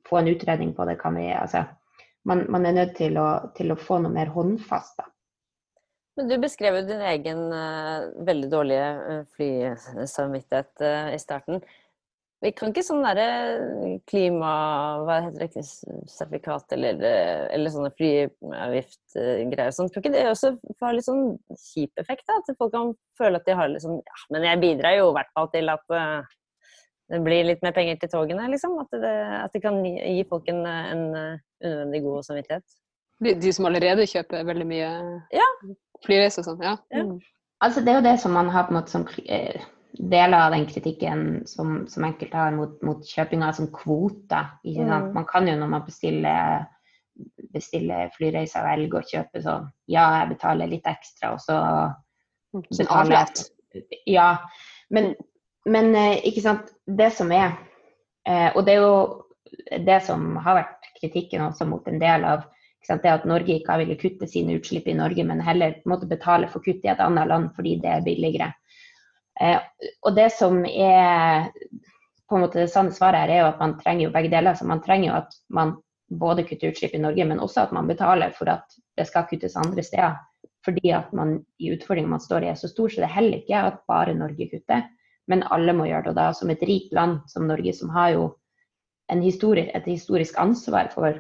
få 0.09 0.20
en 0.20 0.32
utredning 0.32 0.74
på 0.74 0.88
det? 0.88 0.98
Kan 1.00 1.16
vi 1.20 1.28
Altså 1.32 1.64
man, 2.28 2.44
man 2.52 2.66
er 2.66 2.76
nødt 2.76 2.96
til 2.98 3.18
å, 3.20 3.28
til 3.56 3.72
å 3.72 3.78
få 3.80 4.00
noe 4.02 4.12
mer 4.12 4.32
håndfast, 4.34 4.98
da. 5.00 5.09
Men 6.18 6.30
du 6.32 6.34
beskrev 6.42 6.80
jo 6.80 6.86
din 6.88 7.02
egen 7.12 7.44
uh, 7.54 8.09
veldig 8.26 8.48
dårlige 8.50 8.86
uh, 8.98 9.20
flysamvittighet 9.36 10.82
uh, 10.82 11.12
i 11.14 11.20
starten. 11.22 11.62
Vi 12.42 12.50
kan 12.54 12.70
ikke 12.70 12.84
sånn 12.86 13.04
derre 13.06 14.00
klima... 14.06 14.50
Hva 15.06 15.20
heter 15.24 15.46
det? 15.46 15.62
Sertifikat 16.11 16.74
eller, 16.74 17.00
eller 17.54 17.72
sånne 17.74 17.90
flyavgiftgreier. 17.98 19.72
Sånn. 19.74 19.90
Tror 19.90 20.04
ikke 20.04 20.12
det 20.14 20.26
også 20.30 20.52
har 20.82 20.94
litt 20.94 21.06
sånn 21.06 21.32
kjip 21.50 22.02
effekt? 22.02 22.26
da, 22.30 22.38
At 22.38 22.61
folk 22.61 22.74
kan 22.74 22.92
føle 23.18 23.40
at 23.40 23.46
de 23.46 23.59
har 23.59 23.72
liksom 23.72 23.98
Ja, 23.98 24.20
men 24.34 24.46
jeg 24.46 24.62
bidrar 24.62 24.94
jo 25.00 25.09
i 25.11 25.16
hvert 25.18 25.34
fall 25.34 25.50
til 25.54 25.74
at 25.74 25.98
det 27.09 27.22
blir 27.24 27.46
litt 27.48 27.62
mer 27.64 27.72
penger 27.76 27.96
til 28.02 28.12
togene, 28.12 28.50
liksom. 28.52 28.76
At 28.82 28.92
det, 28.92 29.14
at 29.38 29.54
det 29.54 29.62
kan 29.64 29.80
gi, 29.84 29.94
gi 30.18 30.26
folk 30.28 30.48
en, 30.52 30.61
en 30.66 31.06
unødvendig 31.64 32.02
god 32.04 32.26
samvittighet. 32.26 32.76
De, 33.24 33.34
de, 33.34 33.52
som 33.54 33.66
allerede 33.66 34.06
kjøper 34.06 34.46
veldig 34.46 34.66
mye 34.68 34.90
ja. 35.34 35.48
flyreiser 36.04 36.44
og 36.44 36.50
sånn? 36.52 36.62
Ja. 36.62 36.76
ja. 36.94 37.02
Mm. 37.06 37.18
Altså, 37.64 37.82
det 37.82 37.90
er 37.90 37.98
jo 37.98 38.06
det 38.06 38.14
som 38.22 38.36
man 38.36 38.52
har 38.54 38.68
på 38.68 38.74
en 38.74 38.78
måte 38.78 38.94
som 38.94 39.06
eh, 39.26 39.64
deler 39.98 40.38
av 40.38 40.52
den 40.54 40.66
kritikken 40.70 41.22
som, 41.46 41.86
som 41.90 42.06
enkelte 42.06 42.38
har 42.38 42.54
mot, 42.54 42.76
mot 42.86 43.06
kjøping 43.06 43.42
av 43.42 43.56
sånn 43.56 43.70
kvoter. 43.74 44.52
Mm. 44.62 45.14
Man 45.16 45.26
kan 45.28 45.48
jo 45.48 45.56
når 45.59 45.72
man 45.72 45.86
bestiller, 45.86 46.68
bestiller 47.54 48.12
flyreiser 48.14 48.66
velge 48.68 49.00
å 49.00 49.06
kjøpe 49.09 49.42
sånn 49.42 49.66
Ja, 49.90 50.04
jeg 50.20 50.36
betaler 50.36 50.70
litt 50.70 50.86
ekstra, 50.86 51.34
og 51.34 51.42
så 51.42 51.59
betaler 52.70 53.16
jeg 53.18 53.48
Ja. 54.06 54.30
Men, 54.94 55.12
men, 55.71 55.95
eh, 55.97 56.21
ikke 56.29 56.45
sant. 56.45 56.73
Det 56.87 57.11
som 57.14 57.33
er 57.33 57.53
eh, 58.29 58.51
Og 58.57 58.64
det 58.66 58.77
er 58.77 58.85
jo 58.85 59.25
det 59.85 60.03
som 60.05 60.37
har 60.45 60.62
vært 60.62 60.89
kritikken 61.01 61.45
også 61.47 61.66
mot 61.69 61.87
en 61.89 62.01
del 62.03 62.25
av 62.29 62.47
det 62.89 63.11
at 63.11 63.27
Norge 63.29 63.53
ikke 63.53 63.75
har 63.75 63.83
villet 63.83 64.01
kutte 64.01 64.27
sine 64.31 64.55
utslipp 64.57 64.87
i 64.89 64.95
Norge, 64.97 65.25
men 65.25 65.43
heller 65.45 65.75
måtte 65.85 66.09
betale 66.09 66.49
for 66.49 66.64
kutt 66.64 66.87
i 66.87 66.89
et 66.89 67.03
annet 67.05 67.29
land 67.29 67.51
fordi 67.57 67.75
det 67.83 67.91
er 67.93 68.07
billigere. 68.07 68.47
Eh, 69.41 69.59
og 70.07 70.14
det 70.16 70.31
som 70.33 70.62
er 70.64 71.51
på 72.29 72.37
en 72.37 72.45
måte 72.45 72.61
det 72.61 72.71
sanne 72.73 72.93
svaret 72.93 73.25
her, 73.25 73.33
er 73.33 73.43
jo 73.43 73.51
at 73.51 73.61
man 73.61 73.77
trenger 73.81 74.07
jo 74.07 74.14
begge 74.14 74.33
deler. 74.33 74.57
Så 74.57 74.66
man 74.69 74.83
trenger 74.85 75.11
jo 75.11 75.19
at 75.19 75.37
man 75.49 75.77
både 76.09 76.45
kutter 76.49 76.73
utslipp 76.73 76.97
i 76.97 77.01
Norge, 77.03 77.25
men 77.25 77.41
også 77.41 77.66
at 77.66 77.73
man 77.77 77.89
betaler 77.89 78.35
for 78.37 78.51
at 78.53 78.77
det 78.99 79.07
skal 79.09 79.29
kuttes 79.31 79.57
andre 79.57 79.85
steder. 79.85 80.19
Fordi 80.64 80.93
at 80.93 81.12
man 81.16 81.39
i 81.62 81.73
utfordringen 81.73 82.11
man 82.12 82.21
står 82.21 82.45
i 82.45 82.51
er 82.53 82.59
så 82.61 82.69
stor, 82.69 82.89
så 82.89 83.01
det 83.01 83.09
er 83.09 83.16
heller 83.16 83.41
ikke 83.41 83.62
at 83.71 83.81
bare 83.89 84.16
Norge 84.16 84.49
kutter. 84.51 84.85
Men 85.29 85.45
alle 85.53 85.74
må 85.76 85.89
gjøre 85.89 86.09
det. 86.09 86.12
Og 86.12 86.18
da 86.18 86.29
som 86.37 86.51
et 86.53 86.64
rikt 86.64 86.95
land 86.97 87.20
som 87.31 87.47
Norge, 87.49 87.74
som 87.76 87.93
har 87.95 88.14
jo 88.16 88.29
histori 89.22 89.68
et 89.72 89.87
historisk 89.89 90.37
ansvar 90.41 90.91
for 90.93 91.16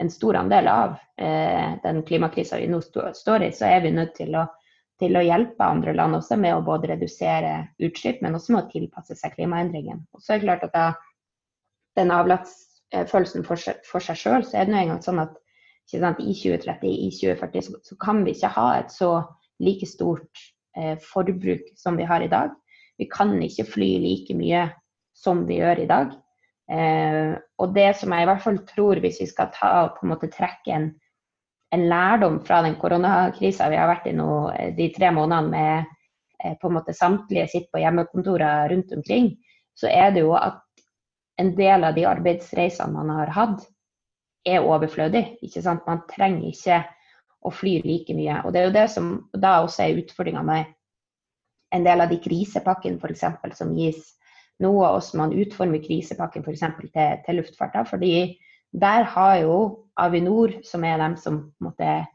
en 0.00 0.10
stor 0.10 0.36
andel 0.40 0.68
av 0.68 0.96
eh, 1.20 1.78
den 1.84 2.02
klimakrisa 2.04 2.58
vi 2.60 2.68
nå 2.68 2.80
står 2.82 3.46
i, 3.46 3.52
så 3.54 3.68
er 3.68 3.84
vi 3.84 3.94
nødt 3.94 4.16
til 4.18 4.36
å 4.36 4.48
til 5.02 5.18
å 5.18 5.24
hjelpe 5.24 5.66
andre 5.66 5.94
land 5.96 6.16
også 6.18 6.38
med 6.38 6.54
å 6.54 6.64
både 6.64 6.92
redusere 6.92 7.54
utslipp, 7.82 8.20
men 8.22 8.36
også 8.38 8.54
med 8.54 8.64
å 8.64 8.70
tilpasse 8.70 9.16
seg 9.18 9.34
klimaendringene. 9.36 10.04
Og 10.14 10.22
så 10.22 10.34
er 10.34 10.42
det 10.42 10.46
klart 10.46 10.66
at 10.68 10.76
da, 10.76 10.86
den 11.98 12.12
avlatsfølelsen 12.14 13.46
for, 13.48 13.60
for 13.88 14.04
seg 14.04 14.20
sjøl, 14.20 14.46
så 14.46 14.60
er 14.60 14.68
det 14.68 14.74
nå 14.74 14.82
engang 14.84 15.02
sånn 15.04 15.22
at 15.24 15.38
sant, 15.90 16.22
i 16.22 16.34
2030, 16.38 16.86
i 16.88 17.10
2040, 17.18 17.66
så, 17.66 17.80
så, 17.90 17.98
kan 18.00 18.22
vi 18.26 18.36
ikke 18.36 18.52
ha 18.54 18.68
et 18.78 18.94
så 18.94 19.10
like 19.62 19.88
stort 19.90 20.44
eh, 20.78 20.94
forbruk 21.02 21.72
som 21.78 21.98
vi 21.98 22.06
har 22.08 22.22
i 22.24 22.30
dag. 22.32 22.54
Vi 23.02 23.10
kan 23.10 23.34
ikke 23.42 23.66
fly 23.66 23.92
like 24.06 24.38
mye 24.38 24.68
som 25.18 25.42
vi 25.48 25.58
gjør 25.58 25.82
i 25.82 25.90
dag. 25.90 26.14
Eh, 26.72 27.34
og 27.58 27.74
det 27.74 27.90
som 27.98 28.14
jeg 28.14 28.24
i 28.24 28.30
hvert 28.30 28.44
fall 28.44 28.62
tror, 28.68 29.02
hvis 29.02 29.20
vi 29.20 29.28
skal 29.28 29.50
ta, 29.54 29.72
på 29.92 30.06
en 30.06 30.14
måte 30.14 30.30
trekke 30.32 30.76
en 30.76 30.92
en 31.72 31.88
lærdom 31.88 32.40
fra 32.44 32.62
den 32.62 32.74
koronakrisa 32.76 33.70
vi 33.72 33.78
har 33.80 33.88
vært 33.88 34.10
i 34.10 34.16
nå 34.16 34.28
eh, 34.52 34.72
de 34.76 34.90
tre 34.92 35.08
månedene 35.14 35.52
med 35.52 35.86
eh, 36.44 36.56
på 36.60 36.68
en 36.68 36.76
måte 36.76 36.94
samtlige 36.96 37.48
sitter 37.48 37.72
på 37.72 37.80
hjemmekontorer 37.80 38.68
rundt 38.72 38.92
omkring, 38.96 39.30
så 39.74 39.88
er 39.88 40.12
det 40.12 40.26
jo 40.26 40.34
at 40.36 40.60
en 41.40 41.54
del 41.56 41.86
av 41.88 41.96
de 41.96 42.04
arbeidsreisene 42.04 42.92
man 42.92 43.14
har 43.16 43.32
hatt, 43.32 43.64
er 44.44 44.66
overflødig. 44.66 45.38
ikke 45.40 45.62
sant? 45.64 45.86
Man 45.86 46.02
trenger 46.10 46.50
ikke 46.50 46.82
å 47.46 47.50
fly 47.54 47.78
like 47.86 48.14
mye. 48.14 48.40
Og 48.44 48.52
det 48.52 48.60
er 48.60 48.66
jo 48.66 48.74
det 48.74 48.88
som 48.92 49.12
da 49.32 49.60
også 49.62 49.86
er 49.86 50.00
utfordringa 50.02 50.42
med 50.44 50.74
en 51.72 51.84
del 51.86 52.04
av 52.04 52.10
de 52.12 52.18
krisepakkene 52.20 53.00
f.eks. 53.00 53.56
som 53.58 53.74
gis 53.76 54.00
nå, 54.62 54.70
og 54.70 55.00
hvordan 55.00 55.20
man 55.20 55.36
utformer 55.42 55.82
krisepakken 55.84 56.44
f.eks. 56.44 56.64
Til, 56.92 57.20
til 57.26 57.40
luftfarta. 57.40 57.84
fordi 57.88 58.38
der 58.72 59.04
har 59.04 59.36
jo 59.42 59.56
Avinor, 59.96 60.54
som 60.64 60.84
er 60.84 60.96
dem 60.96 61.16
som 61.16 61.52
måtte, 61.60 62.06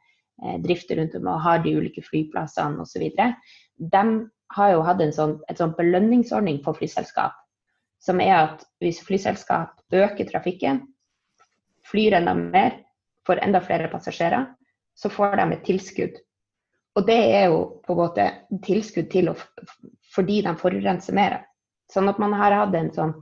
eh, 0.44 0.58
drifter 0.64 0.98
rundt 0.98 1.16
om 1.16 1.28
og 1.28 1.42
har 1.42 1.62
de 1.62 1.76
ulike 1.78 2.02
flyplassene 2.02 2.82
osv., 2.82 3.12
de 3.78 4.04
har 4.56 4.72
jo 4.72 4.82
hatt 4.82 5.02
en 5.02 5.14
sånn, 5.14 5.36
et 5.50 5.60
sånn 5.60 5.76
belønningsordning 5.78 6.64
for 6.64 6.78
flyselskap. 6.78 7.36
Som 8.00 8.22
er 8.22 8.36
at 8.38 8.64
hvis 8.82 9.04
flyselskap 9.06 9.82
øker 9.94 10.30
trafikken, 10.30 10.82
flyr 11.86 12.18
enda 12.18 12.34
mer, 12.38 12.80
får 13.28 13.44
enda 13.44 13.62
flere 13.62 13.90
passasjerer, 13.92 14.48
så 14.98 15.12
får 15.14 15.36
de 15.38 15.46
et 15.54 15.66
tilskudd. 15.68 16.18
Og 16.98 17.06
det 17.06 17.18
er 17.38 17.52
jo 17.52 17.60
på 17.86 17.94
en 17.94 18.00
måte 18.00 18.26
tilskudd 18.66 19.12
til 19.14 19.30
å, 19.30 19.36
fordi 20.16 20.42
de 20.46 20.56
forurenser 20.58 21.16
mer. 21.18 21.40
Sånn 21.94 22.10
at 22.10 22.20
man 22.20 22.34
har 22.36 22.56
hatt 22.58 22.76
en 22.76 22.90
sånn 22.96 23.14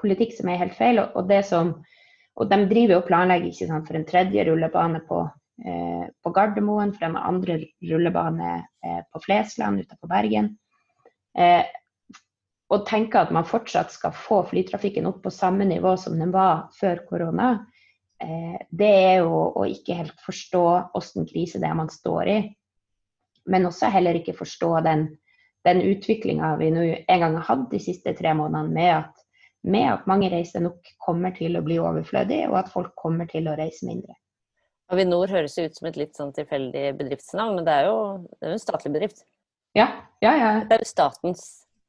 politikk 0.00 0.34
som 0.34 0.50
er 0.50 0.58
helt 0.64 0.74
feil. 0.76 0.98
Og 1.14 1.28
det 1.30 1.44
som 1.48 1.76
og 2.40 2.48
de 2.48 2.64
driver 2.70 3.00
og 3.00 3.08
planlegger 3.08 3.50
ikke 3.50 3.68
sant, 3.68 3.88
for 3.88 3.98
en 3.98 4.06
tredje 4.08 4.44
rullebane 4.48 5.02
på, 5.08 5.18
eh, 5.66 6.06
på 6.24 6.32
Gardermoen, 6.32 6.94
for 6.96 7.08
en 7.08 7.18
andre 7.20 7.58
rullebane 7.84 8.52
eh, 8.84 9.02
på 9.12 9.22
Flesland 9.26 9.82
utenfor 9.82 10.08
Bergen. 10.08 10.54
Eh, 11.36 11.66
og 12.70 12.86
tenker 12.86 13.24
at 13.24 13.34
man 13.34 13.48
fortsatt 13.48 13.92
skal 13.92 14.14
få 14.14 14.44
flytrafikken 14.46 15.08
opp 15.10 15.24
på 15.24 15.34
samme 15.34 15.66
nivå 15.66 15.96
som 15.98 16.16
den 16.18 16.32
var 16.32 16.70
før 16.78 17.02
korona, 17.08 17.50
eh, 18.22 18.56
det 18.70 18.90
er 19.10 19.16
jo 19.24 19.42
å 19.58 19.66
ikke 19.68 19.98
helt 19.98 20.24
forstå 20.24 20.64
åssen 20.96 21.28
krise 21.28 21.60
det 21.60 21.68
er 21.68 21.76
man 21.76 21.92
står 21.92 22.30
i. 22.30 22.40
Men 23.48 23.66
også 23.68 23.88
heller 23.92 24.18
ikke 24.18 24.36
forstå 24.36 24.74
den, 24.84 25.06
den 25.64 25.80
utviklinga 25.84 26.54
vi 26.60 26.70
nå 26.74 26.84
en 27.00 27.24
gang 27.24 27.38
har 27.38 27.46
hatt 27.48 27.68
de 27.72 27.80
siste 27.82 28.12
tre 28.18 28.34
månedene 28.36 28.74
med 28.74 28.92
at 28.98 29.26
med 29.62 29.92
at 29.92 30.06
mange 30.08 30.30
reiser 30.32 30.62
nok 30.64 30.92
kommer 31.04 31.34
til 31.36 31.58
å 31.58 31.64
bli 31.64 31.78
overflødig, 31.82 32.46
og 32.48 32.56
at 32.62 32.70
folk 32.72 32.94
kommer 32.96 33.28
til 33.30 33.48
å 33.50 33.56
reise 33.58 33.86
mindre. 33.88 34.16
Avinor 34.90 35.30
høres 35.30 35.54
ut 35.60 35.76
som 35.76 35.88
et 35.90 35.98
litt 36.00 36.16
sånn 36.18 36.32
tilfeldig 36.34 36.94
bedriftsnavn, 36.98 37.58
men 37.58 37.66
det 37.66 37.74
er 37.82 37.90
jo, 37.90 37.98
det 38.38 38.46
er 38.46 38.54
jo 38.54 38.58
en 38.58 38.62
statlig 38.62 38.94
bedrift. 38.96 39.24
Ja, 39.78 39.86
ja, 40.24 40.32
ja. 40.34 40.52
Det 40.66 40.78
er 40.78 40.82
jo 40.82 40.88
statens 40.88 41.44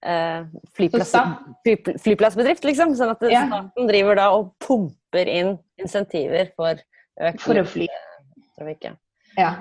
eh, 0.06 0.44
flyplass, 0.78 1.16
fly, 1.66 1.76
flyplassbedrift, 2.04 2.68
liksom. 2.68 2.94
Sånn 3.00 3.16
at 3.16 3.26
ja. 3.32 3.48
staten 3.50 3.90
driver 3.90 4.20
da 4.20 4.28
og 4.36 4.52
pumper 4.62 5.32
inn 5.32 5.56
insentiver 5.82 6.52
for 6.54 6.78
økt 7.32 7.42
For 7.42 7.58
å 7.58 7.66
fly. 7.66 7.90
trafikk. 8.60 8.92
Ja. 9.40 9.56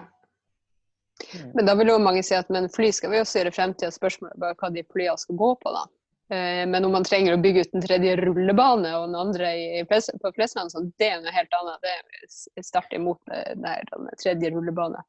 Men 1.54 1.66
da 1.68 1.74
vil 1.78 1.92
jo 1.92 1.98
mange 2.02 2.22
si 2.26 2.36
at 2.36 2.50
men 2.52 2.68
fly 2.72 2.90
skal 2.94 3.12
vi 3.12 3.20
også 3.20 3.40
gjøre 3.40 3.52
i 3.52 3.56
fremtida. 3.56 3.90
Spørsmålet 3.94 4.36
er 4.36 4.44
bare 4.44 4.58
hva 4.60 4.70
de 4.74 4.84
flyene 4.92 5.20
skal 5.20 5.38
gå 5.40 5.50
på, 5.62 5.72
da. 5.74 5.84
Eh, 6.30 6.62
men 6.70 6.86
om 6.86 6.94
man 6.94 7.06
trenger 7.06 7.34
å 7.34 7.42
bygge 7.42 7.66
ut 7.66 7.76
en 7.76 7.84
tredje 7.84 8.16
rullebane 8.20 8.92
og 8.98 9.08
den 9.08 9.18
andre 9.18 9.52
i, 9.58 9.82
på 9.88 10.32
Flesland, 10.36 10.72
sånn, 10.72 10.92
det 11.02 11.10
er 11.10 11.22
noe 11.24 11.34
helt 11.34 11.56
annet. 11.58 11.82
Det 11.82 12.60
er 12.60 12.66
sterkt 12.66 12.94
imot 12.96 13.20
den 13.30 14.10
tredje 14.22 14.52
rullebane. 14.54 15.02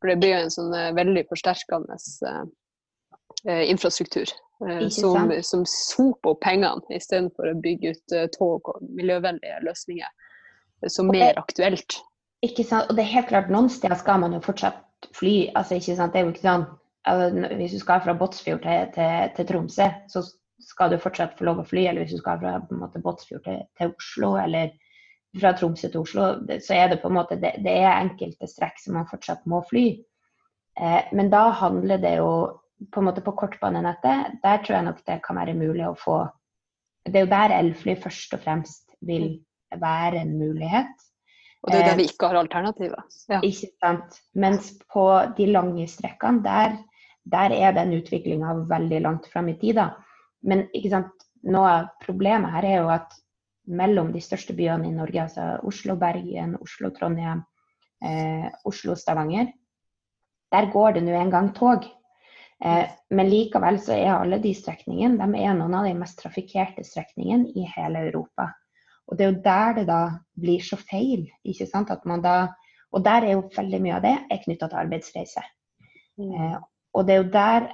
For 0.00 0.12
det 0.12 0.18
blir 0.22 0.34
jo 0.34 0.40
en 0.46 0.54
sånn 0.54 0.74
eh, 0.76 0.92
veldig 0.96 1.26
forsterkende 1.30 2.00
infrastruktur 3.44 4.30
som, 4.94 5.32
som, 5.44 5.64
soper 5.68 6.30
opp 6.30 6.38
pengene 6.40 6.96
istedenfor 6.96 7.50
å 7.50 7.56
bygge 7.60 7.90
ut 7.92 8.14
tog 8.32 8.70
og 8.72 8.78
miljøvennlige 8.96 9.58
løsninger. 9.66 10.12
Som 10.88 11.10
mer 11.12 11.36
aktuelt. 11.40 11.98
Ikke 12.44 12.64
sant. 12.64 12.88
Og 12.88 12.96
det 12.96 13.04
er 13.04 13.12
helt 13.18 13.28
klart, 13.28 13.50
noen 13.52 13.68
steder 13.72 13.98
skal 14.00 14.22
man 14.22 14.36
jo 14.36 14.40
fortsatt 14.44 14.80
fly. 15.16 15.50
altså 15.54 15.78
ikke 15.78 15.96
sant, 15.98 16.14
det 16.14 16.20
er 16.20 16.26
jo 16.26 16.32
ikke 16.34 16.46
sånn 16.46 16.64
altså, 17.10 17.54
Hvis 17.58 17.76
du 17.76 17.82
skal 17.82 18.00
fra 18.04 18.14
Båtsfjord 18.18 18.62
til, 18.64 18.88
til, 18.94 19.28
til 19.36 19.48
Tromsø, 19.50 19.90
så 20.08 20.24
skal 20.64 20.92
du 20.92 21.00
fortsatt 21.02 21.36
få 21.38 21.48
lov 21.48 21.60
å 21.60 21.66
fly, 21.68 21.86
eller 21.88 22.04
hvis 22.04 22.16
du 22.16 22.22
skal 22.22 22.40
fra 22.40 22.56
måte, 22.70 23.02
Båtsfjord 23.04 23.44
til, 23.44 23.62
til, 23.78 23.92
Oslo, 23.98 24.34
eller 24.40 24.72
fra 25.40 25.52
Tromsø 25.58 25.90
til 25.90 26.02
Oslo, 26.04 26.28
så 26.62 26.76
er 26.76 26.92
det 26.92 27.00
på 27.02 27.10
en 27.10 27.18
måte 27.18 27.38
det, 27.42 27.56
det 27.64 27.74
er 27.82 27.98
enkelte 27.98 28.48
strekk 28.48 28.80
som 28.80 28.98
man 28.98 29.08
fortsatt 29.10 29.44
må 29.50 29.60
fly. 29.68 29.88
Eh, 30.80 31.10
men 31.12 31.30
da 31.32 31.48
handler 31.60 32.00
det 32.02 32.16
jo 32.20 32.30
på 32.92 33.00
en 33.00 33.08
måte 33.08 33.24
på 33.24 33.34
kortbanenettet. 33.38 34.38
Der 34.42 34.62
tror 34.62 34.78
jeg 34.78 34.86
nok 34.88 35.02
det 35.06 35.20
kan 35.26 35.38
være 35.38 35.56
mulig 35.58 35.86
å 35.88 35.98
få 35.98 36.24
Det 37.04 37.18
er 37.20 37.26
jo 37.26 37.34
der 37.34 37.52
elfly 37.52 37.94
først 38.00 38.32
og 38.32 38.40
fremst 38.40 38.94
vil 39.04 39.26
være 39.76 40.22
en 40.22 40.38
mulighet. 40.38 41.02
Og 41.64 41.72
det 41.72 41.80
er 41.80 41.86
der 41.88 41.96
vi 41.96 42.08
ikke 42.10 42.28
har 42.28 42.36
alternativer. 42.36 43.04
Ja. 43.32 43.40
Ikke 43.40 43.70
sant. 43.80 44.18
Mens 44.36 44.74
på 44.92 45.04
de 45.38 45.46
lange 45.48 45.86
strekkene, 45.88 46.44
der, 46.44 46.76
der 47.24 47.54
er 47.56 47.72
den 47.72 47.94
utviklinga 47.96 48.52
veldig 48.68 49.00
langt 49.00 49.30
fram 49.32 49.48
i 49.48 49.56
tid. 49.60 49.80
da. 49.80 49.88
Men 50.44 50.66
noe 51.48 51.70
av 51.70 51.86
problemet 52.04 52.52
her 52.52 52.68
er 52.68 52.76
jo 52.82 52.90
at 52.92 53.16
mellom 53.64 54.12
de 54.12 54.20
største 54.20 54.52
byene 54.56 54.90
i 54.90 54.92
Norge, 54.92 55.22
altså 55.22 55.54
Oslo, 55.64 55.96
Bergen, 55.96 56.58
Oslo, 56.60 56.90
Trondheim, 56.92 57.40
eh, 58.04 58.50
Oslo, 58.68 58.94
Stavanger, 58.94 59.48
der 60.52 60.70
går 60.72 60.98
det 60.98 61.04
nå 61.06 61.14
en 61.16 61.32
gang 61.32 61.48
tog. 61.56 61.86
Eh, 62.64 62.84
men 63.10 63.30
likevel 63.30 63.80
så 63.80 63.96
er 63.96 64.12
alle 64.14 64.38
de 64.42 64.52
strekningene 64.54 65.16
de 65.16 65.40
er 65.42 65.56
noen 65.56 65.74
av 65.80 65.88
de 65.88 65.94
mest 65.96 66.20
trafikkerte 66.20 66.84
strekningene 66.84 67.50
i 67.56 67.64
hele 67.72 68.04
Europa. 68.10 68.52
Og 69.08 69.18
det 69.18 69.24
er 69.26 69.32
jo 69.32 69.40
der 69.44 69.78
det 69.78 69.86
da 69.88 70.02
blir 70.40 70.64
så 70.64 70.78
feil. 70.80 71.28
ikke 71.44 71.66
sant? 71.68 71.90
At 71.90 72.04
man 72.08 72.22
da, 72.24 72.54
og 72.92 73.04
der 73.04 73.26
er 73.26 73.36
jo 73.36 73.48
veldig 73.56 73.80
mye 73.84 73.98
av 73.98 74.04
det 74.06 74.16
er 74.30 74.42
knytta 74.44 74.68
til 74.68 74.82
arbeidsreise. 74.84 75.44
Mm. 76.18 76.32
Eh, 76.32 76.58
og 76.94 77.06
det 77.06 77.14
er 77.14 77.22
jo 77.22 77.30
der 77.34 77.72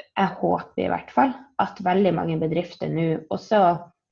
jeg 0.00 0.34
håper 0.40 0.84
i 0.84 0.90
hvert 0.90 1.10
fall 1.10 1.32
at 1.60 1.80
veldig 1.84 2.12
mange 2.14 2.38
bedrifter 2.40 2.88
nå 2.88 3.06
også 3.34 3.60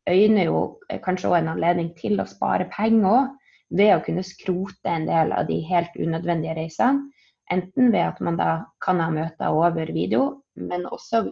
øyner 0.09 0.49
jo 0.49 0.61
kanskje 1.05 1.29
også 1.29 1.39
en 1.39 1.53
anledning 1.53 1.93
til 1.97 2.19
å 2.21 2.27
spare 2.29 2.69
penger 2.73 3.09
òg, 3.09 3.35
ved 3.79 3.93
å 3.95 4.03
kunne 4.05 4.25
skrote 4.25 4.89
en 4.89 5.05
del 5.09 5.33
av 5.37 5.49
de 5.49 5.59
helt 5.69 5.97
unødvendige 6.01 6.57
reisene. 6.57 7.11
Enten 7.53 7.93
ved 7.93 8.05
at 8.05 8.21
man 8.25 8.37
da 8.41 8.49
kan 8.85 9.01
ha 9.01 9.09
møter 9.13 9.53
over 9.53 9.93
video, 9.93 10.43
men 10.57 10.87
også 10.89 11.27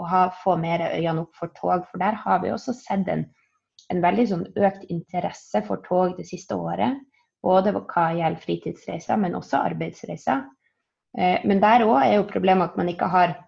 å 0.00 0.06
ha, 0.08 0.22
få 0.42 0.56
mer 0.60 0.84
øynene 0.88 1.24
opp 1.24 1.36
for 1.36 1.52
tog. 1.56 1.84
For 1.90 2.00
der 2.00 2.16
har 2.24 2.40
vi 2.44 2.52
også 2.52 2.74
sett 2.76 3.08
en, 3.12 3.26
en 3.92 4.02
veldig 4.02 4.26
sånn 4.30 4.44
økt 4.56 4.88
interesse 4.92 5.62
for 5.66 5.82
tog 5.86 6.16
det 6.18 6.26
siste 6.28 6.56
året. 6.56 6.98
Både 7.42 7.72
hva 7.74 8.08
gjelder 8.14 8.42
fritidsreiser, 8.42 9.18
men 9.18 9.36
også 9.38 9.60
arbeidsreiser. 9.60 10.44
Eh, 11.18 11.40
men 11.44 11.60
der 11.62 11.84
òg 11.86 11.98
er 12.00 12.14
jo 12.16 12.28
problemet 12.28 12.70
at 12.70 12.78
man 12.80 12.92
ikke 12.92 13.10
har 13.12 13.38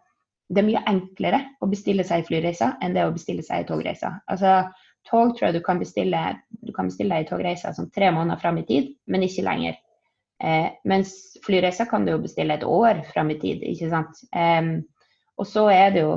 Det 0.54 0.60
er 0.60 0.66
mye 0.66 0.80
enklere 0.86 1.38
å 1.64 1.66
bestille 1.66 2.04
seg 2.04 2.26
flyreiser 2.28 2.74
enn 2.84 2.92
det 2.92 3.06
å 3.06 3.12
bestille 3.14 3.42
seg 3.42 3.64
togreiser. 3.66 4.18
Altså, 4.28 4.66
tog 5.08 5.32
tror 5.32 5.46
jeg 5.48 5.54
du 5.56 5.62
kan 5.64 5.78
bestille 5.80 6.20
du 6.60 6.72
kan 6.76 6.90
bestille 6.90 7.16
deg 7.16 7.30
togreiser 7.30 7.72
sånn 7.72 7.88
tre 7.94 8.10
måneder 8.12 8.42
fram 8.42 8.58
i 8.60 8.66
tid, 8.68 8.90
men 9.08 9.24
ikke 9.24 9.46
lenger. 9.46 9.78
Eh, 10.44 10.68
mens 10.84 11.14
flyreiser 11.46 11.88
kan 11.88 12.04
du 12.04 12.12
jo 12.12 12.20
bestille 12.20 12.58
et 12.58 12.66
år 12.68 13.00
fram 13.08 13.32
i 13.32 13.38
tid, 13.40 13.64
ikke 13.64 13.88
sant. 13.88 14.20
Eh, 14.36 14.68
og 15.40 15.48
så 15.48 15.64
er 15.72 15.96
det 15.96 16.04
jo 16.04 16.14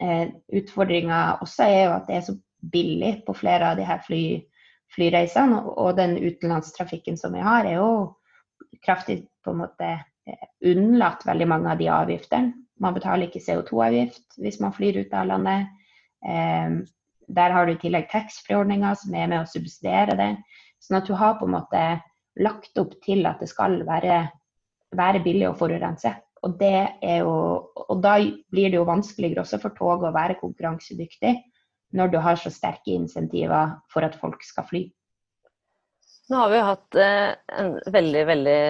eh, 0.00 0.30
Utfordringa 0.60 1.40
også 1.42 1.66
er 1.66 1.82
jo 1.82 1.94
at 1.96 2.06
det 2.08 2.20
er 2.20 2.26
så 2.28 2.36
billig 2.72 3.20
på 3.26 3.34
flere 3.36 3.72
av 3.72 3.80
de 3.80 3.86
her 3.86 4.02
fly, 4.06 4.24
flyreisene. 4.94 5.62
Og, 5.76 5.94
den 5.98 6.16
utenlandstrafikken 6.18 7.18
som 7.20 7.36
vi 7.36 7.44
har, 7.44 7.66
er 7.66 7.80
jo 7.80 7.90
kraftig 8.84 9.22
på 9.44 9.54
en 9.54 9.64
måte 9.64 9.94
Eh, 10.26 10.70
unnlatt 10.72 11.26
veldig 11.26 11.46
mange 11.46 11.70
av 11.70 11.78
de 11.78 11.88
avgiftene. 11.92 12.52
Man 12.82 12.94
betaler 12.96 13.28
ikke 13.28 13.44
CO2-avgift 13.44 14.38
hvis 14.42 14.58
man 14.60 14.74
flyr 14.74 14.98
ut 15.04 15.14
av 15.14 15.28
landet. 15.30 15.68
Eh, 16.26 16.82
der 17.38 17.54
har 17.54 17.66
du 17.66 17.74
i 17.74 17.80
tillegg 17.82 18.08
taxfree-ordninga 18.10 18.94
som 18.98 19.14
er 19.14 19.30
med 19.30 19.44
å 19.44 19.50
subsidiere 19.50 20.18
det. 20.18 20.32
Sånn 20.82 20.98
at 20.98 21.08
du 21.08 21.14
har 21.18 21.38
på 21.38 21.46
en 21.46 21.56
måte 21.56 21.82
lagt 22.42 22.78
opp 22.78 22.94
til 23.06 23.26
at 23.26 23.40
det 23.42 23.48
skal 23.50 23.80
være, 23.86 24.18
være 24.98 25.22
billig 25.24 25.48
å 25.50 25.56
forurense. 25.58 26.12
Og, 26.44 26.58
det 26.60 26.74
er 27.02 27.22
jo, 27.22 27.32
og 27.86 28.02
da 28.02 28.18
blir 28.52 28.70
det 28.70 28.78
jo 28.78 28.86
vanskeligere 28.86 29.42
også 29.42 29.58
for 29.62 29.74
tog 29.78 30.04
å 30.04 30.14
være 30.14 30.38
konkurransedyktig 30.42 31.32
når 31.96 32.12
du 32.12 32.20
har 32.22 32.38
så 32.40 32.52
sterke 32.52 32.94
insentiver 32.94 33.76
for 33.92 34.06
at 34.06 34.16
folk 34.20 34.44
skal 34.44 34.68
fly. 34.68 34.84
Nå 36.26 36.38
har 36.40 36.50
vi 36.50 36.58
jo 36.58 36.66
hatt 36.66 36.96
eh, 36.98 37.34
en 37.60 37.68
veldig, 37.94 38.22
veldig 38.26 38.60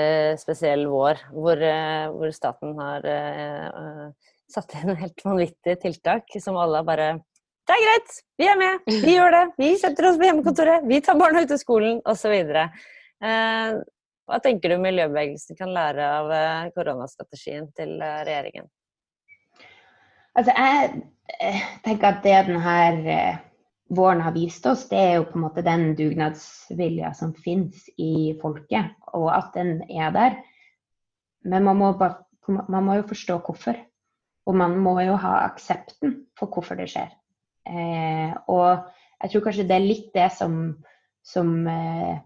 spesiell 0.41 0.85
vår 0.93 1.23
hvor, 1.33 1.63
eh, 1.65 2.05
hvor 2.13 2.35
staten 2.37 2.75
har 2.77 3.07
eh, 3.09 4.11
satt 4.53 4.77
inn 4.77 4.93
helt 5.01 5.25
vanvittige 5.25 5.79
tiltak 5.81 6.37
som 6.43 6.59
alle 6.61 6.85
bare 6.85 7.09
Det 7.67 7.79
er 7.79 7.83
greit, 7.87 8.19
vi 8.39 8.51
er 8.53 8.61
med, 8.61 8.85
vi 8.93 9.17
gjør 9.17 9.33
det. 9.35 9.45
Vi 9.59 9.73
setter 9.81 10.11
oss 10.11 10.21
på 10.21 10.29
hjemmekontoret, 10.29 10.85
vi 10.87 11.01
tar 11.03 11.17
barna 11.19 11.43
ut 11.43 11.55
av 11.57 11.59
skolen 11.59 11.99
osv. 12.07 12.37
Hva 14.27 14.39
tenker 14.43 14.71
du 14.71 14.85
miljøbevegelsen 14.85 15.59
kan 15.59 15.73
lære 15.75 16.07
av 16.21 16.31
koronastrategien 16.77 17.67
til 17.75 17.97
regjeringen? 17.99 18.69
Altså, 20.37 20.53
jeg 20.53 21.63
tenker 21.85 22.11
at 22.11 22.23
det 22.25 22.37
denne 22.51 23.19
våren 23.97 24.21
har 24.21 24.35
vist 24.35 24.67
oss, 24.67 24.85
det 24.91 24.99
er 24.99 25.15
jo 25.17 25.27
på 25.31 25.39
en 25.39 25.45
måte 25.47 25.65
den 25.65 25.95
dugnadsvilja 25.99 27.13
som 27.15 27.35
finnes 27.39 27.87
i 27.97 28.35
folket, 28.41 28.93
og 29.15 29.31
at 29.33 29.55
den 29.55 29.79
er 29.89 30.13
der. 30.15 30.39
Men 31.47 31.65
man 31.65 31.79
må, 31.79 31.93
bare, 31.99 32.27
man 32.49 32.85
må, 32.85 32.99
jo 32.99 33.07
forstå 33.09 33.39
hvorfor. 33.47 33.79
Og 34.47 34.55
man 34.55 34.77
må 34.79 34.99
jo 35.03 35.17
ha 35.19 35.41
aksepten 35.47 36.21
for 36.39 36.51
hvorfor 36.51 36.79
det 36.79 36.91
skjer. 36.91 37.11
Eh, 37.67 38.35
og 38.51 38.87
jeg 39.23 39.33
tror 39.33 39.45
kanskje 39.47 39.67
det 39.67 39.77
er 39.77 39.87
litt 39.87 40.11
det 40.15 40.29
som, 40.35 40.59
som, 41.27 41.55
eh, 41.71 42.19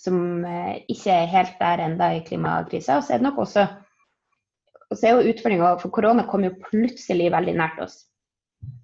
som 0.00 0.18
eh, 0.44 0.82
ikke 0.92 1.14
er 1.14 1.32
helt 1.32 1.60
der 1.60 1.84
enda 1.86 2.10
i 2.12 2.24
klimakrisa. 2.26 2.98
Og 2.98 3.06
så 3.06 3.14
er 3.14 3.22
det 3.22 3.28
nok 3.28 3.40
også 3.44 3.66
og 4.92 4.98
så 4.98 5.08
er 5.08 5.16
jo 5.16 5.32
utfordringa, 5.32 5.76
for 5.80 5.94
korona 5.94 6.26
kom 6.28 6.44
jo 6.44 6.52
plutselig 6.68 7.30
veldig 7.32 7.54
nært 7.56 7.80
oss. 7.80 8.02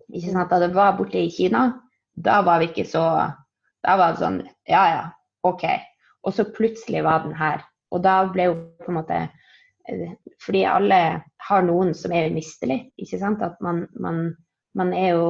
Ikke 0.08 0.32
sant, 0.32 0.50
Da 0.50 0.58
det 0.62 0.72
var 0.74 0.96
borte 0.96 1.20
i 1.20 1.28
Kina, 1.30 1.82
da 2.16 2.40
var 2.42 2.62
vi 2.62 2.70
ikke 2.70 2.88
så 2.88 3.04
Da 3.84 3.96
var 4.00 4.14
det 4.14 4.22
sånn 4.24 4.38
Ja, 4.66 4.84
ja, 4.88 5.02
OK. 5.46 5.64
Og 6.24 6.34
så 6.34 6.48
plutselig 6.48 7.04
var 7.04 7.22
den 7.26 7.36
her. 7.36 7.60
Og 7.92 8.02
da 8.02 8.22
ble 8.32 8.48
jo 8.48 8.56
på 8.80 8.90
en 8.90 8.98
måte 8.98 9.18
eh, 9.20 10.16
Fordi 10.42 10.64
alle 10.66 11.00
har 11.48 11.62
noen 11.62 11.94
som 11.94 12.12
er 12.12 12.32
umistelig, 12.32 12.88
ikke 12.98 13.20
sant. 13.20 13.44
At 13.44 13.60
man, 13.64 13.84
man, 14.00 14.32
man 14.74 14.92
er 14.96 15.12
jo 15.14 15.28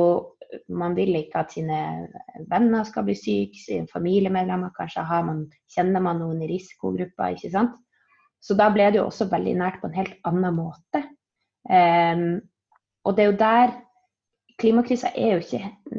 man 0.72 0.94
vil 0.96 1.12
ikke 1.18 1.42
at 1.42 1.52
sine 1.52 2.08
venner 2.48 2.86
skal 2.88 3.04
bli 3.04 3.14
syke, 3.18 3.58
sine 3.60 3.88
familiemedlemmer. 3.92 4.72
Kanskje 4.76 5.04
har 5.04 5.26
man, 5.26 5.42
kjenner 5.74 6.00
man 6.00 6.22
noen 6.22 6.40
i 6.42 6.48
risikogrupper. 6.54 7.34
ikke 7.36 7.50
sant? 7.52 7.76
Så 8.44 8.54
da 8.58 8.68
ble 8.72 8.86
det 8.92 9.00
jo 9.00 9.08
også 9.08 9.28
veldig 9.30 9.54
nært 9.58 9.80
på 9.82 9.90
en 9.90 9.98
helt 9.98 10.16
annen 10.28 10.56
måte. 10.56 11.02
Um, 11.68 12.40
og 13.04 13.16
det 13.16 13.24
er 13.24 13.30
jo 13.30 13.38
der 13.40 13.76
Klimakrisa 14.58 15.10
er 15.14 15.36
jo 15.36 15.42
ikke 15.44 15.98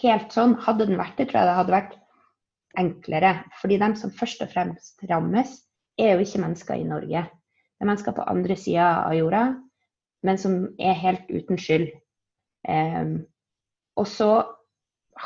helt 0.00 0.32
sånn. 0.32 0.54
Hadde 0.64 0.86
den 0.88 1.00
vært 1.00 1.18
det, 1.20 1.28
tror 1.28 1.42
jeg 1.42 1.50
det 1.50 1.56
hadde 1.58 1.74
vært 1.74 1.96
enklere. 2.80 3.32
Fordi 3.60 3.78
de 3.82 3.90
som 4.00 4.12
først 4.14 4.44
og 4.44 4.52
fremst 4.54 5.04
rammes, 5.10 5.58
er 6.00 6.14
jo 6.14 6.24
ikke 6.24 6.40
mennesker 6.42 6.80
i 6.80 6.88
Norge. 6.88 7.26
Det 7.28 7.84
er 7.84 7.90
mennesker 7.90 8.16
på 8.16 8.24
andre 8.30 8.56
sida 8.58 8.86
av 9.04 9.14
jorda, 9.14 9.42
men 10.24 10.40
som 10.40 10.56
er 10.80 10.96
helt 10.98 11.28
uten 11.30 11.60
skyld. 11.60 11.90
Um, 12.66 13.18
og 14.00 14.08
så 14.10 14.30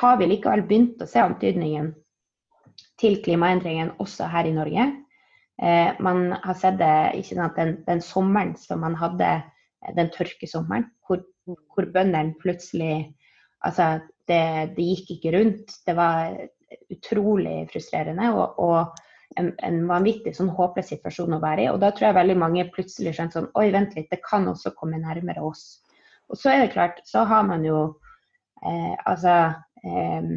har 0.01 0.19
vi 0.21 0.29
likevel 0.29 0.67
begynt 0.69 1.01
å 1.01 1.09
se 1.09 1.23
antydningen 1.23 1.93
til 3.01 3.21
klimaendringen 3.25 3.95
også 4.03 4.29
her 4.33 4.49
i 4.51 4.57
Norge. 4.57 4.91
Eh, 5.63 5.91
man 5.99 6.33
har 6.33 6.55
sett 6.55 6.79
det 6.79 7.25
sant, 7.27 7.57
den, 7.57 7.79
den, 7.87 8.03
sommeren 8.03 8.55
som 8.57 8.81
man 8.81 8.95
hadde, 8.99 9.43
den 9.97 10.11
tørkesommeren, 10.15 10.87
hvor, 11.07 11.25
hvor 11.47 11.91
bøndene 11.95 12.39
plutselig 12.41 13.15
Altså, 13.67 13.99
det, 14.31 14.75
det, 14.77 14.85
gikk 14.87 15.09
ikke 15.17 15.31
rundt. 15.35 15.73
Det 15.83 15.97
var 15.99 16.37
utrolig 16.95 17.65
frustrerende 17.73 18.29
og, 18.31 18.61
og 18.63 19.01
en, 19.35 19.49
en, 19.67 19.81
vanvittig 19.89 20.31
sånn 20.37 20.53
håpløs 20.55 20.93
situasjon 20.93 21.35
å 21.35 21.41
være 21.43 21.65
i. 21.65 21.71
Og 21.73 21.81
da 21.83 21.91
tror 21.91 22.07
jeg 22.09 22.19
veldig 22.21 22.37
mange 22.39 22.69
plutselig 22.75 23.17
skjønte 23.17 23.41
sånn 23.41 23.51
Oi, 23.59 23.73
vent 23.75 23.97
litt, 23.99 24.07
det 24.13 24.21
kan 24.23 24.47
også 24.51 24.77
komme 24.79 25.01
nærmere 25.03 25.43
oss. 25.43 25.81
Og 26.31 26.39
så 26.39 26.53
er 26.53 26.63
det 26.63 26.75
klart, 26.77 27.03
så 27.09 27.25
har 27.27 27.43
man 27.49 27.65
jo 27.67 27.81
eh, 28.63 28.95
Altså 29.09 29.35
eh, 29.83 30.31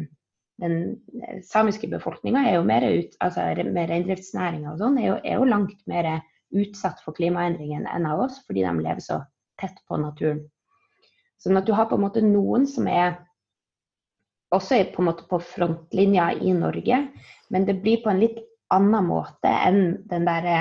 den 0.62 1.42
samiske 1.46 1.88
befolkninga 1.90 2.44
er 2.46 2.56
jo 2.58 2.66
mer 2.66 2.86
ut, 2.86 3.16
altså 3.24 3.48
med 3.66 3.90
reindriftsnæringa 3.90 4.72
og 4.72 4.80
sånn, 4.82 5.00
er, 5.02 5.18
er, 5.24 5.40
jo 5.40 5.48
langt 5.48 5.80
mer 5.90 6.08
utsatt 6.52 7.00
for 7.02 7.16
klimaendringene 7.16 7.90
enn 7.90 8.06
av 8.06 8.26
oss, 8.28 8.40
fordi 8.46 8.64
de 8.64 8.72
lever 8.78 9.02
så 9.02 9.22
tett 9.60 9.78
på 9.88 9.98
naturen. 10.00 10.44
Sånn 11.42 11.58
at 11.58 11.66
du 11.66 11.74
har 11.74 11.88
på 11.90 11.98
en 11.98 12.04
måte 12.04 12.22
noen 12.22 12.68
som 12.70 12.86
er 12.86 13.16
også 14.54 14.78
på 14.92 15.02
en 15.02 15.08
måte 15.08 15.26
på 15.30 15.40
frontlinja 15.42 16.30
i 16.38 16.52
Norge, 16.54 17.00
men 17.50 17.66
det 17.66 17.80
blir 17.82 18.02
på 18.04 18.12
en 18.12 18.20
litt 18.22 18.38
annen 18.72 19.08
måte 19.08 19.50
enn 19.50 19.82
den 20.08 20.28
derre 20.28 20.60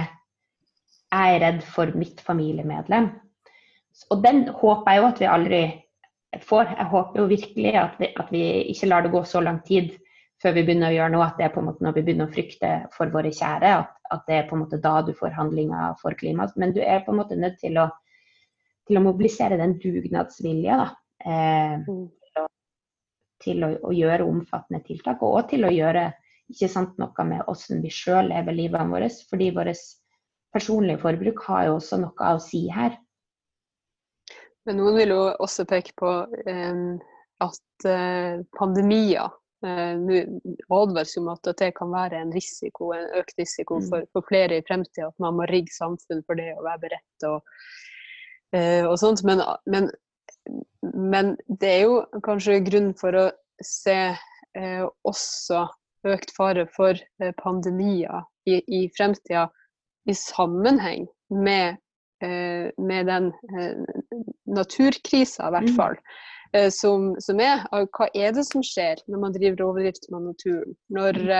jeg 1.11 1.35
er 1.35 1.41
redd 1.43 1.63
for 1.67 1.91
mitt 1.99 2.21
familiemedlem. 2.23 3.09
Og 4.11 4.21
den 4.23 4.45
håper 4.47 4.93
jeg 4.93 5.01
jo 5.01 5.07
at 5.09 5.19
vi 5.19 5.27
aldri 5.27 5.61
får. 6.47 6.71
Jeg 6.77 6.87
håper 6.93 7.21
jo 7.21 7.25
virkelig 7.29 7.73
at 7.79 7.99
vi, 7.99 8.11
at 8.23 8.31
vi 8.31 8.43
ikke 8.71 8.87
lar 8.87 9.05
det 9.05 9.11
gå 9.13 9.23
så 9.27 9.41
lang 9.43 9.59
tid 9.67 9.91
før 10.41 10.55
vi 10.57 10.63
begynner 10.65 10.89
å 10.89 10.95
gjøre 10.95 11.13
noe, 11.13 11.25
at 11.27 11.37
det 11.37 11.45
er 11.45 11.51
på 11.53 11.61
en 11.61 11.67
måte 11.69 11.85
når 11.85 11.97
vi 11.97 12.05
begynner 12.07 12.29
å 12.29 12.33
frykte 12.33 12.69
for 12.95 13.11
våre 13.13 13.29
kjære, 13.29 13.73
at, 13.83 13.91
at 14.15 14.23
det 14.29 14.37
er 14.39 14.47
på 14.49 14.55
en 14.57 14.63
måte 14.63 14.79
da 14.81 14.95
du 15.05 15.11
får 15.17 15.35
handlinger 15.35 15.99
for 16.01 16.17
klimaet. 16.17 16.55
Men 16.57 16.73
du 16.73 16.79
er 16.81 17.03
på 17.05 17.13
en 17.13 17.19
måte 17.19 17.37
nødt 17.37 17.59
til 17.61 17.77
å, 17.77 17.85
til 18.89 18.97
å 18.97 19.03
mobilisere 19.05 19.59
den 19.61 19.75
dugnadsvilja, 19.83 20.79
da. 20.81 20.89
Eh, 21.21 21.77
mm 21.85 22.09
til 23.41 23.65
å, 23.65 23.71
å, 23.87 23.93
gjøre 23.95 24.27
omfattende 24.27 24.81
tiltak, 24.85 25.23
og 25.25 25.49
til 25.51 25.65
å 25.65 25.73
gjøre 25.73 26.11
ikke 26.51 26.69
sant, 26.71 26.97
noe 26.99 27.25
med 27.27 27.43
hvordan 27.47 27.83
vi 27.83 27.93
sjøl 27.93 28.29
lever 28.31 28.57
livene 28.57 28.91
våre. 28.91 29.09
Fordi 29.29 29.49
vårt 29.55 29.85
personlige 30.53 31.01
forbruk 31.01 31.45
har 31.47 31.69
jo 31.69 31.77
også 31.79 32.01
noe 32.01 32.33
å 32.35 32.41
si 32.43 32.65
her. 32.73 32.97
Men 34.67 34.77
noen 34.77 34.97
vil 34.99 35.13
jo 35.13 35.21
også 35.41 35.65
peke 35.69 35.93
på 35.97 36.09
eh, 36.45 36.81
at 37.41 37.87
eh, 37.89 38.41
pandemier 38.57 39.31
eh, 39.65 40.27
advares 40.69 41.15
om 41.17 41.31
at 41.33 41.51
det 41.57 41.71
kan 41.77 41.93
være 41.93 42.19
en 42.21 42.33
risiko, 42.35 42.91
en 42.93 43.09
økt 43.17 43.39
risiko 43.41 43.79
mm. 43.81 43.87
for, 43.89 44.09
for 44.13 44.29
flere 44.29 44.59
i 44.59 44.65
fremtida. 44.67 45.09
At 45.09 45.23
man 45.23 45.39
må 45.39 45.49
rigge 45.49 45.73
samfunn 45.75 46.21
for 46.27 46.39
det 46.39 46.51
å 46.55 46.65
være 46.67 46.83
beredt. 46.85 47.27
og 47.29 47.41
eh, 48.55 48.85
og 48.85 48.97
sånt. 49.01 49.23
Men, 49.27 49.43
men, 49.65 49.89
men, 50.93 51.35
det 51.61 51.75
er 51.75 51.85
jo 51.87 52.01
kanskje 52.25 52.61
grunn 52.67 52.91
for 52.99 53.17
å 53.17 53.27
se 53.65 53.99
eh, 54.11 54.83
også 55.07 55.65
økt 56.09 56.33
fare 56.33 56.65
for 56.75 56.97
eh, 56.97 57.33
pandemier 57.41 58.23
i, 58.49 58.61
i 58.65 58.87
fremtida 58.97 59.47
i 60.09 60.15
sammenheng 60.17 61.05
med, 61.29 61.77
med 62.21 63.07
den 63.09 63.31
eh, 63.55 63.95
naturkrisa, 64.45 65.47
i 65.47 65.55
hvert 65.55 65.71
mm. 65.71 65.75
fall. 65.79 65.97
Mm. 66.51 66.67
Som, 66.75 67.13
som, 67.23 67.39
er. 67.39 67.61
Hva 67.95 68.09
er 68.11 68.33
det 68.35 68.43
som 68.43 68.59
skjer 68.65 68.99
når 69.07 69.21
man 69.21 69.35
driver 69.35 69.61
rovdrift 69.63 70.09
med 70.11 70.25
naturen? 70.33 70.73
Når 70.91 71.19
mm. 71.21 71.31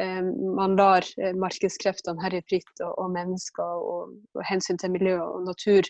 Eh, 0.00 0.22
man 0.56 0.76
lar 0.76 1.04
eh, 1.20 1.34
markedskreftene 1.36 2.22
herje 2.22 2.42
fritt, 2.48 2.72
og, 2.80 2.94
og 2.98 3.12
mennesker 3.12 3.76
og, 3.92 4.16
og, 4.34 4.42
hensyn 4.48 4.80
til 4.80 4.94
miljø 4.94 5.18
og 5.20 5.44
natur 5.50 5.84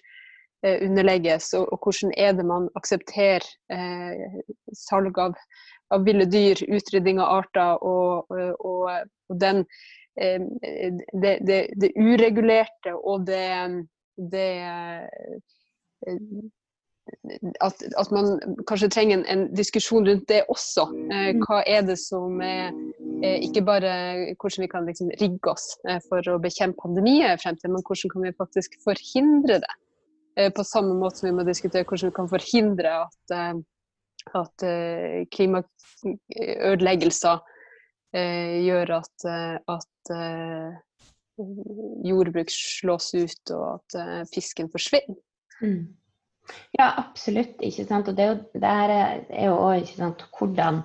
eh, 0.66 0.82
underlegges. 0.82 1.52
Og, 1.58 1.68
og, 1.72 1.78
hvordan 1.84 2.14
er 2.18 2.34
det 2.36 2.46
man 2.48 2.68
aksepterer 2.78 3.46
eh, 3.72 4.42
salg 4.74 5.18
av, 5.22 5.38
av, 5.94 6.02
ville 6.08 6.26
dyr, 6.26 6.64
utrydding 6.66 7.22
av 7.22 7.44
arter 7.44 7.86
og, 7.86 8.34
den 9.40 9.64
eh, 10.18 10.42
det, 11.22 11.38
det, 11.46 11.62
det, 11.78 11.94
uregulerte 11.96 12.96
og 12.98 13.26
det, 13.30 13.46
det 14.30 14.50
at, 17.60 17.82
at, 17.98 18.10
man 18.14 18.36
kanskje 18.68 18.90
trenger 18.94 19.18
en, 19.18 19.24
en, 19.32 19.44
diskusjon 19.56 20.06
rundt 20.06 20.28
det 20.30 20.44
også. 20.52 20.84
Eh, 21.10 21.32
hva 21.42 21.62
er 21.66 21.82
det 21.88 21.98
som 21.98 22.38
er 22.44 22.70
eh, 23.24 23.42
Ikke 23.42 23.64
bare 23.66 23.92
hvordan 24.36 24.62
vi 24.62 24.70
kan 24.70 24.86
liksom 24.86 25.10
rigge 25.20 25.50
oss 25.50 25.72
eh, 25.88 25.98
for 26.08 26.22
å 26.30 26.38
bekjempe 26.42 26.84
pandemier 26.84 27.40
frem 27.42 27.58
til, 27.58 27.74
men 27.74 27.82
hvordan 27.82 28.14
kan 28.14 28.28
vi 28.28 28.36
faktisk 28.38 28.78
forhindre 28.86 29.58
det? 29.64 29.74
Eh, 30.36 30.52
på 30.52 30.64
samme 30.64 30.94
måte 30.96 31.18
som 31.18 31.26
vi 31.28 31.34
må 31.36 31.42
diskutere 31.44 31.84
hvordan 31.84 32.08
vi 32.08 32.14
kan 32.16 32.28
forhindre 32.30 32.92
at, 33.02 33.32
eh, 33.36 33.54
at 34.38 34.62
eh, 34.64 35.26
klimaødeleggelser 35.34 37.38
gjør 38.12 38.90
at, 38.92 39.24
at 39.72 40.00
jordbruk 42.06 42.50
slås 42.52 43.12
ut 43.14 43.52
og 43.56 43.80
at 43.96 44.28
fisken 44.32 44.70
forsvinner. 44.72 45.18
Mm. 45.62 45.90
Ja, 46.74 46.88
absolutt. 46.98 47.60
ikke 47.62 47.84
sant? 47.86 48.08
Og 48.10 48.16
det, 48.18 48.28
det 48.54 48.70
er 48.70 49.46
jo 49.46 49.58
òg 49.58 49.92
hvordan, 50.38 50.80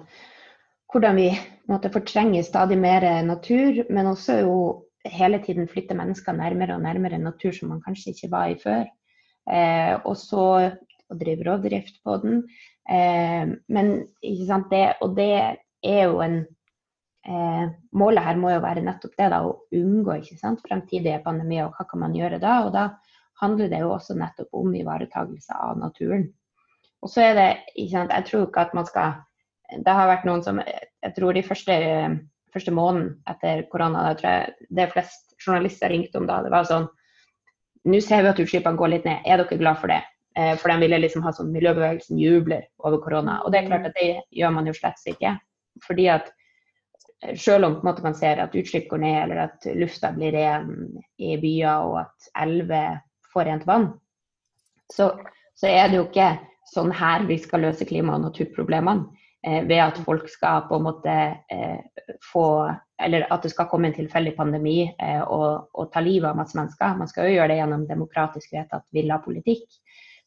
hvordan 0.92 1.18
vi 1.18 1.30
måtte 1.70 1.92
fortrenge 1.94 2.44
stadig 2.46 2.78
mer 2.80 3.06
natur, 3.26 3.84
men 3.90 4.12
også 4.12 4.42
jo 4.44 4.58
hele 5.08 5.40
tiden 5.44 5.68
flytte 5.72 5.96
mennesker 5.98 6.36
nærmere 6.36 6.76
og 6.76 6.84
nærmere 6.84 7.20
natur 7.20 7.56
som 7.56 7.72
man 7.72 7.82
kanskje 7.86 8.14
ikke 8.14 8.32
var 8.32 8.52
i 8.52 8.60
før. 8.64 8.86
Eh, 9.48 9.96
og 10.04 10.18
så 10.20 10.46
å 11.08 11.16
drive 11.20 11.46
rovdrift 11.48 12.02
på 12.04 12.18
den. 12.24 12.44
Eh, 12.90 13.54
men 13.72 13.94
ikke 14.22 14.48
sant, 14.50 14.70
det, 14.72 14.98
og 15.02 15.16
det 15.20 15.32
er 15.84 16.02
jo 16.04 16.20
en 16.24 16.42
eh, 17.28 17.68
Målet 17.98 18.26
her 18.26 18.40
må 18.40 18.52
jo 18.54 18.64
være 18.64 18.84
nettopp 18.86 19.14
det, 19.20 19.30
da, 19.34 19.44
å 19.46 19.58
unngå 19.76 20.18
ikke 20.22 20.40
sant, 20.40 20.64
fremtidige 20.66 21.22
pandemier. 21.26 21.68
Og 21.68 21.78
hva 21.78 21.88
kan 21.90 22.04
man 22.06 22.16
gjøre 22.18 22.42
da? 22.44 22.60
Og 22.66 22.74
da 22.76 22.90
handler 23.42 23.72
det 23.72 23.84
jo 23.84 23.94
også 23.94 24.18
nettopp 24.18 24.58
om 24.58 24.74
ivaretagelse 24.76 25.54
av 25.54 25.78
naturen. 25.82 26.28
Og 27.06 27.12
så 27.14 27.28
er 27.28 27.38
det, 27.38 27.50
ikke 27.76 27.94
sant, 27.94 28.14
Jeg 28.16 28.26
tror 28.26 28.48
ikke 28.48 28.66
at 28.66 28.74
man 28.74 28.88
skal 28.90 29.12
Det 29.86 29.94
har 29.94 30.08
vært 30.10 30.26
noen 30.26 30.44
som 30.44 30.62
Jeg 30.66 31.14
tror 31.16 31.34
de 31.34 31.44
første, 31.46 31.76
første 32.54 32.74
måneden 32.74 33.12
etter 33.30 33.68
korona, 33.72 34.08
da 34.08 34.18
tror 34.18 34.32
jeg 34.32 34.70
det 34.80 34.92
flest 34.96 35.36
journalister 35.46 35.94
ringte 35.94 36.18
om 36.18 36.26
da, 36.26 36.42
det 36.42 36.52
var 36.52 36.66
sånn 36.66 36.88
Nå 37.88 38.00
ser 38.04 38.24
vi 38.26 38.32
at 38.32 38.40
utslippene 38.42 38.80
går 38.80 38.90
litt 38.92 39.06
ned, 39.06 39.22
er 39.24 39.38
dere 39.40 39.60
glad 39.62 39.78
for 39.80 39.88
det? 39.94 40.02
Eh, 40.38 40.56
for 40.60 40.70
de 40.70 40.82
ville 40.82 41.00
liksom 41.00 41.24
ha 41.24 41.32
sånn 41.32 41.54
miljøbevegelsen 41.54 42.20
jubler 42.20 42.66
over 42.84 43.00
korona. 43.00 43.38
Og 43.46 43.54
det 43.54 43.62
er 43.62 43.70
klart 43.70 43.88
at 43.88 43.96
det 43.96 44.10
gjør 44.36 44.52
man 44.58 44.68
jo 44.68 44.74
slett 44.76 45.00
ikke. 45.08 45.32
Fordi 45.86 46.10
at 46.12 46.28
selv 47.36 47.66
om 47.66 47.78
måte, 47.84 48.04
man 48.06 48.16
ser 48.16 48.42
at 48.42 48.56
utslipp 48.56 48.90
går 48.92 49.02
ned, 49.02 49.18
eller 49.24 49.44
at 49.48 49.68
lufta 49.78 50.12
blir 50.16 50.36
ren 50.38 51.00
i 51.18 51.38
byer, 51.42 51.88
og 51.88 52.02
at 52.04 52.30
elver 52.44 53.00
får 53.34 53.50
rent 53.50 53.66
vann, 53.68 53.90
så, 54.94 55.12
så, 55.58 55.68
er 55.68 55.90
det 55.90 56.00
jo 56.00 56.08
ikke 56.08 56.32
sånn 56.72 56.94
her 56.96 57.26
vi 57.28 57.40
skal 57.42 57.66
løse 57.66 57.88
klima- 57.88 58.16
og 58.18 58.28
naturproblemene. 58.28 59.08
Eh, 59.46 59.62
ved 59.70 59.80
at 59.80 60.00
folk 60.02 60.26
skal 60.30 60.64
på 60.68 60.80
en 60.80 60.86
måte 60.88 61.14
eh, 61.54 62.08
få 62.34 62.74
Eller 63.00 63.28
at 63.30 63.44
det 63.46 63.52
skal 63.54 63.68
komme 63.70 63.92
en 63.92 63.94
tilfeldig 63.94 64.32
pandemi 64.34 64.88
eh, 64.90 65.22
og, 65.22 65.68
og, 65.78 65.92
ta 65.94 66.02
livet 66.02 66.32
av 66.32 66.40
masse 66.40 66.58
mennesker. 66.58 66.96
Man 66.98 67.08
skal 67.08 67.28
jo 67.28 67.36
gjøre 67.36 67.52
det 67.52 67.58
gjennom 67.60 67.84
demokratisk 67.86 68.56
vedtatt 68.56 68.88
villa 68.92 69.20
politikk. 69.22 69.68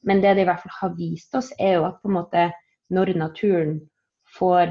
Men 0.06 0.22
det 0.22 0.36
de 0.38 0.44
i 0.44 0.46
hvert 0.46 0.62
fall 0.62 0.76
har 0.76 0.92
vist 0.94 1.34
oss, 1.34 1.50
er 1.58 1.80
jo 1.80 1.88
at 1.88 1.98
på 1.98 2.08
en 2.08 2.14
måte 2.14 2.44
når 2.94 3.10
naturen 3.18 3.80
får 4.38 4.70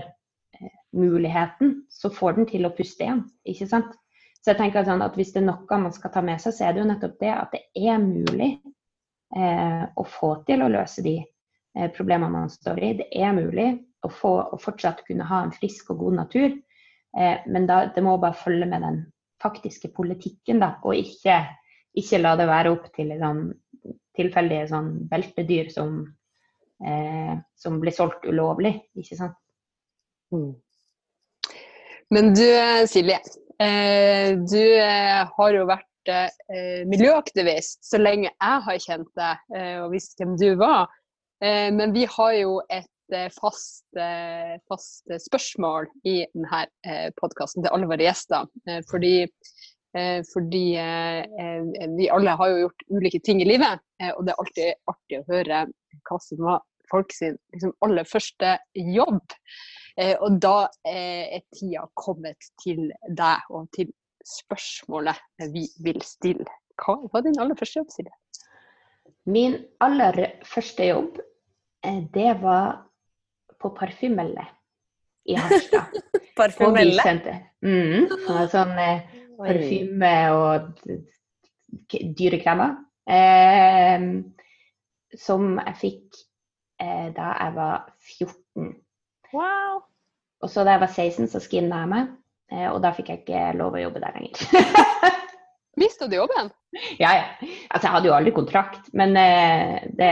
muligheten, 0.96 1.84
så 1.90 2.10
får 2.14 2.38
den 2.38 2.48
til 2.50 2.66
å 2.66 2.74
puste 2.76 3.06
igjen. 3.06 3.24
ikke 3.46 3.68
sant? 3.70 3.98
Så 4.40 4.54
jeg 4.54 4.60
tenker 4.62 4.86
sånn 4.88 5.04
at 5.04 5.18
Hvis 5.20 5.34
det 5.36 5.42
er 5.42 5.50
noe 5.50 5.82
man 5.84 5.94
skal 5.94 6.14
ta 6.14 6.24
med 6.26 6.42
seg, 6.42 6.56
så 6.56 6.66
er 6.66 6.74
det 6.74 6.84
jo 6.84 6.90
nettopp 6.90 7.20
det 7.20 7.34
at 7.34 7.52
det 7.56 7.64
er 7.76 8.00
mulig 8.02 8.50
eh, 9.36 9.84
å 9.84 10.06
få 10.08 10.32
til 10.48 10.64
å 10.64 10.72
løse 10.72 11.04
de 11.06 11.18
eh, 11.20 11.90
problemene 11.96 12.46
man 12.46 12.54
står 12.54 12.80
i. 12.80 12.94
Det 13.02 13.10
er 13.14 13.36
mulig 13.36 13.70
å, 14.06 14.10
få, 14.10 14.34
å 14.56 14.60
fortsatt 14.62 15.04
kunne 15.08 15.28
ha 15.28 15.44
en 15.44 15.56
frisk 15.56 15.92
og 15.94 16.06
god 16.06 16.20
natur. 16.22 16.56
Eh, 17.18 17.48
men 17.48 17.68
da, 17.70 17.84
det 17.94 18.04
må 18.06 18.18
bare 18.22 18.38
følge 18.38 18.70
med 18.70 18.86
den 18.86 19.02
faktiske 19.44 19.92
politikken, 19.96 20.60
da, 20.64 20.76
og 20.84 20.98
ikke, 21.00 21.42
ikke 22.00 22.22
la 22.22 22.36
det 22.40 22.48
være 22.50 22.72
opp 22.76 22.90
til 22.96 23.14
sånn, 23.20 23.44
tilfeldige 24.20 24.68
sånn 24.72 24.90
beltedyr 25.12 25.70
som, 25.74 26.02
eh, 26.84 27.36
som 27.60 27.80
blir 27.84 27.96
solgt 27.96 28.28
ulovlig. 28.28 28.76
ikke 29.00 29.20
sant? 29.20 29.38
Mm. 30.34 30.54
Men 32.10 32.34
du 32.34 32.46
Silje, 32.90 33.20
Eh, 33.60 34.38
du 34.38 34.62
eh, 34.80 35.26
har 35.36 35.52
jo 35.52 35.66
vært 35.68 36.12
eh, 36.14 36.86
miljøaktivist 36.88 37.82
så 37.84 38.00
lenge 38.00 38.30
jeg 38.30 38.62
har 38.68 38.78
kjent 38.86 39.10
deg 39.20 39.58
og 39.84 39.90
visst 39.92 40.16
hvem 40.20 40.38
du 40.40 40.54
var. 40.60 40.88
Men 41.40 41.94
vi 41.96 42.02
har 42.12 42.34
jo 42.36 42.58
et 42.68 43.14
fast, 43.32 43.86
fast 44.68 45.14
spørsmål 45.24 45.86
i 46.04 46.18
denne 46.34 46.66
podkasten 47.16 47.64
til 47.64 47.72
alle 47.72 47.88
våre 47.88 48.04
gjester. 48.04 48.50
Fordi, 48.90 49.14
fordi 50.34 50.66
vi 51.96 52.10
alle 52.12 52.36
har 52.42 52.52
jo 52.52 52.60
gjort 52.66 52.86
ulike 52.92 53.22
ting 53.24 53.40
i 53.40 53.48
livet, 53.48 53.80
og 54.18 54.28
det 54.28 54.34
er 54.34 54.44
alltid 54.44 54.92
artig 54.92 55.22
å 55.22 55.28
høre 55.32 55.62
hva 56.10 56.20
som 56.28 56.44
var 56.44 56.60
folk 56.92 57.16
sin 57.16 57.40
liksom, 57.56 57.72
aller 57.88 58.12
første 58.12 58.58
jobb. 58.76 59.24
Eh, 60.00 60.16
og 60.24 60.38
da 60.40 60.70
eh, 60.88 61.40
er 61.40 61.44
tida 61.52 61.84
kommet 61.98 62.52
til 62.62 62.88
deg 63.04 63.50
og 63.52 63.68
til 63.76 63.92
spørsmålet 64.26 65.20
vi 65.52 65.66
vil 65.84 66.00
stille. 66.06 66.48
Hva 66.80 66.96
var 67.12 67.26
din 67.26 67.40
aller 67.42 67.58
første 67.60 67.82
jobb, 67.82 67.92
Silje? 67.92 68.16
Min 69.30 69.58
aller 69.84 70.22
første 70.48 70.88
jobb, 70.88 71.20
eh, 71.84 72.00
det 72.14 72.32
var 72.42 72.86
på 73.60 73.74
Parfymelle 73.76 74.48
i 75.28 75.36
Harstad. 75.36 76.00
Parfymelle? 76.40 77.20
Mm, 77.60 78.08
sånn 78.48 78.78
parfyme 79.40 80.14
og 80.32 80.70
dyrekremer. 81.92 82.78
Eh, 83.10 84.08
som 85.18 85.56
jeg 85.58 85.78
fikk 85.82 86.20
eh, 86.80 87.10
da 87.16 87.34
jeg 87.34 87.56
var 87.58 87.90
14. 88.00 88.76
Wow. 89.34 89.89
Og 90.44 90.52
så 90.52 90.64
da 90.64 90.76
jeg 90.76 90.84
var 90.86 90.94
16, 90.94 91.28
så 91.32 91.42
skinna 91.44 91.84
jeg 91.84 91.92
meg, 91.92 92.12
eh, 92.54 92.68
og 92.72 92.80
da 92.84 92.94
fikk 92.96 93.12
jeg 93.12 93.24
ikke 93.24 93.48
lov 93.60 93.76
å 93.76 93.82
jobbe 93.84 94.04
der 94.04 94.16
lenger. 94.16 95.18
Mista 95.80 96.08
du 96.08 96.16
jobben? 96.16 96.50
Ja, 97.00 97.12
ja. 97.16 97.26
Altså, 97.70 97.86
jeg 97.88 97.94
hadde 97.94 98.10
jo 98.10 98.16
aldri 98.16 98.32
kontrakt, 98.36 98.90
men 98.94 99.16
uh, 99.16 99.78
det 99.96 100.10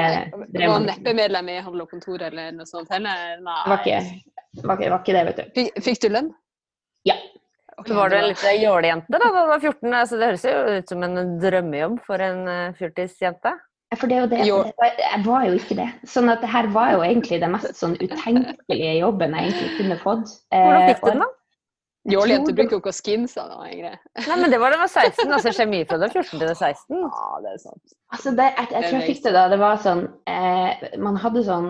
Du 0.53 0.61
var 0.63 0.83
neppe 0.85 1.13
medlem 1.17 1.49
i 1.51 1.57
Handel 1.59 1.83
og 1.83 1.91
Kontor 1.91 2.23
eller 2.29 2.53
noe 2.55 2.69
sånt 2.69 2.91
heller? 2.93 3.41
Nei. 3.43 3.57
Det 3.63 3.73
var 3.73 3.81
ikke, 3.83 3.97
var 4.63 4.77
ikke, 4.79 4.91
var 4.93 5.01
ikke 5.01 5.17
det, 5.17 5.23
vet 5.27 5.41
du. 5.41 5.49
Fikk, 5.57 5.81
fikk 5.89 6.01
du 6.05 6.07
lønn? 6.13 6.29
Ja. 7.09 7.17
Okay, 7.77 7.93
var 7.93 8.09
du 8.09 8.17
en 8.17 8.29
liten 8.31 8.61
jålejente 8.61 9.11
da 9.13 9.19
da 9.21 9.29
du 9.35 9.51
var 9.51 9.59
14? 9.59 9.91
Altså, 9.91 10.17
det 10.17 10.31
høres 10.31 10.45
jo 10.47 10.77
ut 10.77 10.93
som 10.93 11.03
en 11.05 11.35
drømmejobb 11.43 11.99
for 12.07 12.23
en 12.25 12.39
uh, 12.47 12.75
fjortisjente? 12.79 13.53
For 13.95 14.11
det 14.11 14.17
er 14.17 14.25
jo 14.25 14.29
det, 14.33 14.39
jo. 14.43 14.55
Jeg 14.83 15.21
var 15.23 15.45
jo 15.47 15.55
ikke 15.55 15.77
det. 15.79 15.87
Sånn 16.11 16.27
at 16.33 16.41
det 16.43 16.49
her 16.51 16.67
var 16.75 16.91
jo 16.97 17.03
egentlig 17.05 17.39
den 17.39 17.53
mest 17.53 17.71
sånn 17.79 17.95
utenkelige 17.95 18.97
jobben 18.97 19.35
jeg 19.37 19.51
egentlig 19.51 19.69
kunne 19.77 19.99
fått. 20.01 20.33
Hvordan 20.51 20.87
fikk 20.89 21.03
du 21.05 21.11
den, 21.13 21.23
da? 21.23 21.29
Jålejenter 22.07 22.55
bruker 22.55 22.77
jo 22.77 22.79
ikke 22.79 22.91
å 22.93 22.95
skinne 22.95 23.27
seg 23.27 23.49
da, 23.51 23.57
Ingrid. 23.67 24.03
Nei, 24.29 24.37
men 24.39 24.53
det 24.53 24.59
var 24.61 24.71
da 24.71 24.77
jeg 24.77 24.83
var 24.85 24.91
16. 25.11 25.33
altså 25.37 25.51
skjer 25.55 25.69
mye 25.71 25.87
fra 25.89 25.99
det 25.99 26.07
14 26.13 26.29
til 26.31 26.45
det 26.45 26.55
16. 26.55 27.01
Ja, 27.03 27.39
det 27.43 27.51
er 27.51 27.57
sant. 27.63 27.95
Altså, 28.15 28.33
det, 28.37 28.45
jeg, 28.47 28.69
jeg, 28.71 28.83
tror 28.85 28.95
jeg 28.95 29.07
fikk 29.09 29.23
det 29.25 29.33
da 29.35 29.43
det 29.51 29.59
var 29.59 29.81
sånn 29.83 30.03
eh, 30.31 30.85
Man 31.03 31.17
hadde 31.19 31.43
sånn 31.43 31.67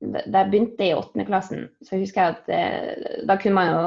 Da 0.00 0.22
jeg 0.24 0.48
begynte 0.54 0.86
i 0.86 0.94
åttende 0.96 1.26
klassen, 1.28 1.66
så 1.84 1.98
husker 2.00 2.22
jeg 2.22 2.36
at 2.38 2.52
eh, 2.54 3.18
da 3.28 3.36
kunne 3.36 3.58
man 3.58 3.68
jo 3.68 3.82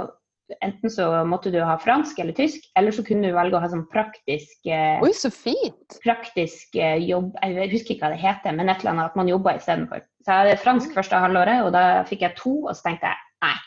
enten 0.66 0.92
så 0.92 1.08
måtte 1.28 1.52
du 1.54 1.60
ha 1.64 1.78
fransk 1.82 2.20
eller 2.20 2.36
tysk, 2.38 2.66
eller 2.80 2.94
så 2.96 3.04
kunne 3.08 3.30
du 3.30 3.36
velge 3.36 3.58
å 3.58 3.62
ha 3.64 3.70
sånn 3.72 3.88
praktisk 3.92 4.70
eh, 4.70 5.02
Oi, 5.04 5.12
så 5.16 5.32
fint! 5.34 5.98
praktisk 6.04 6.76
eh, 6.76 7.00
jobb, 7.08 7.34
jeg 7.42 7.72
husker 7.74 7.96
ikke 7.96 8.08
hva 8.08 8.14
det 8.16 8.22
heter, 8.22 8.56
men 8.58 8.70
et 8.72 8.84
eller 8.84 8.96
annet 8.96 9.12
at 9.12 9.18
man 9.20 9.32
jobba 9.32 9.56
istedenfor. 9.60 10.04
Så 10.22 10.30
jeg 10.30 10.46
hadde 10.46 10.62
fransk 10.62 10.94
første 10.98 11.24
halvåret, 11.24 11.66
og 11.66 11.74
da 11.76 11.84
fikk 12.10 12.28
jeg 12.28 12.38
to, 12.40 12.56
og 12.68 12.76
så 12.76 12.90
tenkte 12.90 13.12
jeg 13.12 13.18
nei, 13.48 13.58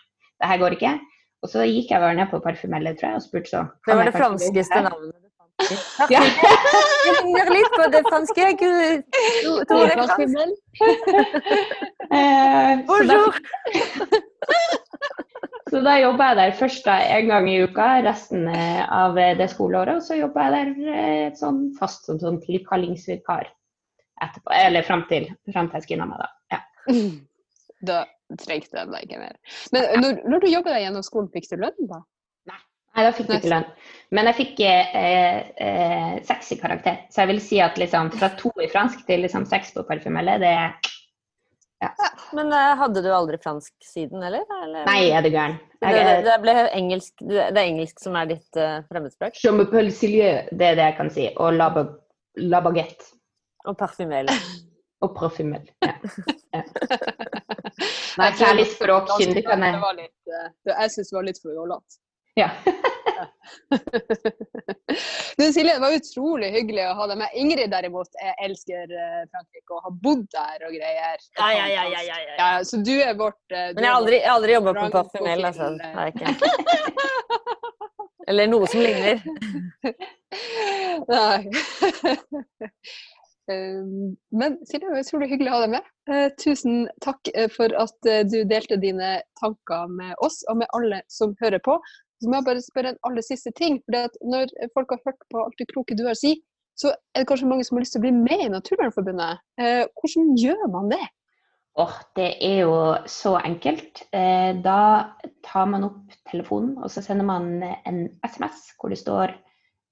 det 0.40 0.52
her 0.52 0.62
går 0.62 0.78
ikke. 0.78 0.94
Og 1.44 1.50
så 1.52 1.66
gikk 1.68 1.92
jeg 1.92 2.00
bare 2.00 2.16
ned 2.16 2.30
på 2.30 2.40
parfymeller, 2.44 2.96
tror 2.96 3.10
jeg, 3.10 3.20
og 3.20 3.26
spurte 3.26 3.50
så 3.52 3.66
Det 3.84 3.98
var 3.98 4.08
det 4.08 4.16
franskeste 4.16 4.86
navnet. 4.88 5.20
Ja. 6.10 6.20
Jeg 6.20 7.12
ligner 7.22 7.50
litt 7.54 7.70
på 7.72 7.84
det 7.92 8.00
franske. 8.08 8.40
jeg 8.42 8.56
kunne 8.58 8.88
to 9.70 9.78
er 9.84 9.92
fransk. 9.94 10.18
Eh, 12.14 12.72
Bonjour! 12.86 13.34
så 15.74 15.80
da 15.82 15.96
jobba 15.98 16.30
jeg 16.30 16.38
der 16.38 16.56
først 16.60 16.86
da, 16.86 16.94
en 17.16 17.30
gang 17.32 17.48
i 17.50 17.56
uka 17.66 17.88
resten 18.06 18.46
eh, 18.46 18.84
av 18.86 19.18
eh, 19.18 19.34
det 19.34 19.48
skoleåret, 19.50 19.98
og 19.98 20.06
så 20.06 20.20
jobba 20.20 20.46
jeg 20.46 20.54
der 20.54 20.94
eh, 20.94 21.28
sånn 21.34 21.64
fast 21.74 22.06
som 22.06 22.20
sånn 22.22 22.38
tilkallingsvikar 22.44 23.48
etterpå. 24.22 24.54
Eller 24.54 24.86
fram 24.86 25.02
til, 25.10 25.26
frem 25.50 25.72
til 25.72 25.80
jeg 25.80 25.88
skinna 25.88 26.06
meg, 26.10 26.22
da. 26.22 26.32
Ja. 26.54 26.64
Da 27.84 27.98
trengte 28.40 28.78
jeg 28.78 28.88
deg 28.88 29.02
ikke 29.04 29.18
mer. 29.20 29.34
Men 29.74 29.90
når, 30.00 30.20
når 30.30 30.40
du 30.40 30.46
jobber 30.48 30.72
deg 30.72 30.86
gjennom 30.86 31.02
skolen, 31.04 31.26
fikk 31.34 31.50
du 31.50 31.58
lønn 31.60 31.88
da? 31.90 31.98
Nei, 32.94 33.02
da 33.02 33.10
fikk 33.10 33.26
du 33.26 33.34
ikke 33.34 33.50
lønn. 33.50 33.66
Men 34.14 34.28
jeg 34.30 34.38
fikk 34.38 34.60
eh, 34.62 35.38
eh, 35.66 36.12
sexy 36.26 36.56
karakter. 36.60 37.00
Så 37.10 37.24
jeg 37.24 37.32
vil 37.32 37.40
si 37.42 37.58
at 37.62 37.78
liksom, 37.80 38.12
fra 38.14 38.30
to 38.38 38.52
i 38.62 38.70
fransk 38.70 39.02
til 39.08 39.24
liksom, 39.26 39.48
seks 39.50 39.74
på 39.74 39.82
parfymelle, 39.88 40.38
det 40.40 40.52
er 40.54 40.93
Men 42.36 42.52
eh, 42.52 42.74
hadde 42.80 43.02
du 43.04 43.08
aldri 43.14 43.38
fransk 43.42 43.72
siden, 43.84 44.22
eller? 44.22 44.44
eller? 44.62 44.84
Nei, 44.88 45.10
er 45.10 45.24
du 45.24 45.30
gæren. 45.30 45.56
Det, 45.80 45.90
Jeg 45.90 46.06
det, 46.06 46.14
det 46.26 46.36
ble 46.42 46.54
engelsk, 46.80 47.24
det 47.28 47.42
er 47.50 47.60
engelsk 47.64 48.00
som 48.02 48.16
er 48.18 48.30
ditt 48.30 48.60
uh, 48.60 48.80
fremmedspråk? 48.90 49.36
Je 49.44 49.90
Silje, 49.94 50.30
det 50.52 50.70
er 50.70 50.78
det 50.78 50.88
jeg 50.88 50.96
kan 51.00 51.12
si. 51.12 51.28
Og 51.36 51.58
la, 51.58 51.68
la 52.40 52.62
baguette. 52.64 53.12
Og 53.68 53.76
parfymel. 53.80 54.30
Og 55.04 55.14
parfymel, 55.16 55.68
Ja. 55.84 55.94
Nei, 56.54 56.64
Nei, 58.20 58.28
kjærlig 58.38 58.66
språkkyndig 58.70 59.42
kan 59.44 59.64
jeg 59.66 59.74
eh, 59.74 60.50
det, 60.64 60.74
jeg 60.74 60.92
syns 60.94 61.10
det 61.10 61.16
var 61.18 61.26
litt 61.26 61.40
for 61.42 61.56
jålete. 61.56 61.98
ja. 62.40 62.50
Du 65.36 65.52
Silje, 65.52 65.74
det 65.74 65.80
var 65.80 65.92
utrolig 65.92 66.50
hyggelig 66.54 66.86
å 66.88 66.94
ha 66.98 67.06
deg 67.10 67.18
med. 67.20 67.28
Ingrid 67.38 67.70
derimot 67.72 68.08
jeg 68.20 68.34
elsker 68.46 68.84
eh, 68.94 69.22
Frankrike 69.32 69.72
og 69.76 69.82
har 69.88 69.94
bodd 70.04 70.24
der 70.34 70.58
og 70.68 70.72
greier. 70.76 71.18
Ja, 71.38 71.48
ja, 71.52 71.66
ja, 71.68 71.84
ja, 71.90 72.00
ja, 72.06 72.18
ja. 72.22 72.34
Ja, 72.38 72.64
så 72.66 72.76
du 72.84 72.92
er 72.94 73.14
vårt 73.18 73.44
eh, 73.50 73.68
du 73.72 73.76
Men 73.80 73.84
jeg 73.88 73.92
har 73.92 74.00
aldri, 74.00 74.16
jeg 74.20 74.30
har 74.30 74.36
aldri 74.38 74.52
jobba 74.56 74.70
på 74.78 74.86
parfymel, 74.94 75.40
altså. 75.50 75.64
jeg 75.82 76.08
ikke. 76.14 76.28
Eller 78.30 78.44
noe 78.48 78.66
som 78.72 78.80
ligner. 78.80 79.16
Nei. 81.12 81.38
Um, 83.44 84.16
Men 84.32 84.56
Silje, 84.64 84.86
det 84.86 84.94
var 84.94 85.02
utrolig 85.02 85.28
hyggelig 85.34 85.50
å 85.50 85.54
ha 85.58 85.62
deg 85.66 85.72
med. 85.74 85.84
Eh, 86.08 86.28
tusen 86.40 86.74
takk 87.04 87.22
for 87.52 87.68
at 87.76 87.98
du 88.30 88.38
delte 88.48 88.76
dine 88.80 89.20
tanker 89.40 89.82
med 89.92 90.12
oss 90.24 90.38
og 90.48 90.56
med 90.62 90.68
alle 90.78 90.98
som 91.12 91.36
hører 91.42 91.60
på. 91.64 91.74
Så 92.22 92.30
må 92.30 92.38
jeg 92.38 92.46
bare 92.46 92.64
spørre 92.64 92.94
en 92.94 93.02
aller 93.08 93.24
siste 93.26 93.52
ting. 93.58 93.80
For 93.86 94.18
når 94.32 94.52
folk 94.76 94.94
har 94.94 95.02
hørt 95.08 95.26
på 95.32 95.42
alt 95.44 95.58
det 95.60 95.70
kloke 95.72 95.96
du 95.98 96.04
har 96.06 96.16
å 96.16 96.22
si, 96.22 96.36
så 96.78 96.90
er 96.90 97.22
det 97.22 97.28
kanskje 97.30 97.48
mange 97.50 97.66
som 97.66 97.78
har 97.78 97.84
lyst 97.84 97.94
til 97.94 98.02
å 98.02 98.06
bli 98.06 98.14
med 98.16 98.46
i 98.46 98.50
Naturvernforbundet. 98.50 99.42
Eh, 99.62 99.84
hvordan 100.00 100.32
gjør 100.40 100.64
man 100.72 100.90
det? 100.90 101.02
Åh, 101.78 101.94
det 102.14 102.28
er 102.46 102.60
jo 102.62 102.74
så 103.10 103.34
enkelt. 103.42 104.04
Eh, 104.14 104.54
da 104.62 105.14
tar 105.46 105.66
man 105.70 105.86
opp 105.88 106.14
telefonen, 106.30 106.76
og 106.78 106.90
så 106.90 107.02
sender 107.02 107.26
man 107.26 107.48
en 107.62 108.04
SMS 108.26 108.68
hvor 108.78 108.94
det 108.94 109.00
står 109.02 109.34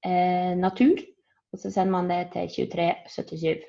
eh, 0.06 0.54
'natur'. 0.58 1.02
Og 1.52 1.60
så 1.60 1.70
sender 1.70 1.92
man 1.92 2.10
det 2.10 2.20
til 2.32 2.48
2377. 2.70 3.66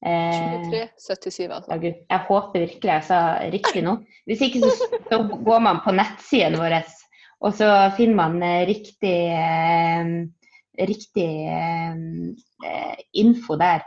Eh, 0.00 0.40
2377, 0.72 1.52
altså. 1.52 1.76
Jeg 1.84 2.20
håper 2.28 2.64
virkelig 2.64 2.92
jeg 2.92 3.04
sa 3.04 3.20
riktig 3.52 3.84
nå. 3.84 3.98
Hvis 4.26 4.40
ikke 4.40 4.64
så 4.64 5.20
går 5.44 5.60
man 5.68 5.82
på 5.84 5.94
nettsiden 5.94 6.56
vår, 6.58 6.80
og 7.40 7.56
så 7.56 7.68
finner 7.96 8.18
man 8.18 8.42
eh, 8.44 8.66
riktig, 8.68 9.16
eh, 9.32 10.10
riktig 10.90 11.30
eh, 11.48 12.98
info 13.22 13.56
der. 13.60 13.86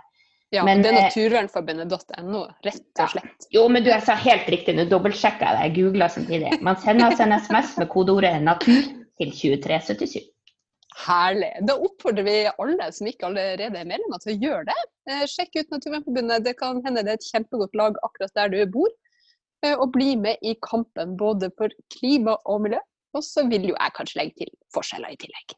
Ja, 0.54 0.62
Men, 0.66 0.84
det 0.86 0.92
er 0.92 1.08
naturvernforbundet.no, 1.08 2.44
rett 2.66 3.02
og 3.02 3.10
slett. 3.10 3.48
Jo, 3.54 3.66
men 3.74 3.86
du, 3.86 3.90
sa 4.06 4.14
helt 4.22 4.50
riktig. 4.54 4.76
Nå 4.78 4.86
dobbeltsjekka 4.90 5.48
jeg 5.48 5.58
det. 5.58 5.64
Jeg 5.66 5.76
googla 5.80 6.10
samtidig. 6.14 6.52
Man 6.66 6.78
sender 6.82 7.10
oss 7.10 7.24
en 7.26 7.34
SMS 7.34 7.74
med 7.82 7.90
kodeordet 7.90 8.36
'natur' 8.42 8.92
til 9.18 9.34
2377. 9.34 10.20
Herlig. 11.08 11.50
Da 11.66 11.74
oppfordrer 11.82 12.28
vi 12.28 12.36
alle 12.52 12.92
som 12.94 13.10
ikke 13.10 13.32
allerede 13.32 13.82
er 13.82 13.90
medlemmer, 13.90 14.22
til 14.22 14.36
å 14.36 14.40
gjøre 14.46 14.68
det. 14.70 15.18
Sjekk 15.32 15.58
ut 15.58 15.74
Naturvernforbundet. 15.74 16.46
Det 16.46 16.54
kan 16.60 16.84
hende 16.86 17.02
det 17.02 17.16
er 17.16 17.22
et 17.22 17.32
kjempegodt 17.34 17.74
lag 17.74 17.98
akkurat 18.06 18.38
der 18.38 18.54
du 18.54 18.60
bor. 18.78 18.94
Og 19.74 19.88
bli 19.96 20.14
med 20.22 20.38
i 20.46 20.54
kampen 20.62 21.18
både 21.18 21.50
for 21.58 21.74
klima 21.98 22.38
og 22.46 22.68
miljø. 22.68 22.82
Og 23.14 23.26
så 23.26 23.46
vil 23.50 23.70
jo 23.70 23.76
jeg 23.76 23.96
kanskje 23.98 24.20
legge 24.22 24.44
til 24.44 24.54
forskjeller 24.74 25.14
i 25.14 25.20
tillegg. 25.22 25.56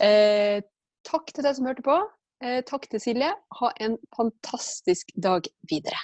Eh, 0.00 0.62
takk 1.06 1.34
til 1.34 1.46
deg 1.46 1.58
som 1.58 1.68
hørte 1.68 1.84
på. 1.86 1.98
Eh, 2.44 2.62
takk 2.68 2.88
til 2.88 3.02
Silje. 3.02 3.34
Ha 3.60 3.72
en 3.84 3.98
fantastisk 4.16 5.12
dag 5.20 5.48
videre. 5.68 6.00